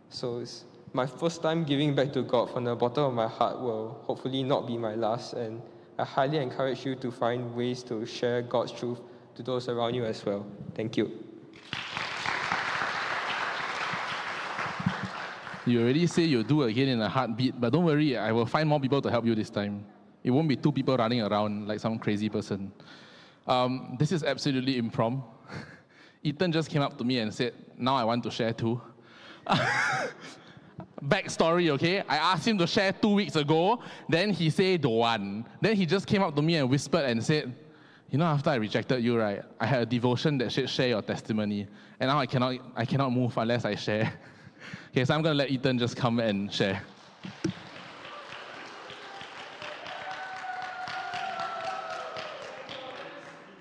So 0.09 0.39
it's 0.39 0.63
my 0.93 1.05
first 1.05 1.41
time 1.41 1.65
giving 1.65 1.93
back 1.93 2.13
to 2.13 2.21
God 2.21 2.49
from 2.51 2.63
the 2.63 2.75
bottom 2.75 3.03
of 3.03 3.13
my 3.13 3.27
heart 3.27 3.59
will 3.59 3.99
hopefully 4.03 4.43
not 4.43 4.65
be 4.65 4.77
my 4.77 4.95
last. 4.95 5.33
And 5.33 5.61
I 5.99 6.05
highly 6.05 6.37
encourage 6.37 6.85
you 6.85 6.95
to 6.95 7.11
find 7.11 7.53
ways 7.55 7.83
to 7.83 8.05
share 8.05 8.41
God's 8.41 8.71
truth 8.71 8.99
to 9.35 9.43
those 9.43 9.67
around 9.67 9.93
you 9.95 10.05
as 10.05 10.25
well. 10.25 10.45
Thank 10.75 10.95
you. 10.95 11.11
You 15.67 15.81
already 15.81 16.07
say 16.07 16.23
you'll 16.23 16.43
do 16.43 16.63
again 16.63 16.87
in 16.87 17.01
a 17.01 17.09
heartbeat, 17.09 17.59
but 17.59 17.73
don't 17.73 17.83
worry, 17.83 18.15
I 18.17 18.31
will 18.31 18.45
find 18.45 18.69
more 18.69 18.79
people 18.79 19.01
to 19.01 19.11
help 19.11 19.25
you 19.25 19.35
this 19.35 19.49
time. 19.49 19.85
It 20.23 20.31
won't 20.31 20.47
be 20.47 20.55
two 20.55 20.71
people 20.71 20.95
running 20.95 21.21
around 21.21 21.67
like 21.67 21.81
some 21.81 21.99
crazy 21.99 22.29
person. 22.29 22.71
Um, 23.45 23.97
this 23.99 24.13
is 24.13 24.23
absolutely 24.23 24.77
impromptu. 24.77 25.27
Ethan 26.23 26.53
just 26.53 26.69
came 26.69 26.81
up 26.81 26.97
to 26.97 27.03
me 27.03 27.19
and 27.19 27.33
said, 27.33 27.53
Now 27.77 27.95
I 27.95 28.05
want 28.05 28.23
to 28.23 28.31
share 28.31 28.53
too. 28.53 28.81
Backstory, 31.03 31.69
okay? 31.71 31.99
I 32.07 32.15
asked 32.15 32.47
him 32.47 32.57
to 32.59 32.67
share 32.67 32.93
two 32.93 33.13
weeks 33.15 33.35
ago, 33.35 33.81
then 34.07 34.31
he 34.31 34.49
said, 34.49 34.79
Don't 34.81 34.93
want. 34.93 35.47
Then 35.59 35.75
he 35.75 35.85
just 35.85 36.07
came 36.07 36.23
up 36.23 36.33
to 36.37 36.41
me 36.41 36.55
and 36.55 36.69
whispered 36.69 37.03
and 37.03 37.21
said, 37.21 37.53
You 38.09 38.19
know, 38.19 38.25
after 38.25 38.51
I 38.51 38.55
rejected 38.55 39.03
you, 39.03 39.19
right, 39.19 39.43
I 39.59 39.65
had 39.65 39.81
a 39.81 39.85
devotion 39.85 40.37
that 40.37 40.53
said, 40.53 40.69
Share 40.69 40.87
your 40.87 41.01
testimony. 41.01 41.67
And 41.99 42.09
now 42.09 42.19
I 42.19 42.25
cannot, 42.25 42.55
I 42.73 42.85
cannot 42.85 43.11
move 43.11 43.37
unless 43.37 43.65
I 43.65 43.75
share. 43.75 44.13
okay, 44.91 45.05
so 45.05 45.13
I'm 45.13 45.21
going 45.21 45.33
to 45.33 45.37
let 45.37 45.49
Ethan 45.49 45.79
just 45.79 45.95
come 45.95 46.19
and 46.19 46.51
share. 46.53 46.81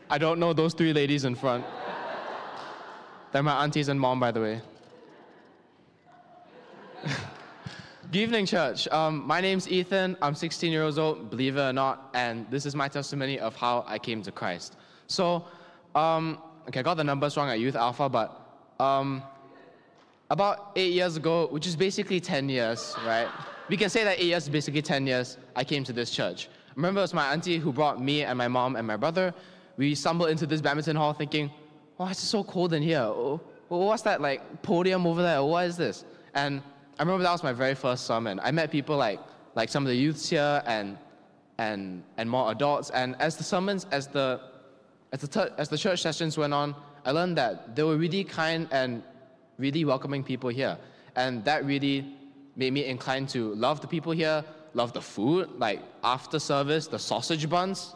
I 0.09 0.19
don't 0.19 0.39
know 0.39 0.53
those 0.53 0.73
three 0.73 0.93
ladies 0.93 1.25
in 1.25 1.35
front. 1.35 1.65
They're 3.33 3.43
my 3.43 3.65
aunties 3.65 3.89
and 3.89 4.01
mom, 4.01 4.21
by 4.21 4.31
the 4.31 4.41
way. 4.41 4.61
Good 8.13 8.21
evening, 8.21 8.47
church. 8.47 8.87
Um, 8.89 9.27
my 9.27 9.41
name's 9.41 9.69
Ethan. 9.69 10.17
I'm 10.23 10.35
16 10.35 10.71
years 10.71 10.97
old, 10.97 11.29
believe 11.29 11.57
it 11.57 11.61
or 11.61 11.73
not, 11.73 12.11
and 12.15 12.49
this 12.51 12.67
is 12.67 12.77
my 12.77 12.89
testimony 12.89 13.41
of 13.41 13.57
how 13.57 13.85
I 13.87 13.99
came 13.99 14.23
to 14.23 14.31
Christ. 14.31 14.77
So, 15.09 15.45
um, 15.95 16.39
okay, 16.69 16.81
I 16.81 16.83
got 16.83 16.97
the 16.97 17.05
numbers 17.05 17.37
wrong 17.37 17.51
at 17.51 17.59
Youth 17.59 17.75
Alpha, 17.75 18.09
but 18.09 18.41
um, 18.79 19.23
about 20.31 20.73
eight 20.77 20.93
years 20.93 21.17
ago, 21.17 21.47
which 21.51 21.67
is 21.67 21.77
basically 21.77 22.21
10 22.21 22.49
years, 22.49 22.95
right? 23.05 23.29
We 23.69 23.77
can 23.77 23.91
say 23.91 24.05
that 24.05 24.19
eight 24.19 24.27
years 24.27 24.45
is 24.45 24.49
basically 24.49 24.83
10 24.83 25.07
years, 25.07 25.39
I 25.55 25.65
came 25.65 25.85
to 25.85 25.93
this 25.93 26.11
church. 26.11 26.49
Remember, 26.75 27.01
it 27.01 27.03
was 27.03 27.15
my 27.15 27.33
auntie 27.33 27.59
who 27.59 27.73
brought 27.73 28.03
me 28.03 28.23
and 28.23 28.37
my 28.37 28.49
mom 28.49 28.77
and 28.77 28.87
my 28.87 28.97
brother 28.97 29.35
we 29.77 29.95
stumbled 29.95 30.31
into 30.31 30.47
this 30.47 30.61
badminton 30.61 30.97
hall 30.97 31.13
thinking, 31.13 31.51
why 31.97 32.11
is 32.11 32.19
it 32.19 32.27
so 32.27 32.45
cold 32.45 32.73
in 32.73 32.83
here? 32.83 33.01
Oh, 33.01 33.41
oh 33.71 33.87
what's 33.87 34.03
that 34.03 34.21
like 34.21 34.63
podium 34.63 35.07
over 35.07 35.23
there? 35.23 35.43
What 35.43 35.67
is 35.67 35.77
this? 35.77 36.05
And 36.35 36.63
I 36.99 37.03
remember 37.03 37.23
that 37.25 37.33
was 37.33 37.43
my 37.43 37.53
very 37.53 37.75
first 37.75 38.07
sermon. 38.07 38.41
I 38.43 38.51
met 38.51 38.71
people 38.71 38.97
like 38.97 39.21
like 39.55 39.69
some 39.69 39.85
of 39.85 39.89
the 39.89 39.95
youths 39.95 40.29
here 40.29 40.63
and 40.67 40.99
and 41.59 42.03
and 42.17 42.29
more 42.29 42.51
adults. 42.51 42.91
And 42.91 43.17
as 43.21 43.37
the 43.37 43.45
sermons, 43.45 43.87
as 43.91 44.07
the 44.09 44.41
as 45.13 45.21
the 45.21 45.53
as 45.59 45.69
the 45.69 45.79
church 45.79 46.03
sessions 46.03 46.37
went 46.37 46.55
on, 46.55 46.75
I 47.05 47.11
learned 47.11 47.37
that 47.39 47.77
they 47.77 47.83
were 47.83 47.97
really 47.97 48.25
kind 48.25 48.69
and 48.71 49.03
really 49.59 49.85
welcoming 49.85 50.23
people 50.23 50.51
here, 50.51 50.79
and 51.15 51.45
that 51.45 51.65
really 51.65 52.05
made 52.57 52.73
me 52.73 52.85
inclined 52.85 53.29
to 53.31 53.55
love 53.55 53.81
the 53.81 53.87
people 53.87 54.13
here, 54.13 54.45
love 54.75 54.93
the 54.93 55.01
food. 55.01 55.51
Like 55.59 55.83
after 56.03 56.39
service, 56.39 56.87
the 56.87 56.99
sausage 56.99 57.49
buns 57.49 57.95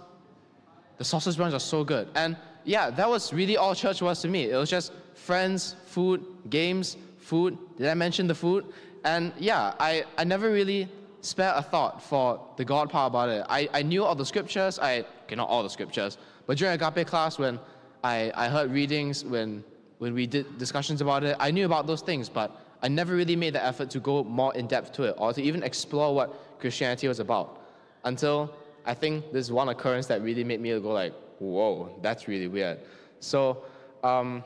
the 1.01 1.05
sausage 1.05 1.39
buns 1.39 1.55
are 1.55 1.61
so 1.61 1.83
good. 1.83 2.09
And 2.15 2.37
yeah, 2.65 2.91
that 2.91 3.09
was 3.09 3.33
really 3.33 3.57
all 3.57 3.75
church 3.75 4.03
was 4.03 4.21
to 4.21 4.29
me. 4.29 4.51
It 4.51 4.57
was 4.57 4.69
just 4.69 4.93
friends, 5.15 5.75
food, 5.87 6.23
games, 6.51 6.99
food. 7.17 7.57
Did 7.79 7.89
I 7.89 7.95
mention 7.95 8.27
the 8.27 8.35
food? 8.35 8.67
And 9.03 9.33
yeah, 9.39 9.73
I, 9.81 10.05
I 10.19 10.25
never 10.25 10.51
really 10.53 10.91
spared 11.23 11.57
a 11.57 11.63
thought 11.63 12.03
for 12.03 12.47
the 12.59 12.67
God 12.67 12.91
part 12.91 13.13
about 13.13 13.31
it. 13.31 13.47
I, 13.49 13.67
I 13.73 13.81
knew 13.81 14.05
all 14.05 14.15
the 14.15 14.27
scriptures. 14.27 14.79
I, 14.79 15.07
okay, 15.25 15.37
not 15.37 15.49
all 15.49 15.63
the 15.63 15.71
scriptures, 15.71 16.19
but 16.47 16.59
during 16.59 16.79
agape 16.79 17.07
class 17.07 17.39
when 17.39 17.59
I, 18.05 18.31
I 18.35 18.49
heard 18.49 18.71
readings, 18.71 19.25
when, 19.25 19.65
when 20.01 20.15
we 20.15 20.27
did 20.27 20.57
discussions 20.57 21.03
about 21.03 21.23
it, 21.25 21.37
I 21.39 21.51
knew 21.51 21.67
about 21.67 21.87
those 21.87 22.01
things, 22.01 22.31
but 22.31 22.51
I 22.83 22.89
never 22.89 23.15
really 23.15 23.37
made 23.37 23.53
the 23.53 23.63
effort 23.63 23.91
to 23.91 24.01
go 24.01 24.25
more 24.25 24.55
in 24.55 24.67
depth 24.67 24.93
to 24.95 25.03
it 25.03 25.15
or 25.19 25.35
to 25.35 25.43
even 25.43 25.63
explore 25.63 26.15
what 26.15 26.59
Christianity 26.59 27.07
was 27.07 27.21
about 27.21 27.61
until 28.05 28.51
I 28.87 28.95
think 28.95 29.31
this 29.31 29.51
one 29.51 29.69
occurrence 29.69 30.07
that 30.07 30.23
really 30.23 30.43
made 30.43 30.63
me 30.63 30.71
go 30.81 30.93
like, 30.93 31.13
whoa, 31.39 31.95
that's 32.01 32.29
really 32.29 32.49
weird. 32.49 32.79
So 33.21 33.63
um, 34.03 34.43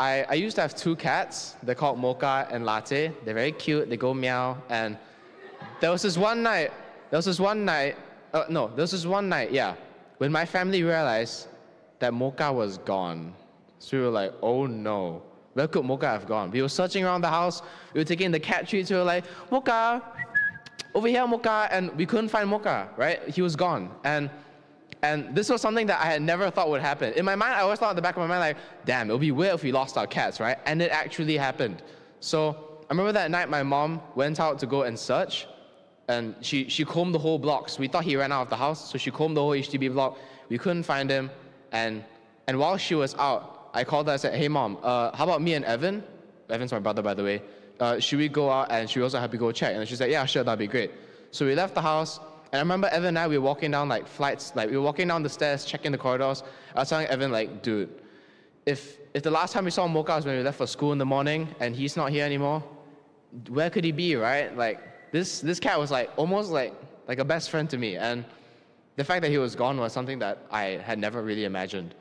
I, 0.00 0.24
I 0.28 0.34
used 0.34 0.56
to 0.56 0.62
have 0.62 0.74
two 0.74 0.96
cats. 0.96 1.54
They're 1.62 1.76
called 1.76 2.00
Mocha 2.00 2.48
and 2.50 2.64
Latte. 2.66 3.12
They're 3.24 3.34
very 3.34 3.52
cute. 3.52 3.88
They 3.88 3.96
go 3.96 4.12
meow. 4.12 4.60
And 4.70 4.98
there 5.80 5.92
was 5.92 6.02
this 6.02 6.18
one 6.18 6.42
night, 6.42 6.72
there 7.10 7.18
was 7.18 7.26
this 7.26 7.38
one 7.38 7.64
night, 7.64 7.96
uh, 8.32 8.46
no, 8.48 8.66
there 8.66 8.82
was 8.82 8.90
this 8.90 9.06
one 9.06 9.28
night, 9.28 9.52
yeah, 9.52 9.76
when 10.18 10.32
my 10.32 10.44
family 10.44 10.82
realized 10.82 11.46
that 12.00 12.12
Mocha 12.12 12.52
was 12.52 12.78
gone. 12.78 13.34
So 13.84 13.98
we 13.98 14.02
were 14.02 14.10
like, 14.10 14.32
oh 14.40 14.64
no, 14.64 15.22
where 15.52 15.68
could 15.68 15.84
Mocha 15.84 16.06
have 16.06 16.26
gone? 16.26 16.50
We 16.50 16.62
were 16.62 16.70
searching 16.70 17.04
around 17.04 17.20
the 17.20 17.28
house. 17.28 17.60
We 17.92 18.00
were 18.00 18.04
taking 18.04 18.30
the 18.30 18.40
cat 18.40 18.66
treats. 18.66 18.90
We 18.90 18.96
were 18.96 19.04
like, 19.04 19.24
Mocha, 19.50 20.02
over 20.94 21.06
here, 21.06 21.26
Mocha, 21.26 21.68
and 21.70 21.92
we 21.92 22.06
couldn't 22.06 22.30
find 22.30 22.48
Mocha, 22.48 22.88
right? 22.96 23.20
He 23.28 23.42
was 23.42 23.54
gone. 23.54 23.90
And 24.04 24.30
and 25.02 25.36
this 25.36 25.50
was 25.50 25.60
something 25.60 25.86
that 25.88 26.00
I 26.00 26.06
had 26.06 26.22
never 26.22 26.50
thought 26.50 26.70
would 26.70 26.80
happen. 26.80 27.12
In 27.12 27.26
my 27.26 27.34
mind, 27.34 27.52
I 27.52 27.60
always 27.60 27.78
thought 27.78 27.90
in 27.90 27.96
the 27.96 28.00
back 28.00 28.16
of 28.16 28.22
my 28.22 28.26
mind, 28.26 28.40
like, 28.40 28.56
damn, 28.86 29.10
it 29.10 29.12
would 29.12 29.20
be 29.20 29.32
weird 29.32 29.56
if 29.56 29.62
we 29.62 29.70
lost 29.70 29.98
our 29.98 30.06
cats, 30.06 30.40
right? 30.40 30.56
And 30.64 30.80
it 30.80 30.90
actually 30.90 31.36
happened. 31.36 31.82
So 32.20 32.78
I 32.84 32.86
remember 32.88 33.12
that 33.12 33.30
night 33.30 33.50
my 33.50 33.62
mom 33.62 34.00
went 34.14 34.40
out 34.40 34.58
to 34.60 34.66
go 34.66 34.84
and 34.84 34.98
search, 34.98 35.46
and 36.08 36.34
she, 36.40 36.70
she 36.70 36.86
combed 36.86 37.14
the 37.14 37.18
whole 37.18 37.38
block. 37.38 37.68
So 37.68 37.80
we 37.80 37.88
thought 37.88 38.04
he 38.04 38.16
ran 38.16 38.32
out 38.32 38.42
of 38.42 38.48
the 38.48 38.56
house, 38.56 38.90
so 38.90 38.96
she 38.96 39.10
combed 39.10 39.36
the 39.36 39.42
whole 39.42 39.50
HDB 39.50 39.92
block. 39.92 40.16
We 40.48 40.56
couldn't 40.56 40.84
find 40.84 41.10
him, 41.10 41.30
and, 41.72 42.02
and 42.46 42.58
while 42.58 42.78
she 42.78 42.94
was 42.94 43.14
out, 43.16 43.53
I 43.74 43.84
called 43.84 44.06
her 44.06 44.14
I 44.14 44.16
said, 44.16 44.34
hey 44.34 44.48
mom, 44.48 44.78
uh, 44.82 45.14
how 45.14 45.24
about 45.24 45.42
me 45.42 45.54
and 45.54 45.64
Evan? 45.64 46.02
Evan's 46.48 46.72
my 46.72 46.78
brother, 46.78 47.02
by 47.02 47.14
the 47.14 47.24
way 47.24 47.42
uh, 47.80 47.98
should 47.98 48.18
we 48.18 48.28
go 48.28 48.50
out 48.50 48.70
and 48.70 48.88
should 48.88 49.00
we 49.00 49.02
also 49.02 49.18
help 49.18 49.32
you 49.32 49.38
go 49.38 49.52
check? 49.52 49.74
And 49.74 49.86
she 49.88 49.96
said, 49.96 50.10
yeah, 50.10 50.24
sure, 50.26 50.44
that'd 50.44 50.58
be 50.58 50.66
great. 50.66 50.92
So 51.30 51.46
we 51.46 51.54
left 51.54 51.74
the 51.74 51.82
house 51.82 52.20
And 52.52 52.60
I 52.60 52.62
remember 52.62 52.86
Evan 52.88 53.08
and 53.08 53.18
I, 53.18 53.26
we 53.26 53.36
were 53.36 53.44
walking 53.44 53.72
down 53.72 53.88
like 53.88 54.06
flights, 54.06 54.54
like 54.54 54.70
we 54.70 54.76
were 54.76 54.82
walking 54.82 55.08
down 55.08 55.24
the 55.24 55.28
stairs, 55.28 55.64
checking 55.64 55.90
the 55.90 55.98
corridors. 55.98 56.44
I 56.76 56.78
was 56.80 56.88
telling 56.88 57.08
Evan, 57.08 57.32
like, 57.32 57.64
dude, 57.64 57.90
if, 58.64 58.98
if 59.12 59.24
the 59.24 59.30
last 59.30 59.52
time 59.52 59.64
we 59.64 59.72
saw 59.72 59.88
Mocha 59.88 60.14
was 60.14 60.24
when 60.24 60.36
we 60.36 60.42
left 60.44 60.58
for 60.58 60.66
school 60.68 60.92
in 60.92 60.98
the 60.98 61.04
morning 61.04 61.52
and 61.58 61.74
he's 61.74 61.96
not 61.96 62.12
here 62.12 62.24
anymore, 62.24 62.62
where 63.48 63.70
could 63.70 63.82
he 63.82 63.90
be, 63.90 64.14
right? 64.14 64.56
Like, 64.56 65.10
this, 65.10 65.40
this 65.40 65.58
cat 65.58 65.80
was 65.80 65.90
like 65.90 66.12
almost 66.16 66.52
like, 66.52 66.72
like 67.08 67.18
a 67.18 67.24
best 67.24 67.50
friend 67.50 67.68
to 67.70 67.76
me. 67.76 67.96
And 67.96 68.24
the 68.94 69.02
fact 69.02 69.22
that 69.22 69.32
he 69.32 69.38
was 69.38 69.56
gone 69.56 69.76
was 69.78 69.92
something 69.92 70.20
that 70.20 70.46
I 70.52 70.80
had 70.84 71.00
never 71.00 71.22
really 71.22 71.46
imagined. 71.46 71.96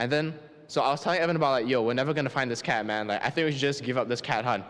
And 0.00 0.10
then, 0.10 0.36
so 0.66 0.80
I 0.80 0.90
was 0.90 1.02
telling 1.02 1.20
Evan 1.20 1.36
about 1.36 1.50
like, 1.50 1.68
yo, 1.68 1.82
we're 1.82 1.94
never 1.94 2.14
gonna 2.14 2.30
find 2.30 2.50
this 2.50 2.62
cat, 2.62 2.86
man. 2.86 3.08
Like, 3.08 3.24
I 3.24 3.30
think 3.30 3.46
we 3.46 3.52
should 3.52 3.60
just 3.60 3.82
give 3.82 3.98
up 3.98 4.08
this 4.08 4.20
cat 4.20 4.44
hunt. 4.44 4.64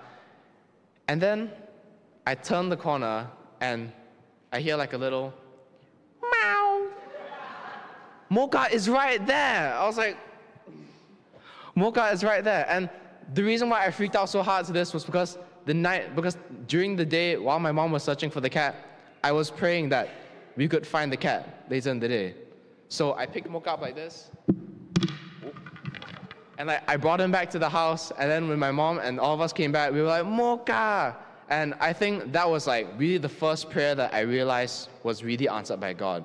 And 1.08 1.20
then 1.20 1.50
I 2.26 2.34
turn 2.34 2.68
the 2.68 2.76
corner 2.76 3.28
and 3.60 3.92
I 4.52 4.60
hear 4.60 4.76
like 4.76 4.92
a 4.92 4.98
little 4.98 5.32
meow. 6.22 6.88
Mocha 8.28 8.68
is 8.72 8.88
right 8.88 9.24
there. 9.26 9.74
I 9.74 9.86
was 9.86 9.96
like, 9.96 10.16
Mocha 11.74 12.10
is 12.10 12.22
right 12.22 12.44
there. 12.44 12.66
And 12.68 12.88
the 13.34 13.42
reason 13.42 13.68
why 13.68 13.86
I 13.86 13.90
freaked 13.90 14.16
out 14.16 14.28
so 14.28 14.42
hard 14.42 14.66
to 14.66 14.72
this 14.72 14.92
was 14.92 15.04
because 15.04 15.38
the 15.64 15.74
night, 15.74 16.14
because 16.14 16.36
during 16.66 16.96
the 16.96 17.04
day 17.04 17.36
while 17.36 17.58
my 17.58 17.72
mom 17.72 17.92
was 17.92 18.02
searching 18.02 18.30
for 18.30 18.40
the 18.40 18.50
cat, 18.50 18.74
I 19.24 19.32
was 19.32 19.50
praying 19.50 19.88
that 19.90 20.08
we 20.56 20.68
could 20.68 20.86
find 20.86 21.12
the 21.12 21.16
cat 21.16 21.66
later 21.70 21.90
in 21.90 22.00
the 22.00 22.08
day. 22.08 22.34
So 22.88 23.14
I 23.14 23.26
picked 23.26 23.48
Mocha 23.48 23.72
up 23.72 23.80
like 23.80 23.94
this. 23.94 24.30
And 26.58 26.68
like, 26.68 26.82
I 26.88 26.96
brought 26.96 27.20
him 27.20 27.30
back 27.30 27.50
to 27.50 27.58
the 27.58 27.68
house. 27.68 28.12
And 28.18 28.30
then 28.30 28.48
when 28.48 28.58
my 28.58 28.70
mom 28.70 28.98
and 28.98 29.18
all 29.18 29.34
of 29.34 29.40
us 29.40 29.52
came 29.52 29.72
back, 29.72 29.92
we 29.92 30.00
were 30.00 30.08
like, 30.08 30.26
Mocha. 30.26 31.16
And 31.48 31.74
I 31.80 31.92
think 31.92 32.32
that 32.32 32.48
was 32.48 32.66
like 32.66 32.88
really 32.96 33.18
the 33.18 33.28
first 33.28 33.70
prayer 33.70 33.94
that 33.94 34.14
I 34.14 34.20
realized 34.20 34.88
was 35.02 35.22
really 35.22 35.48
answered 35.48 35.80
by 35.80 35.92
God. 35.92 36.24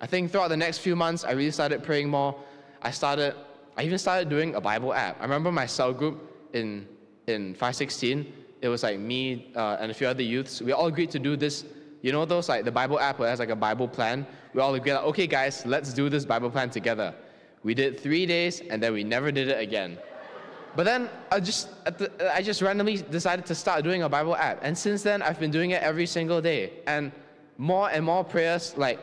I 0.00 0.06
think 0.06 0.30
throughout 0.30 0.48
the 0.48 0.56
next 0.56 0.78
few 0.78 0.94
months, 0.94 1.24
I 1.24 1.32
really 1.32 1.50
started 1.50 1.82
praying 1.82 2.08
more. 2.08 2.38
I 2.82 2.90
started, 2.90 3.34
I 3.76 3.82
even 3.82 3.98
started 3.98 4.28
doing 4.28 4.54
a 4.54 4.60
Bible 4.60 4.94
app. 4.94 5.16
I 5.20 5.24
remember 5.24 5.50
my 5.50 5.66
cell 5.66 5.92
group 5.92 6.48
in, 6.52 6.86
in 7.26 7.54
516, 7.54 8.32
it 8.60 8.68
was 8.68 8.82
like 8.82 8.98
me 8.98 9.52
uh, 9.56 9.76
and 9.80 9.90
a 9.90 9.94
few 9.94 10.06
other 10.06 10.22
youths. 10.22 10.60
We 10.60 10.72
all 10.72 10.86
agreed 10.86 11.10
to 11.12 11.18
do 11.18 11.36
this, 11.36 11.64
you 12.02 12.12
know, 12.12 12.24
those 12.24 12.48
like 12.48 12.64
the 12.64 12.72
Bible 12.72 12.98
app 13.00 13.18
where 13.18 13.28
it 13.28 13.30
has 13.30 13.38
like 13.38 13.50
a 13.50 13.56
Bible 13.56 13.88
plan. 13.88 14.26
We 14.54 14.60
all 14.60 14.74
agreed, 14.74 14.94
like, 14.94 15.04
okay, 15.04 15.26
guys, 15.26 15.64
let's 15.66 15.92
do 15.92 16.08
this 16.08 16.24
Bible 16.24 16.50
plan 16.50 16.70
together. 16.70 17.14
We 17.62 17.74
did 17.74 18.00
three 18.00 18.26
days 18.26 18.60
and 18.60 18.82
then 18.82 18.92
we 18.92 19.04
never 19.04 19.30
did 19.32 19.48
it 19.48 19.60
again. 19.60 19.98
But 20.76 20.84
then 20.84 21.08
I 21.32 21.40
just, 21.40 21.68
the, 21.84 22.10
I 22.34 22.42
just 22.42 22.62
randomly 22.62 22.98
decided 22.98 23.46
to 23.46 23.54
start 23.54 23.82
doing 23.82 24.02
a 24.02 24.08
Bible 24.08 24.36
app. 24.36 24.60
And 24.62 24.76
since 24.76 25.02
then, 25.02 25.22
I've 25.22 25.40
been 25.40 25.50
doing 25.50 25.70
it 25.72 25.82
every 25.82 26.06
single 26.06 26.40
day. 26.40 26.72
And 26.86 27.10
more 27.56 27.90
and 27.90 28.04
more 28.04 28.22
prayers, 28.22 28.76
like, 28.76 29.00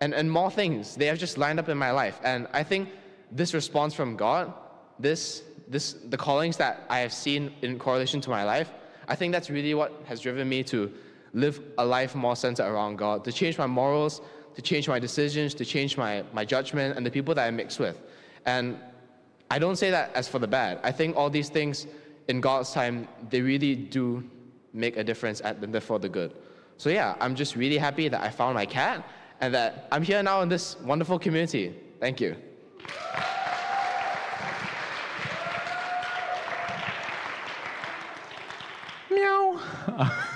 and, 0.00 0.14
and 0.14 0.30
more 0.30 0.50
things, 0.50 0.94
they 0.94 1.06
have 1.06 1.18
just 1.18 1.36
lined 1.38 1.58
up 1.58 1.68
in 1.68 1.78
my 1.78 1.90
life. 1.90 2.20
And 2.22 2.46
I 2.52 2.62
think 2.62 2.90
this 3.32 3.54
response 3.54 3.94
from 3.94 4.16
God, 4.16 4.52
this, 4.98 5.42
this, 5.66 5.94
the 5.94 6.16
callings 6.16 6.56
that 6.58 6.84
I 6.88 7.00
have 7.00 7.12
seen 7.12 7.52
in 7.62 7.78
correlation 7.78 8.20
to 8.20 8.30
my 8.30 8.44
life, 8.44 8.70
I 9.08 9.16
think 9.16 9.32
that's 9.32 9.50
really 9.50 9.74
what 9.74 9.92
has 10.04 10.20
driven 10.20 10.48
me 10.48 10.62
to 10.64 10.92
live 11.32 11.60
a 11.78 11.84
life 11.84 12.14
more 12.14 12.36
centered 12.36 12.66
around 12.66 12.96
God, 12.96 13.24
to 13.24 13.32
change 13.32 13.58
my 13.58 13.66
morals, 13.66 14.20
to 14.56 14.62
change 14.62 14.88
my 14.88 14.98
decisions, 14.98 15.54
to 15.54 15.64
change 15.64 15.96
my, 15.96 16.24
my 16.32 16.44
judgment, 16.44 16.96
and 16.96 17.04
the 17.04 17.10
people 17.10 17.34
that 17.34 17.46
I 17.46 17.50
mix 17.50 17.78
with. 17.78 18.00
And 18.46 18.78
I 19.50 19.58
don't 19.58 19.76
say 19.76 19.90
that 19.90 20.12
as 20.14 20.26
for 20.26 20.38
the 20.38 20.48
bad. 20.48 20.80
I 20.82 20.90
think 20.90 21.14
all 21.14 21.30
these 21.30 21.50
things 21.50 21.86
in 22.28 22.40
God's 22.40 22.72
time, 22.72 23.06
they 23.30 23.42
really 23.42 23.76
do 23.76 24.28
make 24.72 24.96
a 24.96 25.04
difference 25.04 25.40
and 25.40 25.72
they're 25.72 25.80
for 25.80 25.98
the 25.98 26.08
good. 26.08 26.32
So 26.78 26.90
yeah, 26.90 27.16
I'm 27.20 27.34
just 27.34 27.54
really 27.54 27.78
happy 27.78 28.08
that 28.08 28.22
I 28.22 28.30
found 28.30 28.54
my 28.54 28.66
cat 28.66 29.06
and 29.40 29.54
that 29.54 29.88
I'm 29.92 30.02
here 30.02 30.22
now 30.22 30.40
in 30.40 30.48
this 30.48 30.78
wonderful 30.80 31.18
community. 31.18 31.74
Thank 32.00 32.20
you. 32.20 32.36
Meow. 39.10 40.22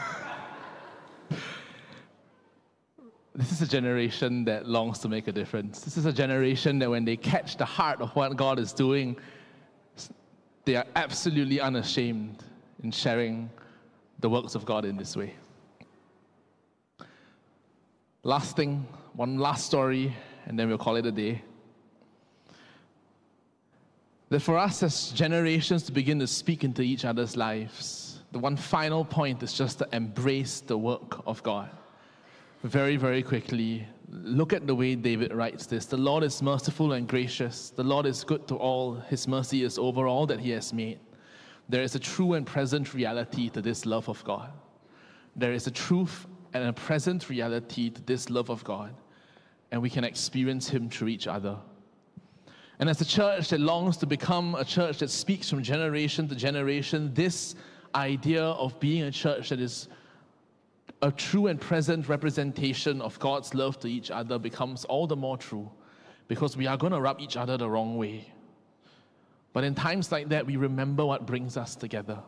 this 3.41 3.53
is 3.53 3.62
a 3.62 3.66
generation 3.66 4.45
that 4.45 4.68
longs 4.68 4.99
to 4.99 5.09
make 5.09 5.26
a 5.26 5.32
difference. 5.32 5.80
This 5.80 5.97
is 5.97 6.05
a 6.05 6.12
generation 6.12 6.78
that 6.80 6.91
when 6.91 7.07
they 7.07 7.16
catch 7.16 7.57
the 7.57 7.64
heart 7.64 8.03
of 8.03 8.14
what 8.14 8.36
God 8.36 8.59
is 8.59 8.74
doing, 8.74 9.16
they 10.66 10.76
are 10.76 10.84
absolutely 10.95 11.59
unashamed 11.59 12.45
in 12.82 12.91
sharing 12.91 13.49
the 14.18 14.28
works 14.28 14.55
of 14.55 14.66
God 14.66 14.84
in 14.84 14.99
this 14.99 15.16
way. 15.16 15.34
Last 18.24 18.57
thing, 18.57 18.86
one 19.14 19.38
last 19.38 19.64
story, 19.64 20.14
and 20.45 20.59
then 20.59 20.68
we'll 20.68 20.76
call 20.76 20.97
it 20.97 21.07
a 21.07 21.12
day. 21.12 21.43
That 24.28 24.41
for 24.41 24.59
us 24.59 24.82
as 24.82 25.12
generations 25.12 25.84
to 25.84 25.93
begin 25.93 26.18
to 26.18 26.26
speak 26.26 26.62
into 26.62 26.82
each 26.82 27.07
other's 27.07 27.38
lives, 27.38 28.18
the 28.32 28.38
one 28.38 28.57
final 28.57 29.03
point 29.03 29.43
is 29.43 29.55
just 29.55 29.78
to 29.78 29.88
embrace 29.93 30.61
the 30.61 30.76
work 30.76 31.22
of 31.26 31.43
God 31.43 31.70
very, 32.62 32.96
very 32.96 33.22
quickly, 33.22 33.86
look 34.11 34.52
at 34.52 34.66
the 34.66 34.74
way 34.74 34.94
David 34.94 35.32
writes 35.32 35.66
this. 35.66 35.86
The 35.86 35.96
Lord 35.96 36.22
is 36.22 36.42
merciful 36.42 36.92
and 36.92 37.08
gracious. 37.08 37.70
The 37.70 37.84
Lord 37.84 38.06
is 38.06 38.22
good 38.24 38.46
to 38.48 38.56
all. 38.56 38.94
His 38.94 39.26
mercy 39.26 39.62
is 39.64 39.78
over 39.78 40.06
all 40.06 40.26
that 40.26 40.40
He 40.40 40.50
has 40.50 40.72
made. 40.72 40.98
There 41.68 41.82
is 41.82 41.94
a 41.94 41.98
true 41.98 42.34
and 42.34 42.46
present 42.46 42.92
reality 42.92 43.48
to 43.50 43.62
this 43.62 43.86
love 43.86 44.08
of 44.08 44.22
God. 44.24 44.52
There 45.36 45.52
is 45.52 45.66
a 45.66 45.70
truth 45.70 46.26
and 46.52 46.64
a 46.64 46.72
present 46.72 47.30
reality 47.30 47.90
to 47.90 48.02
this 48.02 48.28
love 48.28 48.50
of 48.50 48.64
God, 48.64 48.94
and 49.70 49.80
we 49.80 49.88
can 49.88 50.04
experience 50.04 50.68
Him 50.68 50.90
through 50.90 51.08
each 51.08 51.28
other. 51.28 51.56
And 52.80 52.90
as 52.90 53.00
a 53.00 53.04
church 53.04 53.50
that 53.50 53.61
longs 53.61 53.96
to 53.98 54.06
become 54.06 54.54
a 54.54 54.64
church 54.64 54.98
that 54.98 55.11
speaks 55.11 55.48
from 55.48 55.62
generation 55.62 56.28
to 56.28 56.34
generation, 56.34 57.14
this 57.14 57.54
idea 57.94 58.42
of 58.42 58.78
being 58.80 59.04
a 59.04 59.11
church 59.11 59.50
that 59.50 59.61
is 59.61 59.88
a 61.03 61.11
true 61.11 61.46
and 61.46 61.61
present 61.61 62.09
representation 62.09 63.01
of 63.01 63.18
God's 63.18 63.55
love 63.55 63.78
to 63.80 63.88
each 63.88 64.11
other 64.11 64.38
becomes 64.38 64.84
all 64.84 65.07
the 65.07 65.16
more 65.16 65.38
true 65.38 65.70
because 66.28 66.57
we 66.57 66.66
are 66.66 66.76
going 66.76 66.92
to 66.92 67.01
rub 67.01 67.20
each 67.20 67.36
other 67.36 67.57
the 67.57 67.68
wrong 67.68 67.96
way. 67.96 68.30
But 69.53 69.64
in 69.64 69.74
times 69.74 70.12
like 70.12 70.28
that, 70.28 70.46
we 70.46 70.57
remember 70.57 71.05
what 71.05 71.26
brings 71.26 71.57
us 71.57 71.74
together. 71.74 72.18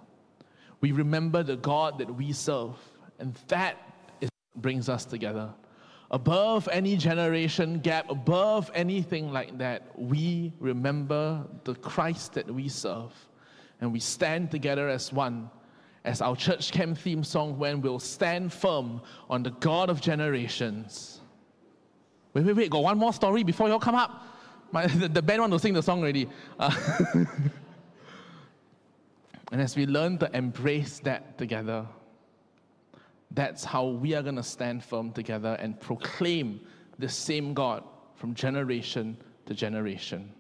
We 0.81 0.93
remember 0.93 1.43
the 1.43 1.57
God 1.57 1.99
that 1.99 2.13
we 2.13 2.33
serve, 2.33 2.77
and 3.19 3.35
that 3.49 3.77
is 4.21 4.31
brings 4.57 4.89
us 4.89 5.05
together. 5.05 5.51
Above 6.11 6.69
any 6.73 6.97
generation 6.97 7.79
gap, 7.79 8.11
above 8.11 8.71
anything 8.75 9.33
like 9.33 9.57
that, 9.59 9.97
we 9.97 10.53
remember 10.59 11.47
the 11.65 11.75
Christ 11.77 12.33
that 12.35 12.53
we 12.53 12.69
serve, 12.69 13.13
and 13.81 13.93
we 13.93 14.01
stand 14.01 14.51
together 14.51 14.89
as 14.89 15.13
one 15.13 15.51
as 16.05 16.21
our 16.21 16.35
church 16.35 16.73
camp 16.73 16.99
theme 16.99 17.23
song 17.23 17.59
when 17.59 17.81
we'll 17.81 17.99
stand 17.99 18.53
firm 18.53 19.01
on 19.31 19.43
the 19.43 19.51
God 19.51 19.89
of 19.89 20.01
generations. 20.01 21.21
Wait, 22.35 22.45
wait, 22.45 22.57
wait, 22.57 22.71
got 22.71 22.83
one 22.83 22.99
more 22.99 23.13
story 23.13 23.43
before 23.45 23.69
y'all 23.69 23.79
come 23.79 23.95
up. 23.95 24.27
My, 24.73 24.87
the, 24.99 25.09
the, 25.09 25.23
band 25.23 25.43
want 25.43 25.53
to 25.53 25.59
sing 25.59 25.75
the 25.75 25.83
song 25.83 26.01
already. 26.01 26.29
Uh, 26.59 26.75
and 29.53 29.61
as 29.61 29.77
we 29.77 29.87
learn 29.87 30.19
to 30.19 30.35
embrace 30.37 30.99
that 31.01 31.39
together, 31.39 31.87
that's 33.31 33.65
how 33.65 33.87
we 33.87 34.15
are 34.15 34.23
going 34.23 34.37
to 34.37 34.43
stand 34.43 34.83
firm 34.83 35.13
together 35.13 35.57
and 35.61 35.81
proclaim 35.81 36.61
the 36.99 37.09
same 37.09 37.55
God 37.55 37.85
from 38.15 38.35
generation 38.35 39.17
to 39.47 39.55
generation. 39.55 40.33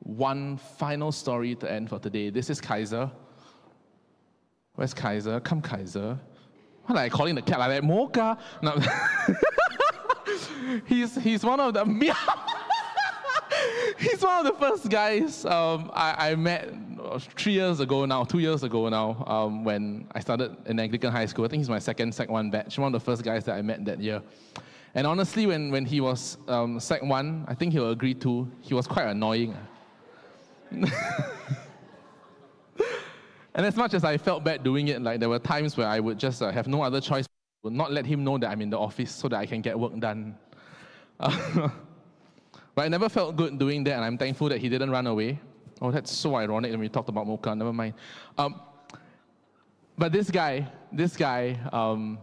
One 0.00 0.56
final 0.56 1.12
story 1.12 1.54
to 1.56 1.70
end 1.70 1.90
for 1.90 1.98
today. 1.98 2.30
This 2.30 2.50
is 2.50 2.60
Kaiser. 2.60 3.10
Where's 4.74 4.94
Kaiser? 4.94 5.40
Come, 5.40 5.60
Kaiser. 5.60 6.18
What 6.86 6.98
are 6.98 7.02
I 7.02 7.08
calling 7.08 7.34
the 7.34 7.42
cat 7.42 7.58
like 7.58 7.70
that? 7.70 7.84
Mocha? 7.84 8.38
No. 8.62 8.80
he's, 10.86 11.14
he's 11.16 11.44
one 11.44 11.60
of 11.60 11.74
the. 11.74 11.84
he's 13.98 14.22
one 14.22 14.46
of 14.46 14.52
the 14.52 14.58
first 14.58 14.88
guys 14.88 15.44
um, 15.44 15.90
I, 15.94 16.30
I 16.30 16.34
met 16.34 16.72
uh, 17.02 17.18
three 17.18 17.52
years 17.52 17.80
ago 17.80 18.06
now, 18.06 18.24
two 18.24 18.38
years 18.38 18.62
ago 18.62 18.88
now, 18.88 19.24
um, 19.26 19.64
when 19.64 20.08
I 20.12 20.20
started 20.20 20.56
in 20.66 20.78
Anglican 20.78 21.12
high 21.12 21.26
school. 21.26 21.44
I 21.44 21.48
think 21.48 21.60
he's 21.60 21.68
my 21.68 21.78
second 21.78 22.14
Sec 22.14 22.30
1 22.30 22.50
batch, 22.50 22.78
one 22.78 22.94
of 22.94 23.00
the 23.00 23.04
first 23.04 23.22
guys 23.22 23.44
that 23.44 23.56
I 23.56 23.62
met 23.62 23.84
that 23.84 24.00
year. 24.00 24.22
And 24.94 25.06
honestly, 25.06 25.46
when, 25.46 25.70
when 25.70 25.84
he 25.84 26.00
was 26.00 26.38
um, 26.48 26.80
Sec 26.80 27.02
1, 27.02 27.44
I 27.46 27.54
think 27.54 27.72
he'll 27.72 27.90
agree 27.90 28.14
too, 28.14 28.50
he 28.60 28.74
was 28.74 28.86
quite 28.86 29.06
annoying. 29.06 29.56
And 33.54 33.66
as 33.66 33.76
much 33.76 33.94
as 33.94 34.04
I 34.04 34.16
felt 34.16 34.44
bad 34.44 34.62
doing 34.62 34.88
it, 34.88 35.02
like 35.02 35.20
there 35.20 35.28
were 35.28 35.38
times 35.38 35.76
where 35.76 35.88
I 35.88 36.00
would 36.00 36.18
just 36.18 36.40
uh, 36.42 36.50
have 36.50 36.68
no 36.68 36.82
other 36.82 37.00
choice, 37.00 37.26
would 37.62 37.72
not 37.72 37.92
let 37.92 38.06
him 38.06 38.24
know 38.24 38.38
that 38.38 38.48
I'm 38.48 38.60
in 38.60 38.70
the 38.70 38.78
office 38.78 39.12
so 39.12 39.28
that 39.28 39.36
I 39.36 39.46
can 39.46 39.60
get 39.60 39.78
work 39.78 39.98
done. 39.98 40.36
Uh, 41.18 41.68
but 42.74 42.82
I 42.82 42.88
never 42.88 43.08
felt 43.08 43.36
good 43.36 43.58
doing 43.58 43.84
that, 43.84 43.94
and 43.94 44.04
I'm 44.04 44.16
thankful 44.16 44.48
that 44.48 44.58
he 44.58 44.68
didn't 44.68 44.90
run 44.90 45.06
away. 45.06 45.40
Oh, 45.82 45.90
that's 45.90 46.12
so 46.12 46.36
ironic 46.36 46.70
when 46.70 46.80
we 46.80 46.88
talked 46.88 47.08
about 47.08 47.26
Mocha. 47.26 47.54
Never 47.54 47.72
mind. 47.72 47.94
Um, 48.38 48.60
but 49.98 50.12
this 50.12 50.30
guy, 50.30 50.66
this 50.92 51.16
guy, 51.16 51.58
um, 51.72 52.18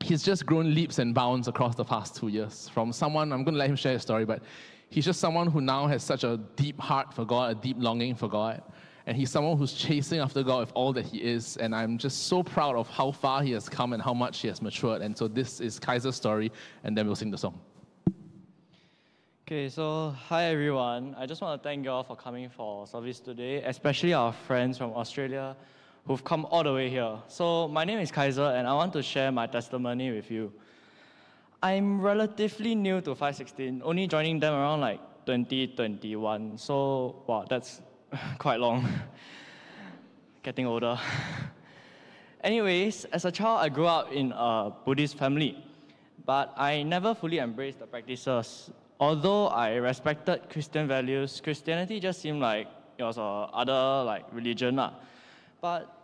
he's 0.00 0.22
just 0.22 0.46
grown 0.46 0.74
leaps 0.74 0.98
and 0.98 1.14
bounds 1.14 1.46
across 1.46 1.74
the 1.74 1.84
past 1.84 2.16
two 2.16 2.28
years. 2.28 2.68
From 2.68 2.92
someone, 2.92 3.32
I'm 3.32 3.44
going 3.44 3.54
to 3.54 3.58
let 3.58 3.70
him 3.70 3.76
share 3.76 3.92
his 3.92 4.02
story, 4.02 4.24
but 4.24 4.42
he's 4.88 5.04
just 5.04 5.20
someone 5.20 5.46
who 5.46 5.60
now 5.60 5.86
has 5.86 6.02
such 6.02 6.24
a 6.24 6.38
deep 6.56 6.80
heart 6.80 7.14
for 7.14 7.24
God, 7.24 7.52
a 7.52 7.54
deep 7.54 7.76
longing 7.78 8.14
for 8.14 8.28
God. 8.28 8.62
And 9.10 9.18
he's 9.18 9.32
someone 9.32 9.58
who's 9.58 9.72
chasing 9.72 10.20
after 10.20 10.44
God 10.44 10.60
with 10.60 10.70
all 10.72 10.92
that 10.92 11.04
he 11.04 11.18
is. 11.18 11.56
And 11.56 11.74
I'm 11.74 11.98
just 11.98 12.28
so 12.28 12.44
proud 12.44 12.76
of 12.76 12.88
how 12.88 13.10
far 13.10 13.42
he 13.42 13.50
has 13.50 13.68
come 13.68 13.92
and 13.92 14.00
how 14.00 14.14
much 14.14 14.38
he 14.38 14.46
has 14.46 14.62
matured. 14.62 15.02
And 15.02 15.18
so 15.18 15.26
this 15.26 15.60
is 15.60 15.80
Kaiser's 15.80 16.14
story, 16.14 16.52
and 16.84 16.96
then 16.96 17.08
we'll 17.08 17.16
sing 17.16 17.32
the 17.32 17.36
song. 17.36 17.58
Okay, 19.48 19.68
so 19.68 20.14
hi 20.28 20.44
everyone. 20.44 21.16
I 21.18 21.26
just 21.26 21.42
want 21.42 21.60
to 21.60 21.68
thank 21.68 21.84
you 21.84 21.90
all 21.90 22.04
for 22.04 22.14
coming 22.14 22.48
for 22.50 22.86
service 22.86 23.18
today, 23.18 23.64
especially 23.64 24.14
our 24.14 24.32
friends 24.32 24.78
from 24.78 24.92
Australia 24.92 25.56
who've 26.06 26.22
come 26.22 26.46
all 26.48 26.62
the 26.62 26.72
way 26.72 26.88
here. 26.88 27.18
So, 27.26 27.66
my 27.66 27.84
name 27.84 27.98
is 27.98 28.12
Kaiser, 28.12 28.54
and 28.56 28.64
I 28.68 28.74
want 28.74 28.92
to 28.92 29.02
share 29.02 29.32
my 29.32 29.48
testimony 29.48 30.12
with 30.12 30.30
you. 30.30 30.52
I'm 31.60 32.00
relatively 32.00 32.76
new 32.76 33.00
to 33.00 33.16
516, 33.16 33.82
only 33.84 34.06
joining 34.06 34.38
them 34.38 34.54
around 34.54 34.82
like 34.82 35.00
2021. 35.26 36.56
So, 36.58 37.24
wow, 37.26 37.44
that's 37.50 37.80
quite 38.38 38.60
long. 38.60 38.86
Getting 40.42 40.66
older. 40.66 40.98
Anyways, 42.44 43.04
as 43.06 43.24
a 43.24 43.32
child, 43.32 43.60
I 43.60 43.68
grew 43.68 43.86
up 43.86 44.10
in 44.12 44.32
a 44.32 44.72
Buddhist 44.84 45.18
family, 45.18 45.62
but 46.24 46.54
I 46.56 46.82
never 46.82 47.14
fully 47.14 47.38
embraced 47.38 47.78
the 47.78 47.86
practices. 47.86 48.70
Although 48.98 49.48
I 49.48 49.74
respected 49.74 50.48
Christian 50.50 50.88
values, 50.88 51.40
Christianity 51.42 52.00
just 52.00 52.20
seemed 52.20 52.40
like 52.40 52.68
it 52.98 53.02
was 53.02 53.18
a 53.18 53.22
other 53.52 54.04
like 54.04 54.24
religion. 54.32 54.76
Lah. 54.76 54.92
But 55.60 55.94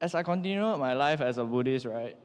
as 0.00 0.14
I 0.14 0.22
continued 0.22 0.78
my 0.78 0.94
life 0.94 1.20
as 1.20 1.38
a 1.38 1.44
Buddhist, 1.44 1.86
right, 1.86 2.16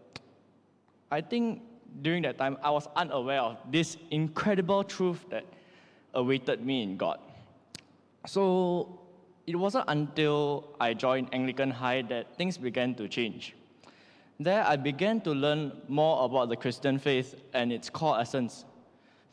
I 1.11 1.21
think 1.21 1.61
during 2.01 2.23
that 2.23 2.37
time 2.37 2.57
I 2.63 2.69
was 2.71 2.87
unaware 2.95 3.41
of 3.41 3.57
this 3.69 3.97
incredible 4.11 4.83
truth 4.83 5.25
that 5.29 5.45
awaited 6.13 6.65
me 6.65 6.83
in 6.83 6.97
God. 6.97 7.19
So 8.29 8.99
it 9.47 9.55
wasn't 9.55 9.85
until 9.87 10.75
I 10.79 10.93
joined 10.93 11.29
Anglican 11.33 11.71
High 11.71 12.03
that 12.03 12.37
things 12.37 12.59
began 12.59 12.93
to 12.95 13.07
change. 13.07 13.55
There, 14.39 14.63
I 14.63 14.75
began 14.75 15.19
to 15.21 15.31
learn 15.31 15.71
more 15.87 16.23
about 16.23 16.49
the 16.49 16.55
Christian 16.55 16.99
faith 16.99 17.33
and 17.55 17.73
its 17.73 17.89
core 17.89 18.19
essence. 18.19 18.65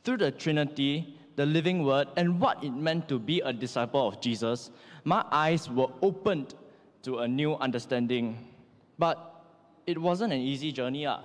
Through 0.03 0.16
the 0.16 0.30
Trinity, 0.30 1.18
the 1.36 1.44
living 1.44 1.84
word, 1.84 2.09
and 2.16 2.40
what 2.40 2.64
it 2.64 2.70
meant 2.70 3.07
to 3.11 3.18
be 3.18 3.40
a 3.40 3.53
disciple 3.53 4.09
of 4.09 4.18
Jesus, 4.22 4.70
my 5.05 5.22
eyes 5.30 5.68
were 5.68 5.92
opened 6.01 6.55
to 7.03 7.18
a 7.18 7.28
new 7.28 7.55
understanding. 7.57 8.49
But 8.99 9.18
it 9.86 10.01
wasn't 10.01 10.32
an 10.32 10.40
easy 10.40 10.72
journey. 10.72 11.05
Uh. 11.05 11.18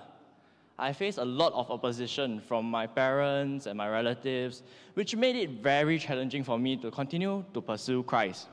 I 0.82 0.92
faced 0.92 1.18
a 1.18 1.24
lot 1.24 1.52
of 1.52 1.70
opposition 1.70 2.40
from 2.40 2.68
my 2.68 2.88
parents 2.88 3.66
and 3.66 3.78
my 3.78 3.88
relatives, 3.88 4.64
which 4.94 5.14
made 5.14 5.36
it 5.36 5.50
very 5.62 5.96
challenging 5.96 6.42
for 6.42 6.58
me 6.58 6.76
to 6.78 6.90
continue 6.90 7.44
to 7.54 7.60
pursue 7.60 8.02
Christ. 8.02 8.48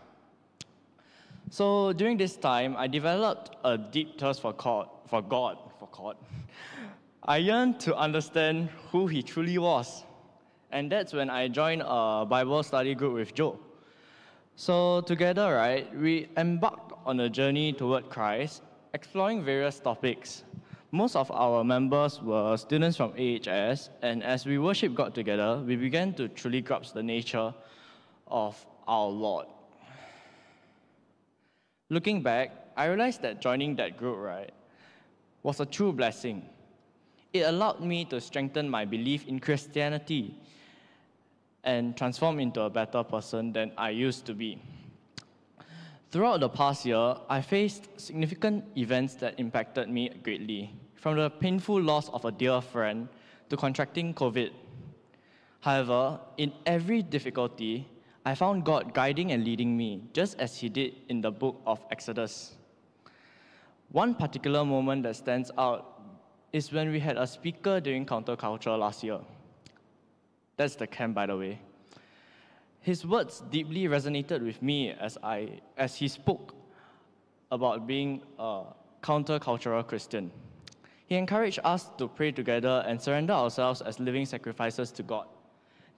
So 1.50 1.92
during 1.94 2.18
this 2.18 2.36
time, 2.36 2.76
I 2.78 2.86
developed 2.86 3.56
a 3.64 3.80
deep 3.80 4.20
thirst 4.20 4.42
for 4.42 4.54
God, 4.54 4.90
for 5.08 5.24
God, 5.24 5.58
for 5.80 5.90
God. 5.92 6.18
I 7.24 7.38
yearned 7.38 7.80
to 7.80 7.96
understand 7.98 8.70
who 8.92 9.08
He 9.08 9.24
truly 9.24 9.58
was. 9.58 10.04
And 10.72 10.92
that's 10.92 11.14
when 11.14 11.32
I 11.32 11.48
joined 11.48 11.82
a 11.84 12.28
Bible 12.30 12.62
study 12.62 12.94
group 12.94 13.16
with 13.16 13.34
Joe. 13.34 13.60
So 14.56 15.02
together, 15.02 15.56
right, 15.56 15.90
we 15.98 16.30
embarked 16.38 16.94
on 17.08 17.22
a 17.22 17.30
journey 17.30 17.74
toward 17.74 18.08
Christ, 18.12 18.62
exploring 18.94 19.44
various 19.44 19.80
topics 19.80 20.44
most 20.92 21.16
of 21.16 21.30
our 21.32 21.64
members 21.64 22.22
were 22.22 22.58
students 22.58 22.98
from 22.98 23.12
AHS, 23.12 23.90
and 24.02 24.24
as 24.24 24.46
we 24.46 24.58
worship 24.58 24.96
God 24.96 25.14
together, 25.14 25.62
we 25.66 25.76
began 25.76 26.14
to 26.16 26.28
truly 26.28 26.62
grasp 26.62 26.94
the 26.94 27.04
nature 27.04 27.54
of 28.28 28.66
our 28.88 29.08
Lord. 29.08 29.46
Looking 31.90 32.22
back, 32.22 32.52
I 32.76 32.86
realized 32.86 33.22
that 33.22 33.42
joining 33.42 33.76
that 33.76 33.98
group, 33.98 34.18
right, 34.18 34.52
was 35.44 35.60
a 35.60 35.66
true 35.66 35.92
blessing. 35.92 36.44
It 37.34 37.42
allowed 37.42 37.82
me 37.82 38.06
to 38.06 38.20
strengthen 38.20 38.70
my 38.70 38.86
belief 38.86 39.28
in 39.28 39.40
Christianity 39.40 40.36
and 41.64 41.96
transform 41.96 42.40
into 42.40 42.62
a 42.62 42.70
better 42.70 43.04
person 43.04 43.54
than 43.54 43.72
I 43.78 43.92
used 43.92 44.26
to 44.26 44.34
be. 44.34 44.60
Throughout 46.12 46.40
the 46.40 46.50
past 46.50 46.86
year, 46.88 47.16
I 47.30 47.42
faced 47.42 47.88
significant 48.00 48.66
events 48.76 49.14
that 49.16 49.40
impacted 49.40 49.90
me 49.90 50.10
greatly, 50.24 50.74
from 51.00 51.16
the 51.16 51.30
painful 51.30 51.82
loss 51.82 52.10
of 52.10 52.26
a 52.26 52.32
dear 52.32 52.60
friend 52.60 53.08
to 53.50 53.56
contracting 53.56 54.14
COVID. 54.14 54.52
However, 55.62 56.20
in 56.38 56.52
every 56.66 57.02
difficulty, 57.02 57.88
I 58.26 58.36
found 58.36 58.66
God 58.66 58.94
guiding 58.94 59.32
and 59.32 59.46
leading 59.46 59.78
me, 59.78 60.04
just 60.14 60.38
as 60.40 60.58
He 60.58 60.68
did 60.68 60.94
in 61.08 61.22
the 61.22 61.32
book 61.32 61.62
of 61.66 61.80
Exodus. 61.90 62.56
One 63.92 64.14
particular 64.14 64.66
moment 64.66 65.04
that 65.04 65.16
stands 65.16 65.52
out 65.58 66.02
is 66.52 66.72
when 66.72 66.92
we 66.92 67.00
had 67.00 67.18
a 67.18 67.26
speaker 67.26 67.80
during 67.80 68.06
counterculture 68.06 68.78
last 68.78 69.04
year. 69.04 69.20
That's 70.58 70.76
the 70.76 70.86
camp, 70.86 71.16
by 71.16 71.28
the 71.28 71.38
way. 71.38 71.60
His 72.82 73.06
words 73.06 73.42
deeply 73.50 73.84
resonated 73.86 74.44
with 74.44 74.62
me 74.62 74.92
as, 74.92 75.18
I, 75.24 75.60
as 75.78 75.96
he 75.96 76.08
spoke 76.08 76.54
about 77.52 77.88
being 77.88 78.22
a 78.38 78.64
countercultural 79.02 79.88
Christian. 79.88 80.32
He 81.10 81.16
encouraged 81.16 81.60
us 81.64 81.90
to 81.98 82.08
pray 82.08 82.32
together 82.32 82.84
and 82.88 83.02
surrender 83.02 83.34
ourselves 83.34 83.82
as 83.82 84.00
living 84.00 84.28
sacrifices 84.28 84.92
to 84.92 85.02
God, 85.02 85.26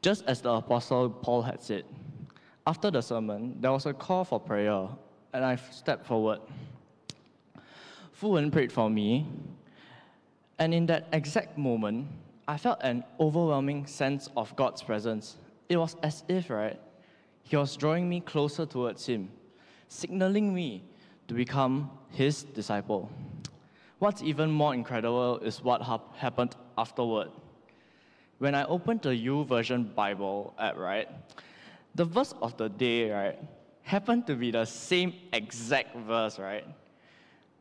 just 0.01 0.23
as 0.25 0.39
the 0.39 0.53
Apostle 0.53 1.09
Paul 1.09 1.41
had 1.41 1.61
said. 1.61 1.83
After 2.65 2.89
the 2.89 3.01
sermon, 3.01 3.57
there 3.59 3.73
was 3.73 3.85
a 3.85 3.93
call 3.93 4.23
for 4.23 4.39
prayer, 4.39 4.87
and 5.33 5.43
I 5.43 5.57
stepped 5.57 6.05
forward. 6.05 6.39
Fu 8.13 8.29
Wen 8.29 8.49
prayed 8.51 8.71
for 8.71 8.89
me, 8.89 9.27
and 10.57 10.73
in 10.73 10.85
that 10.85 11.09
exact 11.11 11.57
moment, 11.57 12.07
I 12.47 12.55
felt 12.55 12.79
an 12.81 13.03
overwhelming 13.19 13.87
sense 13.87 14.29
of 14.37 14.55
God's 14.55 14.81
presence 14.81 15.37
it 15.67 15.77
was 15.77 15.95
as 16.03 16.23
if, 16.27 16.49
right, 16.49 16.79
he 17.43 17.55
was 17.57 17.77
drawing 17.77 18.09
me 18.09 18.19
closer 18.19 18.65
towards 18.65 19.05
him, 19.05 19.29
signaling 19.87 20.53
me 20.53 20.83
to 21.27 21.33
become 21.33 21.89
his 22.09 22.43
disciple. 22.43 23.09
What's 24.01 24.23
even 24.23 24.49
more 24.49 24.73
incredible 24.73 25.37
is 25.43 25.61
what 25.61 25.83
ha- 25.83 26.01
happened 26.15 26.55
afterward. 26.75 27.29
When 28.39 28.55
I 28.55 28.63
opened 28.63 29.03
the 29.03 29.09
YouVersion 29.09 29.93
Bible 29.93 30.55
app, 30.57 30.75
right, 30.75 31.07
the 31.93 32.05
verse 32.05 32.33
of 32.41 32.57
the 32.57 32.67
day, 32.67 33.11
right, 33.11 33.37
happened 33.83 34.25
to 34.25 34.33
be 34.33 34.49
the 34.49 34.65
same 34.65 35.13
exact 35.31 35.95
verse, 35.95 36.39
right, 36.39 36.65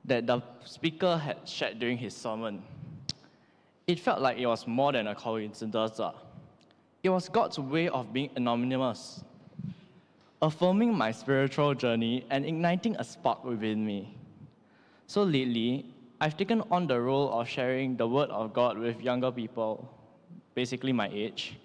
that 0.06 0.26
the 0.26 0.40
speaker 0.64 1.18
had 1.18 1.46
shared 1.46 1.78
during 1.78 1.98
his 1.98 2.16
sermon. 2.16 2.62
It 3.86 4.00
felt 4.00 4.22
like 4.22 4.38
it 4.38 4.46
was 4.46 4.66
more 4.66 4.92
than 4.92 5.08
a 5.08 5.14
coincidence. 5.14 6.00
Uh. 6.00 6.12
It 7.02 7.10
was 7.10 7.28
God's 7.28 7.58
way 7.58 7.90
of 7.90 8.14
being 8.14 8.30
anonymous, 8.34 9.22
affirming 10.40 10.96
my 10.96 11.12
spiritual 11.12 11.74
journey 11.74 12.24
and 12.30 12.46
igniting 12.46 12.96
a 12.96 13.04
spark 13.04 13.44
within 13.44 13.84
me. 13.84 14.16
So 15.06 15.22
lately, 15.22 15.89
I've 16.22 16.36
taken 16.36 16.62
on 16.70 16.86
the 16.86 17.00
role 17.00 17.32
of 17.32 17.48
sharing 17.48 17.96
the 17.96 18.06
word 18.06 18.28
of 18.28 18.52
God 18.52 18.76
with 18.76 19.00
younger 19.00 19.32
people, 19.32 19.88
basically 20.54 20.92
my 20.92 21.08
age. 21.08 21.58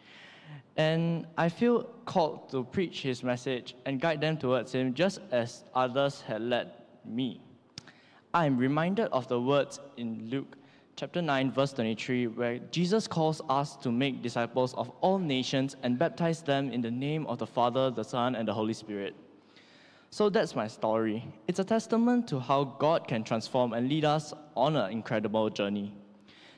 And 0.78 1.28
I 1.38 1.50
feel 1.50 1.84
called 2.06 2.50
to 2.52 2.64
preach 2.64 3.02
his 3.02 3.22
message 3.22 3.76
and 3.86 4.00
guide 4.00 4.22
them 4.22 4.38
towards 4.38 4.74
him 4.74 4.94
just 4.94 5.20
as 5.32 5.66
others 5.74 6.22
had 6.22 6.42
led 6.42 6.72
me. 7.04 7.42
I 8.34 8.46
am 8.46 8.58
reminded 8.58 9.08
of 9.12 9.28
the 9.28 9.42
words 9.42 9.82
in 9.98 10.30
Luke 10.30 10.56
chapter 10.96 11.22
9, 11.22 11.52
verse 11.52 11.74
23, 11.74 12.28
where 12.28 12.60
Jesus 12.72 13.08
calls 13.08 13.42
us 13.50 13.76
to 13.78 13.92
make 13.92 14.22
disciples 14.22 14.74
of 14.76 14.90
all 15.02 15.20
nations 15.20 15.76
and 15.84 16.00
baptize 16.00 16.42
them 16.42 16.72
in 16.72 16.80
the 16.80 16.92
name 16.92 17.28
of 17.28 17.40
the 17.40 17.48
Father, 17.48 17.92
the 17.92 18.04
Son, 18.04 18.36
and 18.36 18.48
the 18.48 18.54
Holy 18.54 18.74
Spirit. 18.74 19.16
So 20.10 20.30
that's 20.30 20.56
my 20.56 20.68
story. 20.68 21.26
It's 21.48 21.60
a 21.60 21.64
testament 21.64 22.28
to 22.30 22.40
how 22.40 22.64
God 22.64 23.08
can 23.08 23.24
transform 23.24 23.74
and 23.74 23.90
lead 23.90 24.06
us 24.06 24.34
on 24.56 24.76
an 24.76 24.92
incredible 24.92 25.50
journey. 25.50 25.94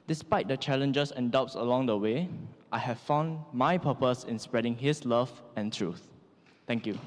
Despite 0.06 0.48
the 0.48 0.58
challenges 0.58 1.12
and 1.12 1.32
doubts 1.32 1.56
along 1.56 1.88
the 1.88 1.98
way, 1.98 2.30
I 2.72 2.78
have 2.78 3.00
found 3.00 3.40
my 3.54 3.78
purpose 3.78 4.26
in 4.26 4.38
spreading 4.38 4.76
His 4.76 5.06
love 5.06 5.32
and 5.56 5.74
truth. 5.74 6.08
Thank 6.68 6.86
you. 6.86 7.00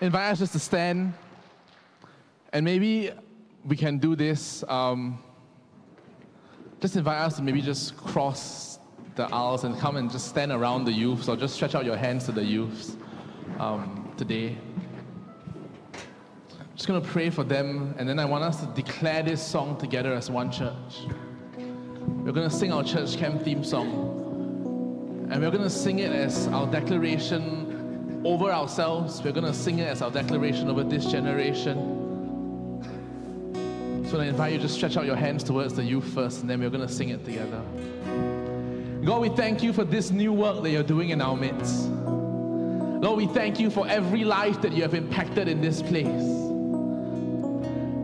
Invite 0.00 0.32
us 0.32 0.38
just 0.38 0.52
to 0.52 0.58
stand 0.58 1.14
and 2.52 2.64
maybe 2.64 3.10
we 3.64 3.76
can 3.76 3.98
do 3.98 4.16
this. 4.16 4.64
Um, 4.68 5.22
just 6.80 6.96
invite 6.96 7.18
us 7.18 7.36
to 7.36 7.42
maybe 7.42 7.60
just 7.60 7.96
cross 7.96 8.77
the 9.18 9.34
aisles 9.34 9.64
and 9.64 9.78
come 9.78 9.96
and 9.96 10.10
just 10.10 10.28
stand 10.28 10.52
around 10.52 10.84
the 10.84 10.92
youths 10.92 11.28
or 11.28 11.36
just 11.36 11.54
stretch 11.54 11.74
out 11.74 11.84
your 11.84 11.96
hands 11.96 12.24
to 12.24 12.32
the 12.32 12.42
youths 12.42 12.96
um, 13.58 14.10
today. 14.16 14.56
just 16.76 16.86
going 16.86 17.02
to 17.02 17.08
pray 17.08 17.28
for 17.28 17.42
them, 17.42 17.94
and 17.98 18.08
then 18.08 18.20
I 18.20 18.24
want 18.24 18.44
us 18.44 18.60
to 18.60 18.66
declare 18.66 19.24
this 19.24 19.44
song 19.44 19.76
together 19.76 20.14
as 20.14 20.30
one 20.30 20.52
church. 20.52 21.02
We're 21.58 22.32
going 22.32 22.48
to 22.48 22.54
sing 22.54 22.72
our 22.72 22.84
church 22.84 23.16
camp 23.16 23.42
theme 23.42 23.64
song, 23.64 25.28
and 25.32 25.42
we're 25.42 25.50
going 25.50 25.64
to 25.64 25.70
sing 25.70 25.98
it 25.98 26.12
as 26.12 26.46
our 26.48 26.70
declaration 26.70 28.22
over 28.24 28.52
ourselves. 28.52 29.20
We're 29.20 29.32
going 29.32 29.52
to 29.52 29.54
sing 29.54 29.80
it 29.80 29.88
as 29.88 30.00
our 30.00 30.12
declaration 30.12 30.70
over 30.70 30.84
this 30.84 31.06
generation. 31.06 31.76
So 34.08 34.20
I 34.20 34.26
invite 34.26 34.52
you 34.52 34.60
to 34.60 34.68
stretch 34.68 34.96
out 34.96 35.06
your 35.06 35.16
hands 35.16 35.42
towards 35.42 35.74
the 35.74 35.82
youth 35.82 36.14
first, 36.14 36.40
and 36.42 36.48
then 36.48 36.60
we're 36.60 36.70
going 36.70 36.86
to 36.86 36.92
sing 36.92 37.08
it 37.08 37.24
together. 37.24 37.60
God, 39.08 39.22
we 39.22 39.30
thank 39.30 39.62
you 39.62 39.72
for 39.72 39.84
this 39.84 40.10
new 40.10 40.34
work 40.34 40.62
that 40.62 40.68
you're 40.68 40.82
doing 40.82 41.08
in 41.08 41.22
our 41.22 41.34
midst. 41.34 41.88
Lord, 41.88 43.16
we 43.16 43.26
thank 43.26 43.58
you 43.58 43.70
for 43.70 43.88
every 43.88 44.22
life 44.22 44.60
that 44.60 44.72
you 44.72 44.82
have 44.82 44.92
impacted 44.92 45.48
in 45.48 45.62
this 45.62 45.80
place. 45.80 46.04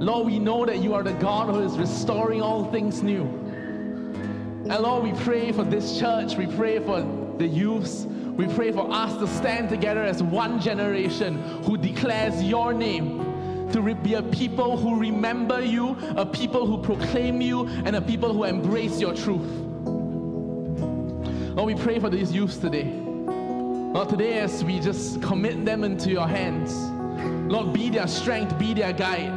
Lord, 0.01 0.25
we 0.25 0.39
know 0.39 0.65
that 0.65 0.79
you 0.79 0.95
are 0.95 1.03
the 1.03 1.13
God 1.13 1.55
who 1.55 1.61
is 1.61 1.77
restoring 1.77 2.41
all 2.41 2.73
things 2.73 3.03
new. 3.03 3.25
And 3.25 4.79
Lord, 4.79 5.03
we 5.05 5.13
pray 5.25 5.53
for 5.53 5.63
this 5.63 5.99
church. 5.99 6.37
We 6.37 6.47
pray 6.47 6.79
for 6.79 7.03
the 7.37 7.47
youths. 7.47 8.07
We 8.07 8.47
pray 8.55 8.73
for 8.73 8.91
us 8.91 9.15
to 9.19 9.29
stand 9.29 9.69
together 9.69 10.03
as 10.03 10.23
one 10.23 10.59
generation 10.59 11.37
who 11.65 11.77
declares 11.77 12.43
your 12.43 12.73
name, 12.73 13.69
to 13.73 13.95
be 13.95 14.15
a 14.15 14.23
people 14.23 14.79
who 14.79 14.99
remember 14.99 15.63
you, 15.63 15.99
a 16.17 16.25
people 16.25 16.67
who 16.67 16.79
proclaim 16.79 17.43
you, 17.43 17.67
and 17.85 17.95
a 17.95 18.01
people 18.01 18.33
who 18.33 18.45
embrace 18.45 19.03
your 19.03 19.15
truth. 19.15 19.64
Lord, 21.55 21.69
we 21.69 21.81
pray 21.81 22.01
for 22.01 22.11
these 22.11 22.33
youths 22.33 22.57
today. 22.57 22.83
Lord, 22.85 24.09
today 24.09 24.41
as 24.41 24.65
we 24.65 24.81
just 24.81 25.23
commit 25.23 25.65
them 25.65 25.85
into 25.85 26.11
your 26.11 26.27
hands, 26.27 26.75
Lord, 27.49 27.73
be 27.73 27.91
their 27.91 28.09
strength, 28.09 28.59
be 28.59 28.75
their 28.75 28.93
guide. 28.93 29.33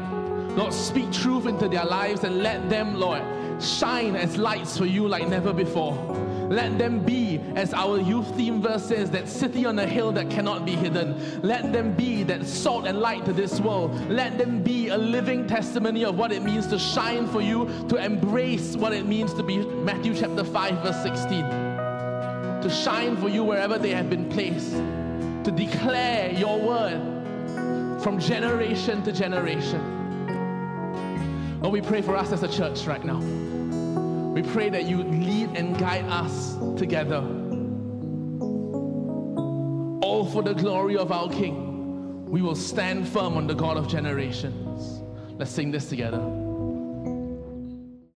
Lord, 0.58 0.74
speak 0.74 1.12
truth 1.12 1.46
into 1.46 1.70
their 1.70 1.86
lives 1.86 2.24
and 2.24 2.42
let 2.42 2.72
them, 2.72 2.96
Lord, 2.96 3.22
shine 3.62 4.16
as 4.16 4.36
lights 4.36 4.76
for 4.76 4.88
you 4.88 5.08
like 5.08 5.28
never 5.28 5.54
before. 5.54 5.94
Let 6.50 6.80
them 6.80 7.06
be, 7.06 7.40
as 7.56 7.72
our 7.72 8.00
youth 8.00 8.36
theme 8.36 8.64
verse 8.64 8.86
says, 8.86 9.12
that 9.12 9.28
city 9.28 9.68
on 9.68 9.78
a 9.78 9.86
hill 9.86 10.12
that 10.14 10.32
cannot 10.32 10.66
be 10.66 10.72
hidden. 10.72 11.44
Let 11.44 11.72
them 11.72 11.94
be 11.94 12.24
that 12.24 12.48
salt 12.48 12.88
and 12.88 13.00
light 13.00 13.26
to 13.26 13.34
this 13.34 13.60
world. 13.60 13.94
Let 14.10 14.40
them 14.40 14.64
be 14.64 14.88
a 14.88 14.98
living 14.98 15.46
testimony 15.46 16.04
of 16.04 16.18
what 16.18 16.32
it 16.32 16.42
means 16.42 16.66
to 16.68 16.80
shine 16.80 17.28
for 17.28 17.42
you, 17.42 17.70
to 17.90 17.98
embrace 17.98 18.76
what 18.76 18.92
it 18.92 19.06
means 19.06 19.36
to 19.36 19.44
be 19.44 19.58
Matthew 19.58 20.16
chapter 20.16 20.44
5, 20.44 20.82
verse 20.82 21.04
16. 21.04 21.67
To 22.68 22.74
shine 22.74 23.16
for 23.16 23.30
you 23.30 23.46
wherever 23.46 23.78
they 23.78 23.92
have 23.92 24.10
been 24.10 24.28
placed. 24.28 24.74
To 24.74 25.54
declare 25.56 26.34
your 26.34 26.60
word 26.60 28.02
from 28.04 28.20
generation 28.20 29.02
to 29.04 29.14
generation. 29.14 29.82
Lord, 31.62 31.72
we 31.72 31.80
pray 31.80 32.02
for 32.02 32.18
us 32.18 32.34
as 32.34 32.44
a 32.44 32.48
church 32.50 32.86
right 32.86 33.06
now. 33.06 33.20
We 34.34 34.42
pray 34.42 34.70
that 34.70 34.84
you 34.84 35.02
lead 35.02 35.56
and 35.56 35.80
guide 35.80 36.04
us 36.10 36.58
together. 36.76 37.22
All 40.02 40.26
for 40.30 40.44
the 40.44 40.54
glory 40.54 40.98
of 40.98 41.14
our 41.14 41.30
King. 41.30 42.26
We 42.26 42.42
will 42.42 42.54
stand 42.54 43.08
firm 43.08 43.38
on 43.38 43.48
the 43.48 43.56
God 43.56 43.78
of 43.78 43.88
generations. 43.88 45.02
Let's 45.38 45.52
sing 45.52 45.72
this 45.72 45.88
together. 45.88 46.47